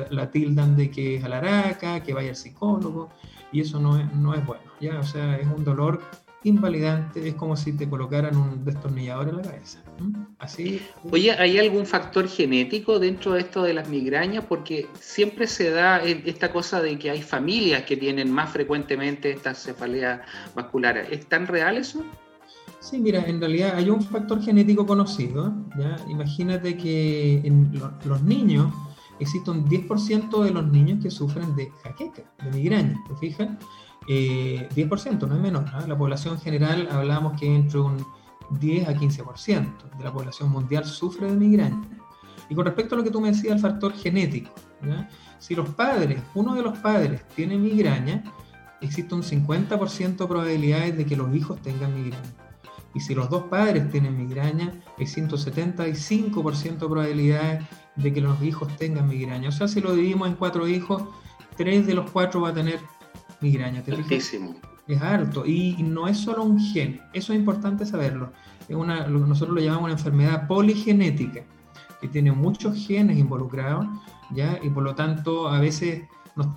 la, 0.10 0.32
tildan 0.32 0.76
de 0.76 0.90
que 0.90 1.16
es 1.16 1.24
alaraca, 1.24 2.04
que 2.04 2.14
vaya 2.14 2.30
al 2.30 2.36
psicólogo, 2.36 3.10
y 3.52 3.62
eso 3.62 3.80
no 3.80 4.00
es, 4.00 4.14
no 4.14 4.34
es 4.34 4.46
bueno, 4.46 4.64
¿ya? 4.80 5.00
O 5.00 5.04
sea, 5.04 5.38
es 5.38 5.48
un 5.48 5.64
dolor 5.64 6.02
invalidante, 6.44 7.28
es 7.28 7.36
como 7.36 7.58
si 7.58 7.74
te 7.74 7.90
colocaran 7.90 8.36
un 8.38 8.64
destornillador 8.64 9.30
en 9.30 9.38
la 9.38 9.42
cabeza. 9.44 9.80
Así. 10.38 10.82
Oye, 11.12 11.32
¿hay 11.34 11.60
algún 11.60 11.86
factor 11.86 12.28
genético 12.28 13.00
dentro 13.00 13.34
de 13.34 13.42
esto 13.42 13.64
de 13.64 13.74
las 13.74 13.90
migrañas? 13.90 14.46
Porque 14.46 14.88
siempre 15.00 15.48
se 15.48 15.70
da 15.70 16.02
esta 16.02 16.52
cosa 16.52 16.82
de 16.82 16.98
que 16.98 17.10
hay 17.10 17.22
familias 17.22 17.84
que 17.84 17.98
tienen 17.98 18.32
más 18.32 18.52
frecuentemente 18.52 19.32
esta 19.32 19.54
cefalea 19.54 20.22
vascular. 20.56 20.98
¿Es 20.98 21.26
tan 21.28 21.46
real 21.46 21.78
eso? 21.78 22.04
Sí, 22.80 22.98
mira, 22.98 23.22
en 23.26 23.42
realidad 23.42 23.76
hay 23.76 23.90
un 23.90 24.02
factor 24.02 24.42
genético 24.42 24.86
conocido. 24.86 25.54
¿ya? 25.78 25.98
Imagínate 26.10 26.78
que 26.78 27.42
en 27.44 27.72
los 28.06 28.22
niños 28.24 28.74
existe 29.20 29.52
un 29.52 29.68
10% 29.68 30.44
de 30.44 30.52
los 30.52 30.66
niños 30.72 31.04
que 31.04 31.12
sufren 31.12 31.54
de 31.56 31.70
jaqueca, 31.84 32.24
de 32.44 32.52
migraña, 32.52 32.98
¿te 33.08 33.16
fijas? 33.18 33.50
10% 34.10 34.10
eh, 34.10 35.28
no 35.28 35.36
es 35.36 35.42
menor. 35.42 35.66
La 35.88 35.98
población 35.98 36.40
general 36.40 36.90
hablamos 36.92 37.40
que 37.40 37.54
entre 37.54 37.80
un 37.80 38.04
10 38.60 38.88
a 38.88 38.94
15% 38.96 39.98
de 39.98 40.04
la 40.04 40.12
población 40.12 40.50
mundial 40.50 40.84
sufre 40.86 41.28
de 41.28 41.36
migraña. 41.36 41.82
Y 42.50 42.56
con 42.56 42.66
respecto 42.66 42.96
a 42.96 42.98
lo 42.98 43.04
que 43.04 43.12
tú 43.12 43.22
me 43.22 43.30
decías, 43.30 43.54
el 43.54 43.60
factor 43.60 43.94
genético, 43.94 44.52
si 45.38 45.54
los 45.54 45.70
padres, 45.70 46.22
uno 46.34 46.56
de 46.56 46.64
los 46.64 46.80
padres 46.80 47.28
tiene 47.36 47.58
migraña, 47.58 48.24
existe 48.82 49.14
un 49.14 49.22
50% 49.22 50.18
de 50.18 50.28
probabilidades 50.28 50.98
de 50.98 51.06
que 51.06 51.16
los 51.16 51.34
hijos 51.36 51.62
tengan 51.62 51.94
migraña. 51.94 52.34
Y 52.96 53.02
si 53.02 53.14
los 53.14 53.30
dos 53.30 53.44
padres 53.44 53.92
tienen 53.92 54.18
migraña, 54.18 54.74
hay 54.98 55.06
175% 55.06 56.80
de 56.80 56.88
probabilidades 56.88 57.64
de 57.96 58.12
que 58.12 58.22
los 58.22 58.42
hijos 58.42 58.76
tengan 58.78 59.08
migraña. 59.08 59.50
O 59.50 59.52
sea, 59.52 59.68
si 59.68 59.80
lo 59.80 59.94
dividimos 59.94 60.28
en 60.28 60.34
cuatro 60.34 60.68
hijos, 60.68 61.04
tres 61.56 61.86
de 61.86 61.94
los 61.94 62.10
cuatro 62.10 62.42
va 62.42 62.50
a 62.50 62.54
tener 62.54 62.80
migraña. 63.42 63.82
¿te 63.84 63.92
Es 64.88 65.02
harto. 65.02 65.46
Y, 65.46 65.76
no 65.84 66.08
es 66.08 66.18
solo 66.18 66.44
un 66.44 66.60
gen, 66.60 67.02
eso 67.14 67.34
es 67.34 67.40
importante 67.40 67.86
saberlo. 67.86 68.32
Es 68.68 68.76
una, 68.76 69.08
nosotros 69.08 69.56
lo 69.56 69.62
llamamos 69.62 69.86
una 69.86 69.94
enfermedad 69.94 70.48
poligenética, 70.48 71.44
que 72.02 72.08
tiene 72.08 72.32
muchos 72.32 72.76
genes 72.88 73.18
involucrados, 73.18 73.88
¿ya? 74.32 74.60
Y 74.64 74.70
por 74.70 74.84
lo 74.84 74.96
tanto, 74.96 75.48
a 75.50 75.60
veces, 75.60 76.04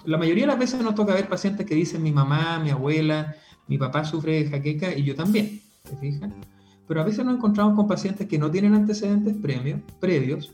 la 0.05 0.18
mayoría 0.18 0.45
de 0.45 0.49
las 0.49 0.59
veces 0.59 0.80
nos 0.83 0.95
toca 0.95 1.14
ver 1.14 1.28
pacientes 1.28 1.66
que 1.66 1.74
dicen 1.74 2.03
mi 2.03 2.12
mamá, 2.12 2.59
mi 2.59 2.70
abuela, 2.70 3.35
mi 3.66 3.78
papá 3.78 4.05
sufre 4.05 4.45
de 4.45 4.51
jaqueca 4.51 4.95
y 4.95 5.05
yo 5.05 5.14
también, 5.14 5.61
¿te 5.83 5.97
fijas? 5.97 6.30
Pero 6.87 7.01
a 7.01 7.05
veces 7.05 7.24
nos 7.24 7.37
encontramos 7.37 7.74
con 7.74 7.87
pacientes 7.87 8.26
que 8.26 8.39
no 8.39 8.51
tienen 8.51 8.74
antecedentes 8.74 9.35
previos, 9.41 9.80
previos 10.01 10.53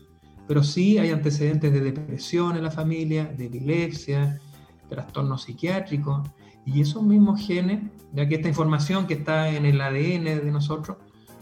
pero 0.49 0.63
sí 0.63 0.97
hay 0.97 1.11
antecedentes 1.11 1.71
de 1.71 1.79
depresión 1.79 2.57
en 2.57 2.63
la 2.63 2.71
familia, 2.71 3.25
de 3.25 3.45
epilepsia, 3.45 4.41
trastornos 4.89 5.43
psiquiátricos, 5.43 6.27
y 6.65 6.81
esos 6.81 7.03
mismos 7.03 7.45
genes, 7.45 7.81
ya 8.13 8.27
que 8.27 8.35
esta 8.35 8.47
información 8.47 9.07
que 9.07 9.15
está 9.15 9.49
en 9.49 9.65
el 9.65 9.79
ADN 9.81 10.25
de 10.25 10.51
nosotros, 10.51 10.97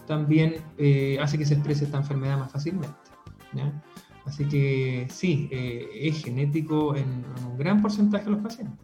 también 0.05 0.55
eh, 0.77 1.17
hace 1.21 1.37
que 1.37 1.45
se 1.45 1.55
exprese 1.55 1.85
esta 1.85 1.97
enfermedad 1.97 2.37
más 2.37 2.51
fácilmente. 2.51 2.95
Así 4.25 4.45
que 4.45 5.07
sí, 5.09 5.47
eh, 5.51 5.87
es 5.93 6.23
genético 6.23 6.95
en, 6.95 7.25
un 7.49 7.57
gran 7.57 7.81
porcentaje 7.81 8.25
de 8.25 8.31
los 8.31 8.41
pacientes. 8.41 8.77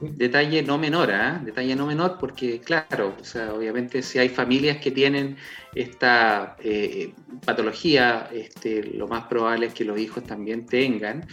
Detalle 0.00 0.62
no 0.62 0.76
menor, 0.76 1.10
¿eh? 1.10 1.38
detalle 1.44 1.74
no 1.74 1.86
menor, 1.86 2.18
porque 2.18 2.60
claro, 2.60 3.14
o 3.18 3.24
sea, 3.24 3.54
obviamente 3.54 4.02
si 4.02 4.18
hay 4.18 4.28
familias 4.28 4.78
que 4.78 4.90
tienen 4.90 5.36
esta 5.74 6.56
eh, 6.62 7.14
patología, 7.44 8.28
este, 8.32 8.82
lo 8.82 9.08
más 9.08 9.24
probable 9.26 9.66
es 9.66 9.74
que 9.74 9.84
los 9.84 9.98
hijos 9.98 10.24
también 10.24 10.66
tengan. 10.66 11.26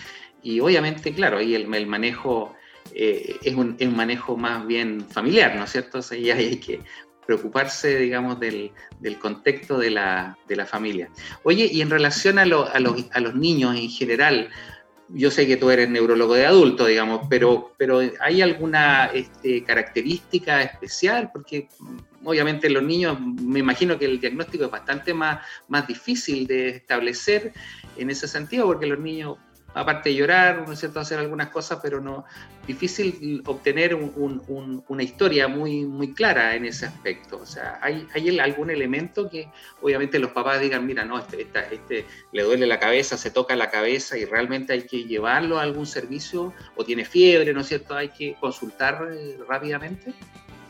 Y 0.43 0.59
obviamente, 0.59 1.13
claro, 1.13 1.37
ahí 1.37 1.55
el, 1.55 1.67
manejo 1.87 2.55
eh, 2.93 3.37
es, 3.43 3.55
un, 3.55 3.77
manejo 3.95 4.37
más 4.37 4.65
bien 4.65 5.05
familiar, 5.09 5.55
¿no 5.55 5.65
es 5.65 5.71
cierto? 5.71 5.99
O 5.99 6.01
sea, 6.01 6.17
ya 6.17 6.35
hay 6.35 6.57
que 6.57 6.81
preocuparse, 7.25 7.97
digamos, 7.97 8.39
del, 8.39 8.71
contexto 9.19 9.77
de 9.77 9.91
la, 9.91 10.37
familia. 10.67 11.09
Oye, 11.43 11.69
y 11.71 11.81
en 11.81 11.89
relación 11.89 12.39
a, 12.39 12.43
a, 12.43 12.79
los, 12.79 13.35
niños 13.35 13.75
en 13.75 13.89
general, 13.89 14.49
yo 15.09 15.29
sé 15.29 15.45
que 15.45 15.57
tú 15.57 15.69
eres 15.69 15.89
neurólogo 15.89 16.33
de 16.33 16.45
adulto, 16.45 16.85
digamos, 16.85 17.27
pero, 17.29 17.73
pero 17.77 18.01
¿hay 18.19 18.41
alguna 18.41 19.05
este, 19.13 19.63
característica 19.63 20.61
especial? 20.61 21.29
Porque 21.31 21.69
mm, 21.79 22.27
obviamente 22.27 22.69
los 22.69 22.83
niños, 22.83 23.19
me 23.19 23.59
imagino 23.59 23.97
que 23.97 24.05
el 24.05 24.19
diagnóstico 24.19 24.65
es 24.65 24.71
bastante 24.71 25.13
más, 25.13 25.45
más 25.67 25.87
difícil 25.87 26.47
de 26.47 26.69
establecer 26.69 27.53
en 27.97 28.09
ese 28.09 28.27
sentido, 28.27 28.65
porque 28.65 28.87
los 28.87 28.99
niños 28.99 29.37
aparte 29.73 30.09
de 30.09 30.15
llorar, 30.15 30.63
¿no 30.65 30.73
es 30.73 30.79
cierto?, 30.79 30.99
hacer 30.99 31.19
algunas 31.19 31.49
cosas, 31.49 31.79
pero 31.81 32.01
no, 32.01 32.25
difícil 32.67 33.41
obtener 33.45 33.95
una 33.95 35.03
historia 35.03 35.47
muy, 35.47 35.85
muy 35.85 36.13
clara 36.13 36.55
en 36.55 36.65
ese 36.65 36.85
aspecto. 36.85 37.37
O 37.37 37.45
sea, 37.45 37.79
¿hay, 37.81 38.07
¿hay, 38.13 38.39
algún 38.39 38.69
elemento 38.69 39.29
que 39.29 39.49
obviamente 39.81 40.19
los 40.19 40.31
papás 40.31 40.61
digan, 40.61 40.85
mira, 40.85 41.05
no, 41.05 41.19
este, 41.19 41.47
este, 41.71 42.05
le 42.31 42.43
duele 42.43 42.67
la 42.67 42.79
cabeza, 42.79 43.17
se 43.17 43.31
toca 43.31 43.55
la 43.55 43.69
cabeza 43.69 44.17
y 44.17 44.25
realmente 44.25 44.73
hay 44.73 44.83
que 44.83 45.05
llevarlo 45.05 45.59
a 45.59 45.63
algún 45.63 45.85
servicio 45.85 46.53
o 46.75 46.83
tiene 46.83 47.05
fiebre, 47.05 47.53
¿no 47.53 47.61
es 47.61 47.67
cierto?, 47.67 47.95
hay 47.95 48.09
que 48.09 48.35
consultar 48.39 49.07
eh, 49.11 49.37
rápidamente. 49.47 50.13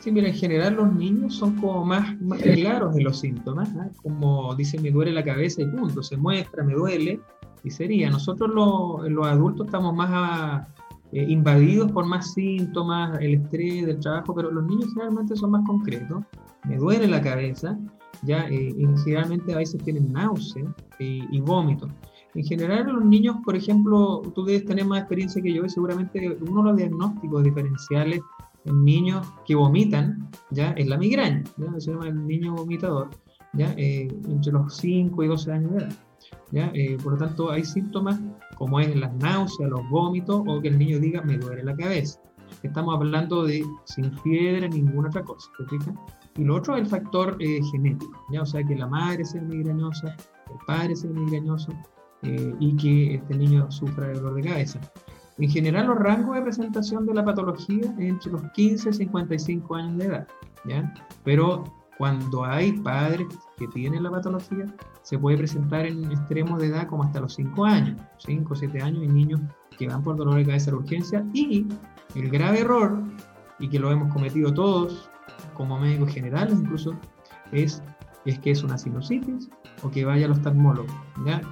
Sí, 0.02 0.10
mira, 0.10 0.26
en 0.26 0.34
general 0.34 0.74
los 0.74 0.92
niños 0.92 1.36
son 1.36 1.60
como 1.60 1.84
más, 1.84 2.16
claros 2.42 2.96
en 2.96 3.04
los 3.04 3.20
síntomas, 3.20 3.68
¿ah? 3.78 3.88
como 4.02 4.52
dicen, 4.56 4.82
me 4.82 4.90
duele 4.90 5.12
la 5.12 5.22
cabeza 5.22 5.62
y 5.62 5.66
punto, 5.66 6.02
se 6.02 6.16
muestra, 6.16 6.64
me 6.64 6.74
duele, 6.74 7.20
y 7.64 7.70
sería. 7.70 8.10
Nosotros 8.10 8.50
los, 8.50 9.26
adultos 9.26 9.66
estamos 9.66 9.94
más 9.94 10.66
eh, 11.12 11.26
invadidos 11.28 11.90
por 11.92 12.06
más 12.06 12.32
síntomas, 12.32 13.18
el 13.20 13.34
estrés 13.34 13.86
del 13.86 14.00
trabajo, 14.00 14.34
pero 14.34 14.50
los 14.50 14.64
niños 14.64 14.92
generalmente 14.92 15.36
son 15.36 15.52
más 15.52 15.66
concretos. 15.66 16.22
Me 16.64 16.76
duele 16.76 17.06
la 17.06 17.20
cabeza, 17.20 17.78
ya, 18.22 18.48
eh, 18.48 18.74
y 18.76 18.86
generalmente 19.04 19.52
a 19.52 19.58
veces 19.58 19.82
tienen 19.82 20.12
náusea 20.12 20.64
y, 20.98 21.40
vómito. 21.40 21.88
En 22.34 22.44
general, 22.44 22.86
los 22.86 23.04
niños, 23.04 23.36
por 23.44 23.56
ejemplo, 23.56 24.22
tú 24.34 24.44
debes 24.44 24.64
tener 24.64 24.86
más 24.86 25.00
experiencia 25.00 25.42
que 25.42 25.52
yo 25.52 25.64
y 25.64 25.68
seguramente 25.68 26.38
uno 26.40 26.62
de 26.62 26.68
los 26.68 26.76
diagnósticos 26.76 27.44
diferenciales 27.44 28.20
en 28.64 28.84
niños 28.84 29.26
que 29.44 29.54
vomitan 29.54 30.30
ya 30.50 30.70
es 30.70 30.86
la 30.86 30.96
migraña, 30.96 31.42
¿ya? 31.56 31.80
se 31.80 31.90
llama 31.90 32.08
el 32.08 32.26
niño 32.26 32.54
vomitador, 32.54 33.10
ya 33.52 33.74
eh, 33.76 34.08
entre 34.28 34.52
los 34.52 34.76
5 34.76 35.24
y 35.24 35.26
12 35.26 35.52
años 35.52 35.72
de 35.72 35.78
edad. 35.78 35.92
Eh, 36.52 36.98
por 37.02 37.12
lo 37.12 37.18
tanto, 37.18 37.50
hay 37.50 37.64
síntomas 37.64 38.20
como 38.56 38.78
es 38.78 38.94
las 38.94 39.12
náuseas, 39.14 39.70
los 39.70 39.88
vómitos 39.88 40.42
o 40.46 40.60
que 40.60 40.68
el 40.68 40.78
niño 40.78 40.98
diga 40.98 41.22
me 41.22 41.38
duele 41.38 41.64
la 41.64 41.74
cabeza. 41.74 42.20
Estamos 42.62 42.94
hablando 42.94 43.44
de 43.44 43.64
sin 43.84 44.12
fiebre, 44.18 44.68
ninguna 44.68 45.08
otra 45.08 45.24
cosa, 45.24 45.50
Y 46.36 46.44
lo 46.44 46.56
otro 46.56 46.76
es 46.76 46.82
el 46.82 46.86
factor 46.86 47.36
eh, 47.40 47.60
genético, 47.72 48.24
¿ya? 48.30 48.42
o 48.42 48.46
sea, 48.46 48.62
que 48.62 48.76
la 48.76 48.86
madre 48.86 49.24
sea 49.24 49.40
migrañosa, 49.40 50.08
el 50.08 50.58
padre 50.66 50.94
sea 50.94 51.10
migrañoso 51.10 51.72
eh, 52.22 52.54
y 52.60 52.76
que 52.76 53.14
este 53.14 53.34
niño 53.34 53.70
sufra 53.70 54.08
de 54.08 54.14
dolor 54.14 54.34
de 54.34 54.48
cabeza. 54.48 54.80
En 55.38 55.48
general, 55.48 55.86
los 55.86 55.98
rangos 55.98 56.36
de 56.36 56.42
presentación 56.42 57.06
de 57.06 57.14
la 57.14 57.24
patología 57.24 57.94
es 57.98 58.10
entre 58.10 58.32
los 58.32 58.42
15 58.52 58.90
y 58.90 58.92
55 58.92 59.74
años 59.74 59.98
de 59.98 60.04
edad, 60.04 60.28
¿ya? 60.66 60.94
Pero 61.24 61.64
cuando 62.02 62.44
hay 62.44 62.72
padres 62.72 63.28
que 63.56 63.68
tienen 63.68 64.02
la 64.02 64.10
patología, 64.10 64.66
se 65.02 65.16
puede 65.20 65.36
presentar 65.36 65.86
en 65.86 66.10
extremos 66.10 66.60
de 66.60 66.66
edad 66.66 66.88
como 66.88 67.04
hasta 67.04 67.20
los 67.20 67.34
5 67.34 67.64
años, 67.64 68.00
5 68.18 68.52
o 68.52 68.56
7 68.56 68.82
años, 68.82 69.04
y 69.04 69.06
niños 69.06 69.40
que 69.78 69.86
van 69.86 70.02
por 70.02 70.16
dolor 70.16 70.34
de 70.34 70.46
cabeza 70.46 70.72
de 70.72 70.78
urgencia 70.78 71.24
y 71.32 71.64
el 72.16 72.28
grave 72.28 72.62
error, 72.62 73.00
y 73.60 73.68
que 73.68 73.78
lo 73.78 73.92
hemos 73.92 74.12
cometido 74.12 74.52
todos 74.52 75.08
como 75.54 75.78
médicos 75.78 76.12
generales 76.12 76.58
incluso, 76.58 76.92
es, 77.52 77.80
es 78.24 78.36
que 78.40 78.50
es 78.50 78.64
una 78.64 78.78
sinusitis 78.78 79.48
o 79.84 79.90
que 79.92 80.04
vaya 80.04 80.26
al 80.26 80.32
oftalmólogo, 80.32 80.92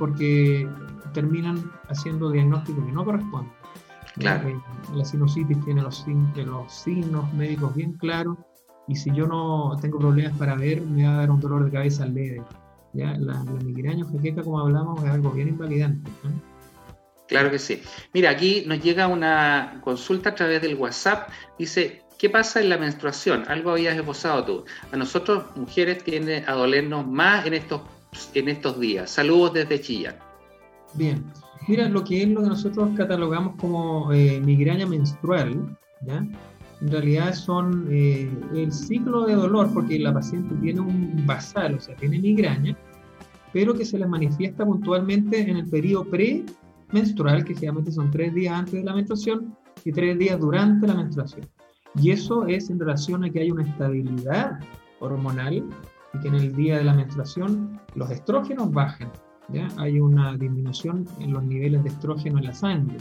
porque 0.01 0.69
terminan 1.13 1.71
haciendo 1.89 2.29
diagnósticos 2.29 2.85
que 2.85 2.91
no 2.91 3.05
corresponden. 3.05 3.53
Claro. 4.15 4.61
La 4.97 5.05
sinusitis 5.05 5.65
tiene 5.65 5.81
los, 5.81 6.05
los 6.45 6.73
signos 6.73 7.33
médicos 7.35 7.73
bien 7.77 7.93
claros 7.93 8.37
y 8.91 8.97
si 8.97 9.13
yo 9.15 9.27
no 9.29 9.77
tengo 9.81 10.01
problemas 10.01 10.37
para 10.37 10.57
ver, 10.57 10.83
me 10.83 11.07
va 11.07 11.15
a 11.15 11.17
dar 11.19 11.31
un 11.31 11.39
dolor 11.39 11.65
de 11.65 11.71
cabeza 11.71 12.05
leve. 12.07 12.43
¿ya? 12.93 13.17
La, 13.19 13.35
la 13.35 13.53
migraña 13.65 14.05
jaqueca, 14.05 14.43
como 14.43 14.59
hablamos, 14.59 15.03
es 15.05 15.11
algo 15.11 15.31
bien 15.31 15.49
invalidante. 15.49 16.11
Claro 17.29 17.53
que 17.53 17.61
sí. 17.61 17.81
Mira, 18.13 18.31
aquí 18.31 18.65
nos 18.67 18.83
llega 18.83 19.07
una 19.07 19.79
consulta 19.85 20.31
a 20.31 20.35
través 20.35 20.61
del 20.61 20.75
WhatsApp. 20.75 21.29
Dice, 21.57 22.03
¿qué 22.19 22.29
pasa 22.29 22.61
en 22.61 22.69
la 22.69 22.79
menstruación? 22.79 23.45
Algo 23.47 23.71
habías 23.71 23.97
esbozado 23.97 24.45
tú. 24.45 24.65
A 24.91 24.97
nosotros, 24.97 25.45
mujeres, 25.55 26.03
tiende 26.03 26.43
a 26.49 26.55
dolernos 26.55 27.07
más 27.07 27.47
en 27.47 27.55
estos, 27.55 27.83
en 28.35 28.49
estos 28.49 28.81
días. 28.81 29.09
Saludos 29.09 29.53
desde 29.53 29.81
Chillán. 29.81 30.17
Bien. 30.95 31.25
Mira, 31.69 31.89
lo 31.89 32.03
que 32.03 32.25
es 32.25 32.29
lo 32.29 32.43
que 32.43 32.49
nosotros 32.49 32.91
catalogamos 32.97 33.55
como 33.55 34.13
eh, 34.13 34.41
migraña 34.41 34.87
menstrual, 34.87 35.79
¿ya? 36.01 36.27
En 36.81 36.91
realidad 36.91 37.35
son 37.35 37.87
eh, 37.91 38.31
el 38.55 38.73
ciclo 38.73 39.27
de 39.27 39.35
dolor, 39.35 39.71
porque 39.73 39.99
la 39.99 40.15
paciente 40.15 40.55
tiene 40.57 40.81
un 40.81 41.25
basal, 41.27 41.75
o 41.75 41.81
sea, 41.81 41.95
tiene 41.97 42.19
migraña, 42.19 42.77
pero 43.53 43.75
que 43.75 43.85
se 43.85 43.99
le 43.99 44.07
manifiesta 44.07 44.65
puntualmente 44.65 45.41
en 45.41 45.59
el 45.59 45.69
periodo 45.69 46.07
premenstrual, 46.07 47.45
que 47.45 47.55
generalmente 47.55 47.93
son 47.93 48.11
tres 48.11 48.35
días 48.35 48.55
antes 48.55 48.75
de 48.75 48.85
la 48.85 48.95
menstruación 48.95 49.57
y 49.85 49.93
tres 49.93 50.19
días 50.19 50.41
durante 50.41 50.87
la 50.87 50.95
menstruación. 50.95 51.47
Y 51.97 52.13
eso 52.13 52.47
es 52.47 52.71
en 52.71 52.79
relación 52.79 53.25
a 53.25 53.31
que 53.31 53.41
hay 53.41 53.51
una 53.51 53.65
estabilidad 53.65 54.61
hormonal 55.01 55.65
y 56.15 56.19
que 56.21 56.29
en 56.29 56.35
el 56.35 56.55
día 56.55 56.79
de 56.79 56.85
la 56.85 56.95
menstruación 56.95 57.81
los 57.95 58.11
estrógenos 58.11 58.73
bajan. 58.73 59.11
¿ya? 59.49 59.69
Hay 59.77 60.01
una 60.01 60.37
disminución 60.37 61.07
en 61.19 61.33
los 61.33 61.43
niveles 61.43 61.83
de 61.83 61.91
estrógeno 61.91 62.39
en 62.39 62.45
la 62.45 62.55
sangre. 62.55 62.97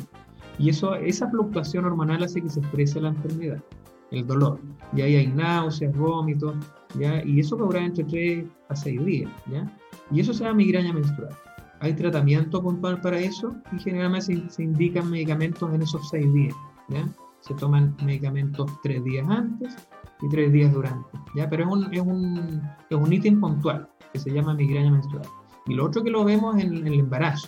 Y 0.60 0.70
eso, 0.70 0.94
esa 0.96 1.30
fluctuación 1.30 1.86
hormonal 1.86 2.22
hace 2.22 2.42
que 2.42 2.50
se 2.50 2.60
exprese 2.60 3.00
la 3.00 3.10
enfermedad, 3.10 3.64
el 4.12 4.28
dolor. 4.28 4.60
Y 4.94 5.02
ahí 5.02 5.16
hay 5.16 5.28
náuseas, 5.28 5.96
vómitos, 5.98 6.54
¿ya? 7.00 7.24
y 7.24 7.40
eso 7.40 7.56
dura 7.56 7.84
entre 7.84 8.04
3 8.04 8.46
a 8.68 8.76
6 8.76 9.06
días. 9.06 9.32
¿ya? 9.50 9.74
Y 10.12 10.20
eso 10.20 10.34
se 10.34 10.44
llama 10.44 10.58
migraña 10.58 10.92
menstrual. 10.92 11.34
Hay 11.80 11.94
tratamiento 11.94 12.62
puntual 12.62 13.00
para 13.00 13.18
eso 13.20 13.56
y 13.72 13.80
generalmente 13.80 14.50
se, 14.50 14.64
indican 14.64 15.10
medicamentos 15.10 15.74
en 15.74 15.82
esos 15.82 16.10
6 16.10 16.34
días. 16.34 16.56
¿ya? 16.90 17.08
Se 17.40 17.54
toman 17.54 17.96
medicamentos 18.04 18.70
3 18.84 19.02
días 19.06 19.26
antes 19.30 19.74
y 20.22 20.28
3 20.28 20.52
días 20.52 20.74
durante. 20.74 21.08
¿ya? 21.36 21.50
Pero 21.50 21.64
es 21.64 21.70
un, 21.70 21.94
es, 21.94 22.02
un, 22.02 22.62
es 22.90 22.98
un 22.98 23.14
ítem 23.14 23.40
puntual 23.40 23.88
que 24.12 24.20
se 24.20 24.30
llama 24.30 24.54
migraña 24.56 24.92
menstrual. 24.92 25.26
Y 25.68 25.76
lo 25.76 25.86
otro 25.86 26.04
que 26.04 26.10
lo 26.10 26.26
vemos 26.26 26.58
en 26.58 26.86
el 26.86 27.00
embarazo. 27.00 27.48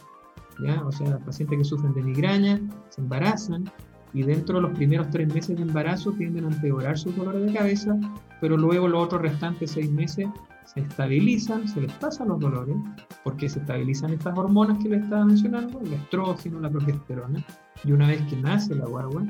O 0.86 0.91
sea, 0.91 1.18
pacientes 1.20 1.57
que 1.57 1.64
sufren 1.64 1.93
de 1.93 2.03
migraña, 2.03 2.59
se 2.89 3.01
embarazan 3.01 3.66
y 4.14 4.24
dentro 4.24 4.57
de 4.57 4.64
los 4.64 4.78
primeros 4.78 5.09
tres 5.09 5.34
meses 5.34 5.55
de 5.55 5.64
embarazo 5.64 6.12
tienden 6.12 6.45
a 6.45 6.49
empeorar 6.49 6.97
sus 6.97 7.16
dolores 7.16 7.45
de 7.45 7.53
cabeza, 7.53 7.97
pero 8.39 8.57
luego 8.57 8.88
los 8.88 9.05
otros 9.05 9.22
restantes 9.22 9.72
seis 9.72 9.89
meses 9.89 10.28
se 10.66 10.82
estabilizan, 10.82 11.68
se 11.68 11.82
les 11.82 11.91
pasan 11.93 12.30
los 12.30 12.39
dolores, 12.39 12.76
porque 13.24 13.49
se 13.49 13.59
estabilizan 13.59 14.14
estas 14.14 14.38
hormonas 14.38 14.78
que 14.80 14.89
les 14.89 15.03
estaba 15.03 15.26
mencionando, 15.26 15.80
el 15.82 15.93
estrógeno, 15.93 16.59
la 16.59 16.70
progesterona, 16.70 17.43
y 17.84 17.91
una 17.91 18.07
vez 18.07 18.22
que 18.24 18.36
nace 18.38 18.76
la 18.76 18.86
guagua, 18.86 19.24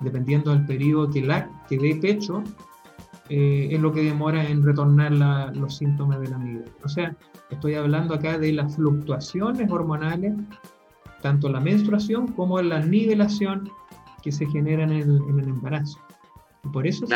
dependiendo 0.00 0.50
del 0.52 0.66
periodo 0.66 1.10
que, 1.10 1.22
la, 1.22 1.50
que 1.68 1.78
dé 1.78 1.96
pecho, 1.96 2.42
eh, 3.28 3.68
es 3.70 3.80
lo 3.80 3.92
que 3.92 4.02
demora 4.02 4.44
en 4.48 4.62
retornar 4.62 5.12
los 5.56 5.76
síntomas 5.76 6.20
de 6.20 6.28
la 6.28 6.38
migraña. 6.38 6.72
O 6.84 6.88
sea, 6.88 7.16
estoy 7.50 7.74
hablando 7.74 8.14
acá 8.14 8.38
de 8.38 8.52
las 8.52 8.76
fluctuaciones 8.76 9.70
hormonales, 9.70 10.34
tanto 11.22 11.48
la 11.48 11.60
menstruación 11.60 12.28
como 12.28 12.60
la 12.62 12.80
nivelación 12.80 13.70
que 14.22 14.32
se 14.32 14.46
generan 14.46 14.92
en 14.92 15.38
el 15.38 15.48
embarazo 15.48 15.98
por 16.72 16.86
eso 16.86 17.06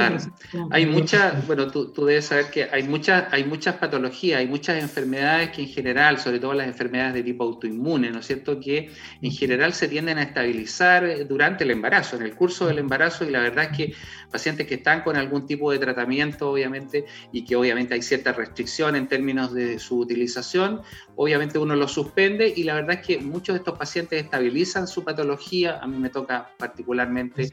hay 0.70 0.86
muchas, 0.86 1.46
bueno, 1.46 1.68
tú, 1.70 1.92
tú, 1.92 2.04
debes 2.04 2.26
saber 2.26 2.50
que 2.50 2.68
hay 2.70 2.84
muchas, 2.84 3.32
hay 3.32 3.44
muchas 3.44 3.74
patologías, 3.74 4.38
hay 4.38 4.46
muchas 4.46 4.80
enfermedades 4.80 5.50
que 5.50 5.62
en 5.62 5.68
general, 5.68 6.18
sobre 6.18 6.38
todo 6.38 6.54
las 6.54 6.68
enfermedades 6.68 7.14
de 7.14 7.22
tipo 7.24 7.44
autoinmune, 7.44 8.10
¿no 8.10 8.20
es 8.20 8.26
cierto?, 8.26 8.60
que 8.60 8.90
en 9.20 9.30
general 9.32 9.74
se 9.74 9.88
tienden 9.88 10.18
a 10.18 10.22
estabilizar 10.22 11.04
eh, 11.04 11.24
durante 11.24 11.64
el 11.64 11.72
embarazo, 11.72 12.16
en 12.16 12.22
el 12.22 12.34
curso 12.34 12.66
del 12.66 12.78
embarazo, 12.78 13.24
y 13.24 13.30
la 13.30 13.40
verdad 13.40 13.68
es 13.70 13.76
que 13.76 13.94
pacientes 14.30 14.66
que 14.66 14.76
están 14.76 15.02
con 15.02 15.16
algún 15.16 15.44
tipo 15.46 15.72
de 15.72 15.78
tratamiento, 15.78 16.50
obviamente, 16.50 17.04
y 17.32 17.44
que 17.44 17.56
obviamente 17.56 17.94
hay 17.94 18.02
cierta 18.02 18.32
restricción 18.32 18.94
en 18.94 19.08
términos 19.08 19.52
de 19.52 19.78
su 19.80 19.98
utilización, 19.98 20.82
obviamente 21.16 21.58
uno 21.58 21.76
lo 21.76 21.88
suspende, 21.88 22.52
y 22.54 22.64
la 22.64 22.74
verdad 22.74 22.98
es 23.00 23.06
que 23.06 23.18
muchos 23.18 23.54
de 23.54 23.58
estos 23.58 23.78
pacientes 23.78 24.22
estabilizan 24.22 24.86
su 24.86 25.04
patología, 25.04 25.78
a 25.80 25.86
mí 25.86 25.98
me 25.98 26.10
toca 26.10 26.50
particularmente 26.58 27.50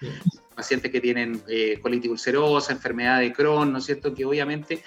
pacientes 0.55 0.91
que 0.91 1.01
tienen 1.01 1.41
eh, 1.47 1.79
colitis 1.81 2.11
ulcerosa, 2.11 2.73
enfermedad 2.73 3.19
de 3.19 3.31
Crohn, 3.31 3.71
¿no 3.71 3.77
es 3.79 3.85
cierto? 3.85 4.13
Que 4.13 4.25
obviamente 4.25 4.83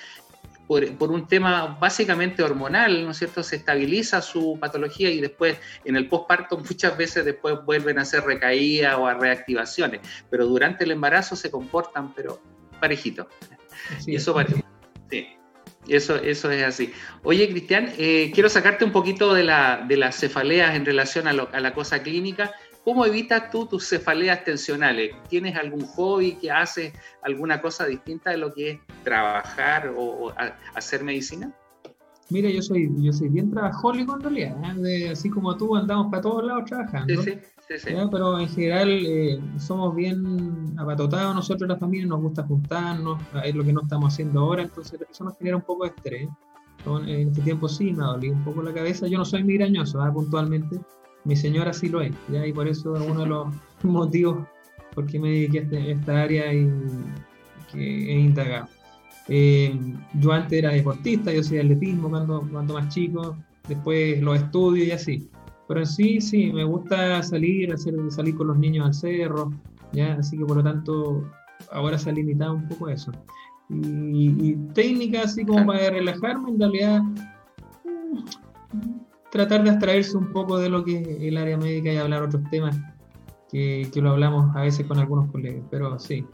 por, 0.66 1.10
un 1.10 1.26
tema 1.26 1.78
básicamente 1.80 2.42
hormonal, 2.42 3.04
¿no 3.04 3.10
es 3.10 3.18
cierto? 3.18 3.42
Se 3.42 3.56
estabiliza 3.56 4.22
su 4.22 4.58
patología 4.58 5.10
y 5.10 5.20
después 5.20 5.58
en 5.84 5.96
el 5.96 6.08
posparto 6.08 6.58
muchas 6.70 6.96
veces 6.96 7.24
después 7.24 7.56
vuelven 7.64 7.98
a 7.98 8.02
hacer 8.02 8.24
recaídas 8.24 8.96
o 8.98 9.06
a 9.06 9.14
reactivaciones, 9.14 10.00
pero 10.30 10.46
durante 10.46 10.84
el 10.84 10.92
embarazo 10.92 11.36
se 11.36 11.50
comportan, 11.50 12.14
pero 12.14 12.40
parejitos. 12.80 13.26
y 14.06 14.16
eso 14.16 14.34
parece. 14.34 14.64
Sí. 15.10 15.26
Eso, 15.88 16.16
eso 16.16 16.50
es 16.50 16.62
así. 16.62 16.92
Oye, 17.24 17.48
Cristian, 17.48 17.92
eh, 17.98 18.30
quiero 18.32 18.48
sacarte 18.48 18.84
un 18.84 18.92
poquito 18.92 19.34
de, 19.34 19.44
la, 19.44 19.84
de 19.86 19.96
las 19.96 20.16
cefaleas 20.16 20.76
en 20.76 20.84
relación 20.84 21.26
a, 21.26 21.30
a 21.30 21.60
la 21.60 21.74
cosa 21.74 22.02
clínica. 22.02 22.52
¿Cómo 22.84 23.06
evitas 23.06 23.50
tú 23.50 23.66
tus 23.66 23.88
cefaleas 23.88 24.42
tensionales? 24.42 25.14
¿Tienes 25.28 25.56
algún 25.56 25.86
hobby 25.86 26.34
que 26.34 26.50
haces 26.50 26.92
alguna 27.22 27.60
cosa 27.60 27.86
distinta 27.86 28.30
de 28.30 28.38
lo 28.38 28.52
que 28.52 28.70
es 28.70 28.78
trabajar 29.04 29.92
o, 29.96 30.34
hacer 30.74 31.04
medicina? 31.04 31.52
Mira, 32.32 32.48
yo 32.48 32.62
soy, 32.62 32.90
yo 32.98 33.12
soy 33.12 33.28
bien 33.28 33.50
trabajólico 33.50 34.16
en 34.16 34.22
realidad, 34.22 34.86
¿eh? 34.86 35.10
así 35.10 35.28
como 35.28 35.54
tú 35.56 35.76
andamos 35.76 36.10
para 36.10 36.22
todos 36.22 36.44
lados 36.44 36.64
trabajando. 36.64 37.22
Sí, 37.22 37.32
sí, 37.68 37.74
sí, 37.78 37.94
Pero 38.10 38.38
en 38.38 38.48
general 38.48 38.88
eh, 38.90 39.38
somos 39.58 39.94
bien 39.94 40.74
apatotados 40.78 41.34
nosotros 41.34 41.68
la 41.68 41.76
familia, 41.76 42.06
nos 42.06 42.22
gusta 42.22 42.42
juntarnos, 42.44 43.20
es 43.44 43.54
lo 43.54 43.62
que 43.62 43.72
no 43.72 43.82
estamos 43.82 44.14
haciendo 44.14 44.40
ahora, 44.40 44.62
entonces 44.62 44.98
eso 45.10 45.24
nos 45.24 45.36
genera 45.36 45.56
un 45.56 45.62
poco 45.62 45.84
de 45.84 45.90
estrés. 45.90 46.28
En 46.86 47.28
este 47.28 47.42
tiempo 47.42 47.68
sí 47.68 47.92
me 47.92 48.02
ha 48.02 48.08
dolido 48.08 48.34
un 48.34 48.44
poco 48.44 48.62
la 48.62 48.72
cabeza, 48.72 49.06
yo 49.06 49.18
no 49.18 49.24
soy 49.24 49.44
migrañoso, 49.44 50.04
¿eh? 50.04 50.10
puntualmente, 50.10 50.80
mi 51.24 51.36
señora 51.36 51.72
sí 51.72 51.88
lo 51.88 52.00
es, 52.00 52.12
¿ya? 52.30 52.46
y 52.46 52.52
por 52.52 52.66
eso 52.66 52.96
es 52.96 53.02
uno 53.08 53.20
de 53.20 53.26
los 53.26 53.54
motivos 53.82 54.38
por 54.94 55.06
qué 55.06 55.18
me 55.18 55.28
dediqué 55.28 55.58
a, 55.58 55.62
este, 55.62 55.90
esta 55.92 56.22
área 56.22 56.52
y 56.52 56.70
que 57.70 58.12
he 58.12 58.18
indagado. 58.18 58.68
Eh, 59.28 59.78
yo 60.14 60.32
antes 60.32 60.58
era 60.58 60.70
deportista, 60.70 61.32
yo 61.32 61.40
hacía 61.40 61.60
atletismo 61.60 62.10
cuando, 62.10 62.46
cuando 62.50 62.74
más 62.74 62.92
chico, 62.92 63.36
después 63.68 64.20
los 64.20 64.36
estudios 64.36 64.88
y 64.88 64.90
así. 64.90 65.28
Pero 65.68 65.80
en 65.80 65.86
sí, 65.86 66.20
sí, 66.20 66.52
me 66.52 66.64
gusta 66.64 67.22
salir, 67.22 67.72
hacer, 67.72 67.94
salir 68.10 68.36
con 68.36 68.48
los 68.48 68.58
niños 68.58 68.86
al 68.86 68.94
cerro, 68.94 69.52
¿ya? 69.92 70.14
así 70.14 70.36
que 70.36 70.44
por 70.44 70.56
lo 70.56 70.62
tanto 70.62 71.24
ahora 71.70 71.98
se 71.98 72.10
ha 72.10 72.12
limitado 72.12 72.54
un 72.54 72.68
poco 72.68 72.88
eso. 72.88 73.12
Y, 73.70 74.50
y 74.50 74.56
técnicas 74.74 75.26
así 75.26 75.46
como 75.46 75.64
para 75.64 75.90
relajarme, 75.90 76.50
en 76.50 76.58
realidad 76.58 77.02
tratar 79.30 79.64
de 79.64 79.70
abstraerse 79.70 80.16
un 80.16 80.30
poco 80.32 80.58
de 80.58 80.68
lo 80.68 80.84
que 80.84 81.00
es 81.00 81.22
el 81.22 81.38
área 81.38 81.56
médica 81.56 81.90
y 81.90 81.96
hablar 81.96 82.22
otros 82.22 82.42
temas 82.50 82.78
que, 83.50 83.88
que 83.92 84.02
lo 84.02 84.10
hablamos 84.10 84.54
a 84.54 84.60
veces 84.62 84.86
con 84.86 84.98
algunos 84.98 85.30
colegas, 85.30 85.64
pero 85.70 85.98
sí, 85.98 86.26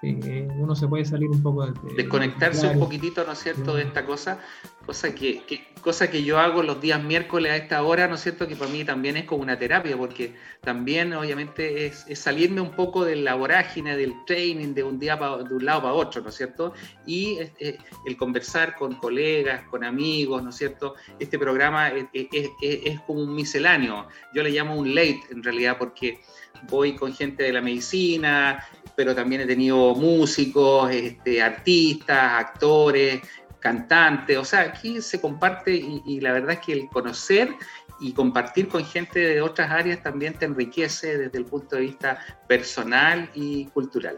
sí 0.00 0.18
uno 0.58 0.74
se 0.76 0.86
puede 0.86 1.04
salir 1.04 1.28
un 1.28 1.42
poco 1.42 1.66
de... 1.66 1.94
Desconectarse 1.96 2.68
un 2.68 2.78
poquitito, 2.78 3.24
¿no 3.24 3.32
es 3.32 3.38
cierto?, 3.38 3.74
de 3.74 3.82
esta 3.82 4.04
cosa, 4.04 4.40
cosa 4.86 5.14
que, 5.14 5.42
cosa 5.80 6.10
que 6.10 6.22
yo 6.22 6.38
hago 6.38 6.62
los 6.62 6.80
días 6.80 7.02
miércoles 7.02 7.52
a 7.52 7.56
esta 7.56 7.82
hora, 7.82 8.06
¿no 8.06 8.14
es 8.14 8.20
cierto?, 8.20 8.46
que 8.46 8.56
para 8.56 8.70
mí 8.70 8.84
también 8.84 9.16
es 9.16 9.24
como 9.24 9.42
una 9.42 9.58
terapia, 9.58 9.96
porque 9.96 10.34
también 10.62 11.12
obviamente 11.12 11.86
es, 11.86 12.06
salirme 12.14 12.60
un 12.60 12.70
poco 12.72 13.04
de 13.04 13.16
la 13.16 13.34
vorágine, 13.34 13.96
del 13.96 14.12
training, 14.26 14.74
de 14.74 14.82
un 14.82 14.98
día 14.98 15.16
de 15.16 15.54
un 15.54 15.64
lado 15.64 15.82
para 15.82 15.94
otro, 15.94 16.22
¿no 16.22 16.28
es 16.28 16.34
cierto? 16.36 16.72
Y 17.06 17.38
este, 17.38 17.78
el 18.06 18.16
conversar 18.16 18.76
con 18.76 18.94
colegas, 18.94 19.62
con 19.68 19.84
amigos, 19.84 20.42
¿no 20.42 20.50
es 20.50 20.56
cierto? 20.56 20.94
Este 21.18 21.38
programa 21.38 21.88
es, 21.88 22.06
es 22.12 23.00
como 23.00 23.20
un 23.20 23.34
misceláneo, 23.34 24.06
yo 24.34 24.42
le 24.42 24.50
llamo 24.50 24.76
un 24.76 24.94
late 24.94 25.20
en 25.30 25.42
realidad, 25.42 25.76
porque 25.78 26.20
voy 26.68 26.94
con 26.96 27.12
gente 27.12 27.44
de 27.44 27.52
la 27.52 27.60
medicina, 27.60 28.64
pero 28.96 29.14
también 29.14 29.42
he 29.42 29.46
tenido 29.46 29.94
músicos, 29.94 30.90
este, 30.90 31.40
artistas, 31.42 32.32
actores, 32.34 33.20
cantante, 33.60 34.38
o 34.38 34.44
sea, 34.44 34.60
aquí 34.60 35.00
se 35.00 35.20
comparte 35.20 35.74
y, 35.74 36.20
la 36.20 36.32
verdad 36.32 36.52
es 36.52 36.58
que 36.60 36.72
el 36.72 36.88
conocer 36.88 37.54
y 38.00 38.12
compartir 38.12 38.68
con 38.68 38.84
gente 38.84 39.18
de 39.18 39.40
otras 39.40 39.70
áreas 39.70 40.02
también 40.02 40.34
te 40.34 40.44
enriquece 40.44 41.18
desde 41.18 41.38
el 41.38 41.44
punto 41.44 41.76
de 41.76 41.82
vista 41.82 42.18
personal 42.46 43.28
y 43.34 43.66
cultural. 43.66 44.16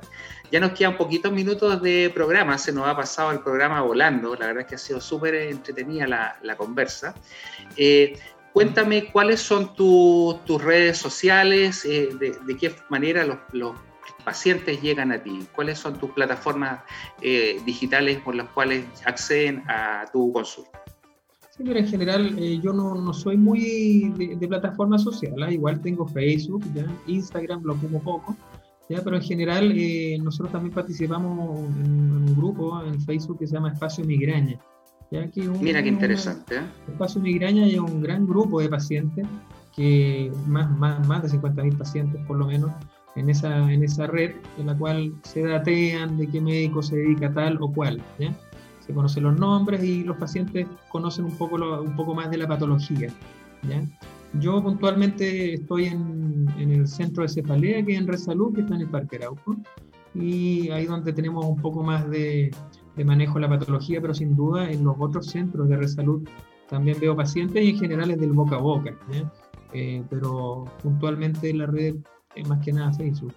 Ya 0.53 0.61
nos 0.61 0.73
quedan 0.73 0.97
poquitos 0.99 1.33
minutos 1.33 1.81
de 1.81 2.11
programa, 2.15 2.59
se 2.59 2.73
nos 2.73 2.87
ha 2.87 2.95
pasado 2.95 3.33
el 3.33 3.41
programa 3.41 3.81
volando, 3.81 4.35
la 4.35 4.49
verdad 4.49 4.63
es 4.63 4.69
que 4.69 4.75
ha 4.75 4.79
sido 4.79 5.01
súper 5.01 5.35
entretenida 5.35 6.07
la, 6.07 6.39
la 6.43 6.57
conversa. 6.57 7.15
Eh, 7.77 8.19
cuéntame 8.53 9.11
cuáles 9.11 9.41
son 9.41 9.75
tus 9.75 10.63
redes 10.63 10.99
sociales, 10.99 11.85
eh, 11.85 12.11
de, 12.19 12.57
qué 12.57 12.75
manera 12.89 13.25
los, 13.53 13.75
pacientes 14.25 14.83
llegan 14.83 15.13
a 15.13 15.23
ti, 15.23 15.47
cuáles 15.55 15.79
son 15.79 15.99
tus 15.99 16.11
plataformas 16.11 16.81
eh, 17.23 17.59
digitales 17.65 18.19
por 18.21 18.35
las 18.35 18.49
cuales 18.51 18.85
acceden 19.07 19.65
a 19.67 20.05
tu 20.13 20.31
consulta 20.31 20.79
en 21.59 21.87
general 21.87 22.39
eh, 22.39 22.59
yo 22.63 22.73
no, 22.73 23.13
soy 23.13 23.37
muy 23.37 24.11
de, 24.17 24.49
plataforma 24.49 24.99
social, 24.99 25.43
¿ah? 25.43 25.53
igual 25.53 25.81
tengo 25.81 26.07
Facebook. 26.07 26.65
Instagram 27.07 27.63
lo 27.65 27.77
como 27.77 28.01
poco, 28.03 28.37
¿ya? 28.89 29.03
pero 29.05 29.17
en 29.17 29.23
general 29.23 29.75
nosotros 30.23 30.53
también 30.53 30.75
participamos 30.75 31.59
en, 31.61 31.85
en, 31.85 32.13
un 32.13 32.37
grupo 32.37 32.83
en 32.83 33.01
Facebook 33.03 33.39
que 33.39 33.47
se 33.47 33.55
llama 33.55 33.73
Espacio 33.73 34.05
Migraña. 34.05 34.59
¿Ya? 35.11 35.31
Que 35.31 35.49
un, 35.49 35.63
Mira 35.63 35.83
qué 35.83 35.89
interesante. 35.89 36.57
¿eh? 36.57 36.63
Espacio 36.89 37.21
Migraña 37.21 37.67
es 37.67 37.79
un 37.79 38.01
gran 38.01 38.27
grupo 38.27 38.61
de 38.61 38.69
pacientes, 38.69 39.27
que 39.75 40.33
más, 40.47 40.71
más, 40.79 41.07
más 41.07 41.23
de 41.23 41.39
50.000 41.39 41.77
pacientes 41.77 42.25
por 42.27 42.37
lo 42.37 42.47
menos, 42.47 42.71
en 43.17 43.29
esa, 43.29 43.71
en 43.73 43.83
esa 43.83 44.07
red 44.07 44.33
en 44.59 44.67
la 44.67 44.77
cual 44.77 45.13
se 45.23 45.43
datean 45.43 46.17
de 46.17 46.27
qué 46.29 46.41
médico 46.41 46.83
se 46.83 46.97
dedica 46.97 47.33
tal 47.33 47.59
o 47.61 47.73
cual. 47.73 48.03
¿ya? 48.19 48.35
conocen 48.95 49.25
los 49.25 49.39
nombres 49.39 49.83
y 49.83 50.05
los 50.05 50.17
pacientes 50.17 50.67
conocen 50.89 51.25
un 51.25 51.37
poco, 51.37 51.59
lo, 51.59 51.83
un 51.83 51.97
poco 51.97 52.15
más 52.15 52.31
de 52.31 52.39
la 52.39 52.49
patología. 52.49 53.09
¿ya? 53.69 53.83
Yo 54.41 54.63
puntualmente 54.63 55.55
estoy 55.55 55.87
en, 55.87 56.47
en, 56.59 56.73
el 56.73 56.87
centro 56.87 57.23
de 57.23 57.29
cefalea, 57.29 57.85
que 57.85 57.93
es 57.93 57.99
en 57.99 58.07
Resalud, 58.07 58.55
que 58.55 58.61
está 58.63 58.75
en 58.77 58.83
el 58.83 58.89
Parque 58.89 59.17
Arauco, 59.17 59.57
y 60.15 60.71
ahí 60.71 60.87
donde 60.87 61.13
tenemos 61.13 61.45
un 61.45 61.61
poco 61.61 61.83
más 61.83 62.09
de, 62.11 62.51
de 62.97 63.05
manejo 63.05 63.35
de 63.35 63.41
la 63.43 63.49
patología, 63.49 64.01
pero 64.01 64.15
sin 64.15 64.37
duda 64.37 64.71
en 64.71 64.85
los 64.85 64.97
otros 64.99 65.27
centros 65.27 65.69
de 65.69 65.77
Resalud 65.77 66.29
también 66.69 66.99
veo 67.01 67.17
pacientes 67.17 67.65
y 67.65 67.71
en 67.71 67.79
general 67.79 68.11
es 68.11 68.21
del 68.21 68.33
boca 68.33 68.57
a 68.57 68.61
boca, 68.61 68.97
eh, 69.73 70.03
pero 70.09 70.65
puntualmente 70.83 71.51
en 71.51 71.59
la 71.59 71.67
red 71.67 71.97
es 72.35 72.49
más 72.49 72.61
que 72.65 72.73
nada 72.73 72.93
Facebook. 72.93 73.35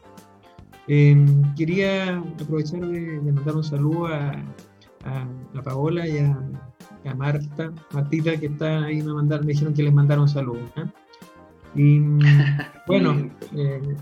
Eh, 0.87 1.25
quería 1.55 2.17
aprovechar 2.17 2.81
de, 2.81 3.19
de 3.19 3.31
mandar 3.31 3.55
un 3.55 3.63
saludo 3.63 4.07
a, 4.07 4.33
a, 5.05 5.61
Paola 5.63 6.07
y 6.07 6.17
a, 6.19 6.37
a, 7.05 7.15
Marta, 7.15 7.71
Martita, 7.91 8.37
que 8.37 8.47
está 8.47 8.83
ahí, 8.85 9.01
me, 9.01 9.13
mandaron, 9.13 9.45
me 9.45 9.53
dijeron 9.53 9.73
que 9.73 9.83
les 9.83 9.93
mandaron 9.93 10.27
saludos. 10.27 10.69
¿eh? 10.77 10.85
Y 11.75 11.99
bueno, 12.87 13.29
eh, 13.55 13.95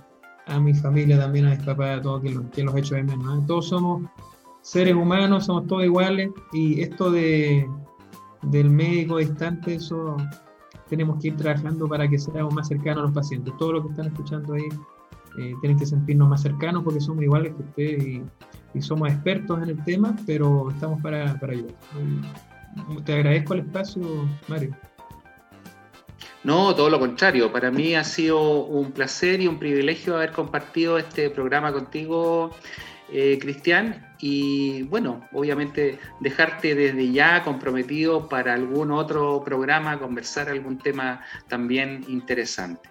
a 0.48 0.60
mi 0.60 0.74
familia 0.74 1.20
también, 1.20 1.48
a 1.48 1.52
mis 1.52 1.64
papás, 1.64 2.00
a 2.00 2.02
todos 2.02 2.22
que 2.22 2.30
los, 2.32 2.46
que 2.48 2.64
los 2.64 2.90
de 2.90 3.04
menos. 3.04 3.40
¿eh? 3.40 3.44
Todos 3.48 3.68
somos 3.70 4.10
seres 4.62 4.96
humanos, 4.96 5.46
somos 5.46 5.68
todos 5.68 5.84
iguales 5.84 6.30
y 6.54 6.82
esto 6.82 7.12
de, 7.12 7.70
del 8.44 8.70
médico 8.70 9.18
distante, 9.18 9.76
eso 9.76 10.18
tenemos 10.90 11.22
que 11.22 11.30
ir 11.30 11.38
trabajando 11.38 11.88
para 11.88 12.08
que 12.08 12.20
seamos 12.20 12.54
más 12.54 12.68
cercanos 12.68 13.00
a 13.00 13.06
los 13.06 13.12
pacientes. 13.14 13.54
Todos 13.58 13.74
los 13.74 13.84
que 13.84 13.90
están 13.92 14.08
escuchando 14.08 14.54
ahí 14.54 14.70
eh, 15.40 15.54
tienen 15.62 15.78
que 15.78 15.86
sentirnos 15.86 16.28
más 16.30 16.42
cercanos 16.42 16.84
porque 16.84 17.00
somos 17.00 17.24
iguales 17.24 17.54
que 17.56 17.64
ustedes 17.64 18.04
y 18.04 18.24
y 18.74 18.82
somos 18.82 19.10
expertos 19.10 19.62
en 19.62 19.70
el 19.70 19.84
tema, 19.84 20.16
pero 20.26 20.70
estamos 20.70 21.02
para, 21.02 21.40
para 21.40 21.54
ayudar. 21.54 21.76
Te 23.06 23.14
agradezco 23.14 23.54
el 23.54 23.60
espacio, 23.62 24.02
Mario. 24.48 24.76
No, 26.44 26.74
todo 26.74 26.90
lo 26.90 27.00
contrario. 27.00 27.52
Para 27.52 27.70
mí 27.70 27.94
ha 27.96 28.04
sido 28.04 28.66
un 28.66 28.92
placer 28.92 29.42
y 29.42 29.48
un 29.48 29.60
privilegio 29.60 30.16
haber 30.16 30.32
compartido 30.32 30.98
este 30.98 31.30
programa 31.30 31.72
contigo, 31.72 32.52
eh, 33.12 33.38
Cristian. 33.40 34.16
Y 34.20 34.84
bueno, 34.84 35.28
obviamente 35.34 36.00
dejarte 36.20 36.76
desde 36.76 37.12
ya 37.12 37.44
comprometido 37.44 38.30
para 38.30 38.54
algún 38.54 38.92
otro 38.92 39.44
programa, 39.44 40.00
conversar 40.00 40.50
algún 40.50 40.78
tema 40.78 41.22
también 41.48 42.06
interesante. 42.08 42.90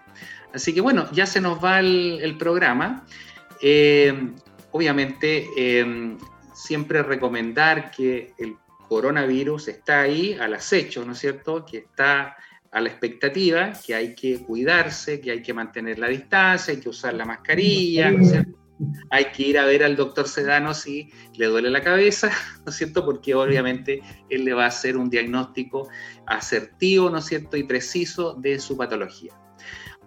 Así 0.52 0.74
que 0.74 0.80
bueno, 0.80 1.10
ya 1.12 1.26
se 1.26 1.40
nos 1.40 1.62
va 1.64 1.80
el, 1.80 2.36
programa. 2.38 3.06
Eh, 3.62 4.12
obviamente 4.72 5.46
em, 5.56 6.18
siempre 6.52 7.02
recomendar 7.02 7.90
que 7.90 8.34
el 8.38 8.56
coronavirus 8.88 9.68
está 9.68 10.02
ahí 10.02 10.36
al 10.40 10.54
acecho, 10.54 11.04
¿no 11.04 11.12
es 11.12 11.18
cierto? 11.18 11.64
Que 11.64 11.78
está 11.78 12.36
a 12.72 12.80
la 12.80 12.88
expectativa, 12.88 13.72
que 13.86 13.94
hay 13.94 14.14
que 14.14 14.40
cuidarse, 14.40 15.20
que 15.20 15.30
hay 15.30 15.42
que 15.42 15.54
mantener 15.54 15.98
la 15.98 16.08
distancia, 16.08 16.74
hay 16.74 16.80
que 16.80 16.88
usar 16.88 17.14
la 17.14 17.24
mascarilla, 17.24 18.10
¿no 18.10 18.22
es 18.22 18.30
cierto? 18.30 18.59
Hay 19.10 19.26
que 19.26 19.42
ir 19.44 19.58
a 19.58 19.64
ver 19.64 19.82
al 19.84 19.96
doctor 19.96 20.28
Sedano 20.28 20.74
si 20.74 21.10
le 21.34 21.46
duele 21.46 21.70
la 21.70 21.82
cabeza, 21.82 22.30
¿no 22.64 22.70
es 22.70 22.76
cierto? 22.76 23.04
Porque 23.04 23.34
obviamente 23.34 24.00
él 24.28 24.44
le 24.44 24.52
va 24.52 24.64
a 24.64 24.68
hacer 24.68 24.96
un 24.96 25.10
diagnóstico 25.10 25.88
asertivo, 26.26 27.10
¿no 27.10 27.18
es 27.18 27.26
cierto? 27.26 27.56
Y 27.56 27.64
preciso 27.64 28.34
de 28.34 28.58
su 28.58 28.76
patología. 28.76 29.32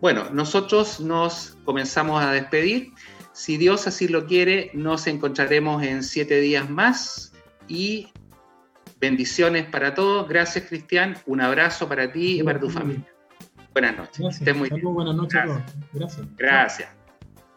Bueno, 0.01 0.29
nosotros 0.31 0.99
nos 0.99 1.57
comenzamos 1.63 2.21
a 2.23 2.31
despedir. 2.31 2.91
Si 3.31 3.57
Dios 3.57 3.87
así 3.87 4.07
lo 4.07 4.25
quiere, 4.25 4.69
nos 4.73 5.07
encontraremos 5.07 5.81
en 5.83 6.03
siete 6.03 6.39
días 6.39 6.69
más 6.69 7.33
y 7.67 8.11
bendiciones 8.99 9.65
para 9.65 9.93
todos. 9.93 10.27
Gracias, 10.27 10.65
Cristian. 10.67 11.17
Un 11.25 11.41
abrazo 11.41 11.87
para 11.87 12.11
ti 12.11 12.39
y 12.39 12.43
para 12.43 12.59
tu 12.59 12.69
familia. 12.69 13.07
Buenas 13.73 13.97
noches. 13.97 14.19
Gracias. 14.19 14.57
muy 14.57 14.69
bien. 14.69 14.81
Buenas 14.83 15.15
noches 15.15 15.41
Gracias. 15.93 16.27
Gracias. 16.37 17.02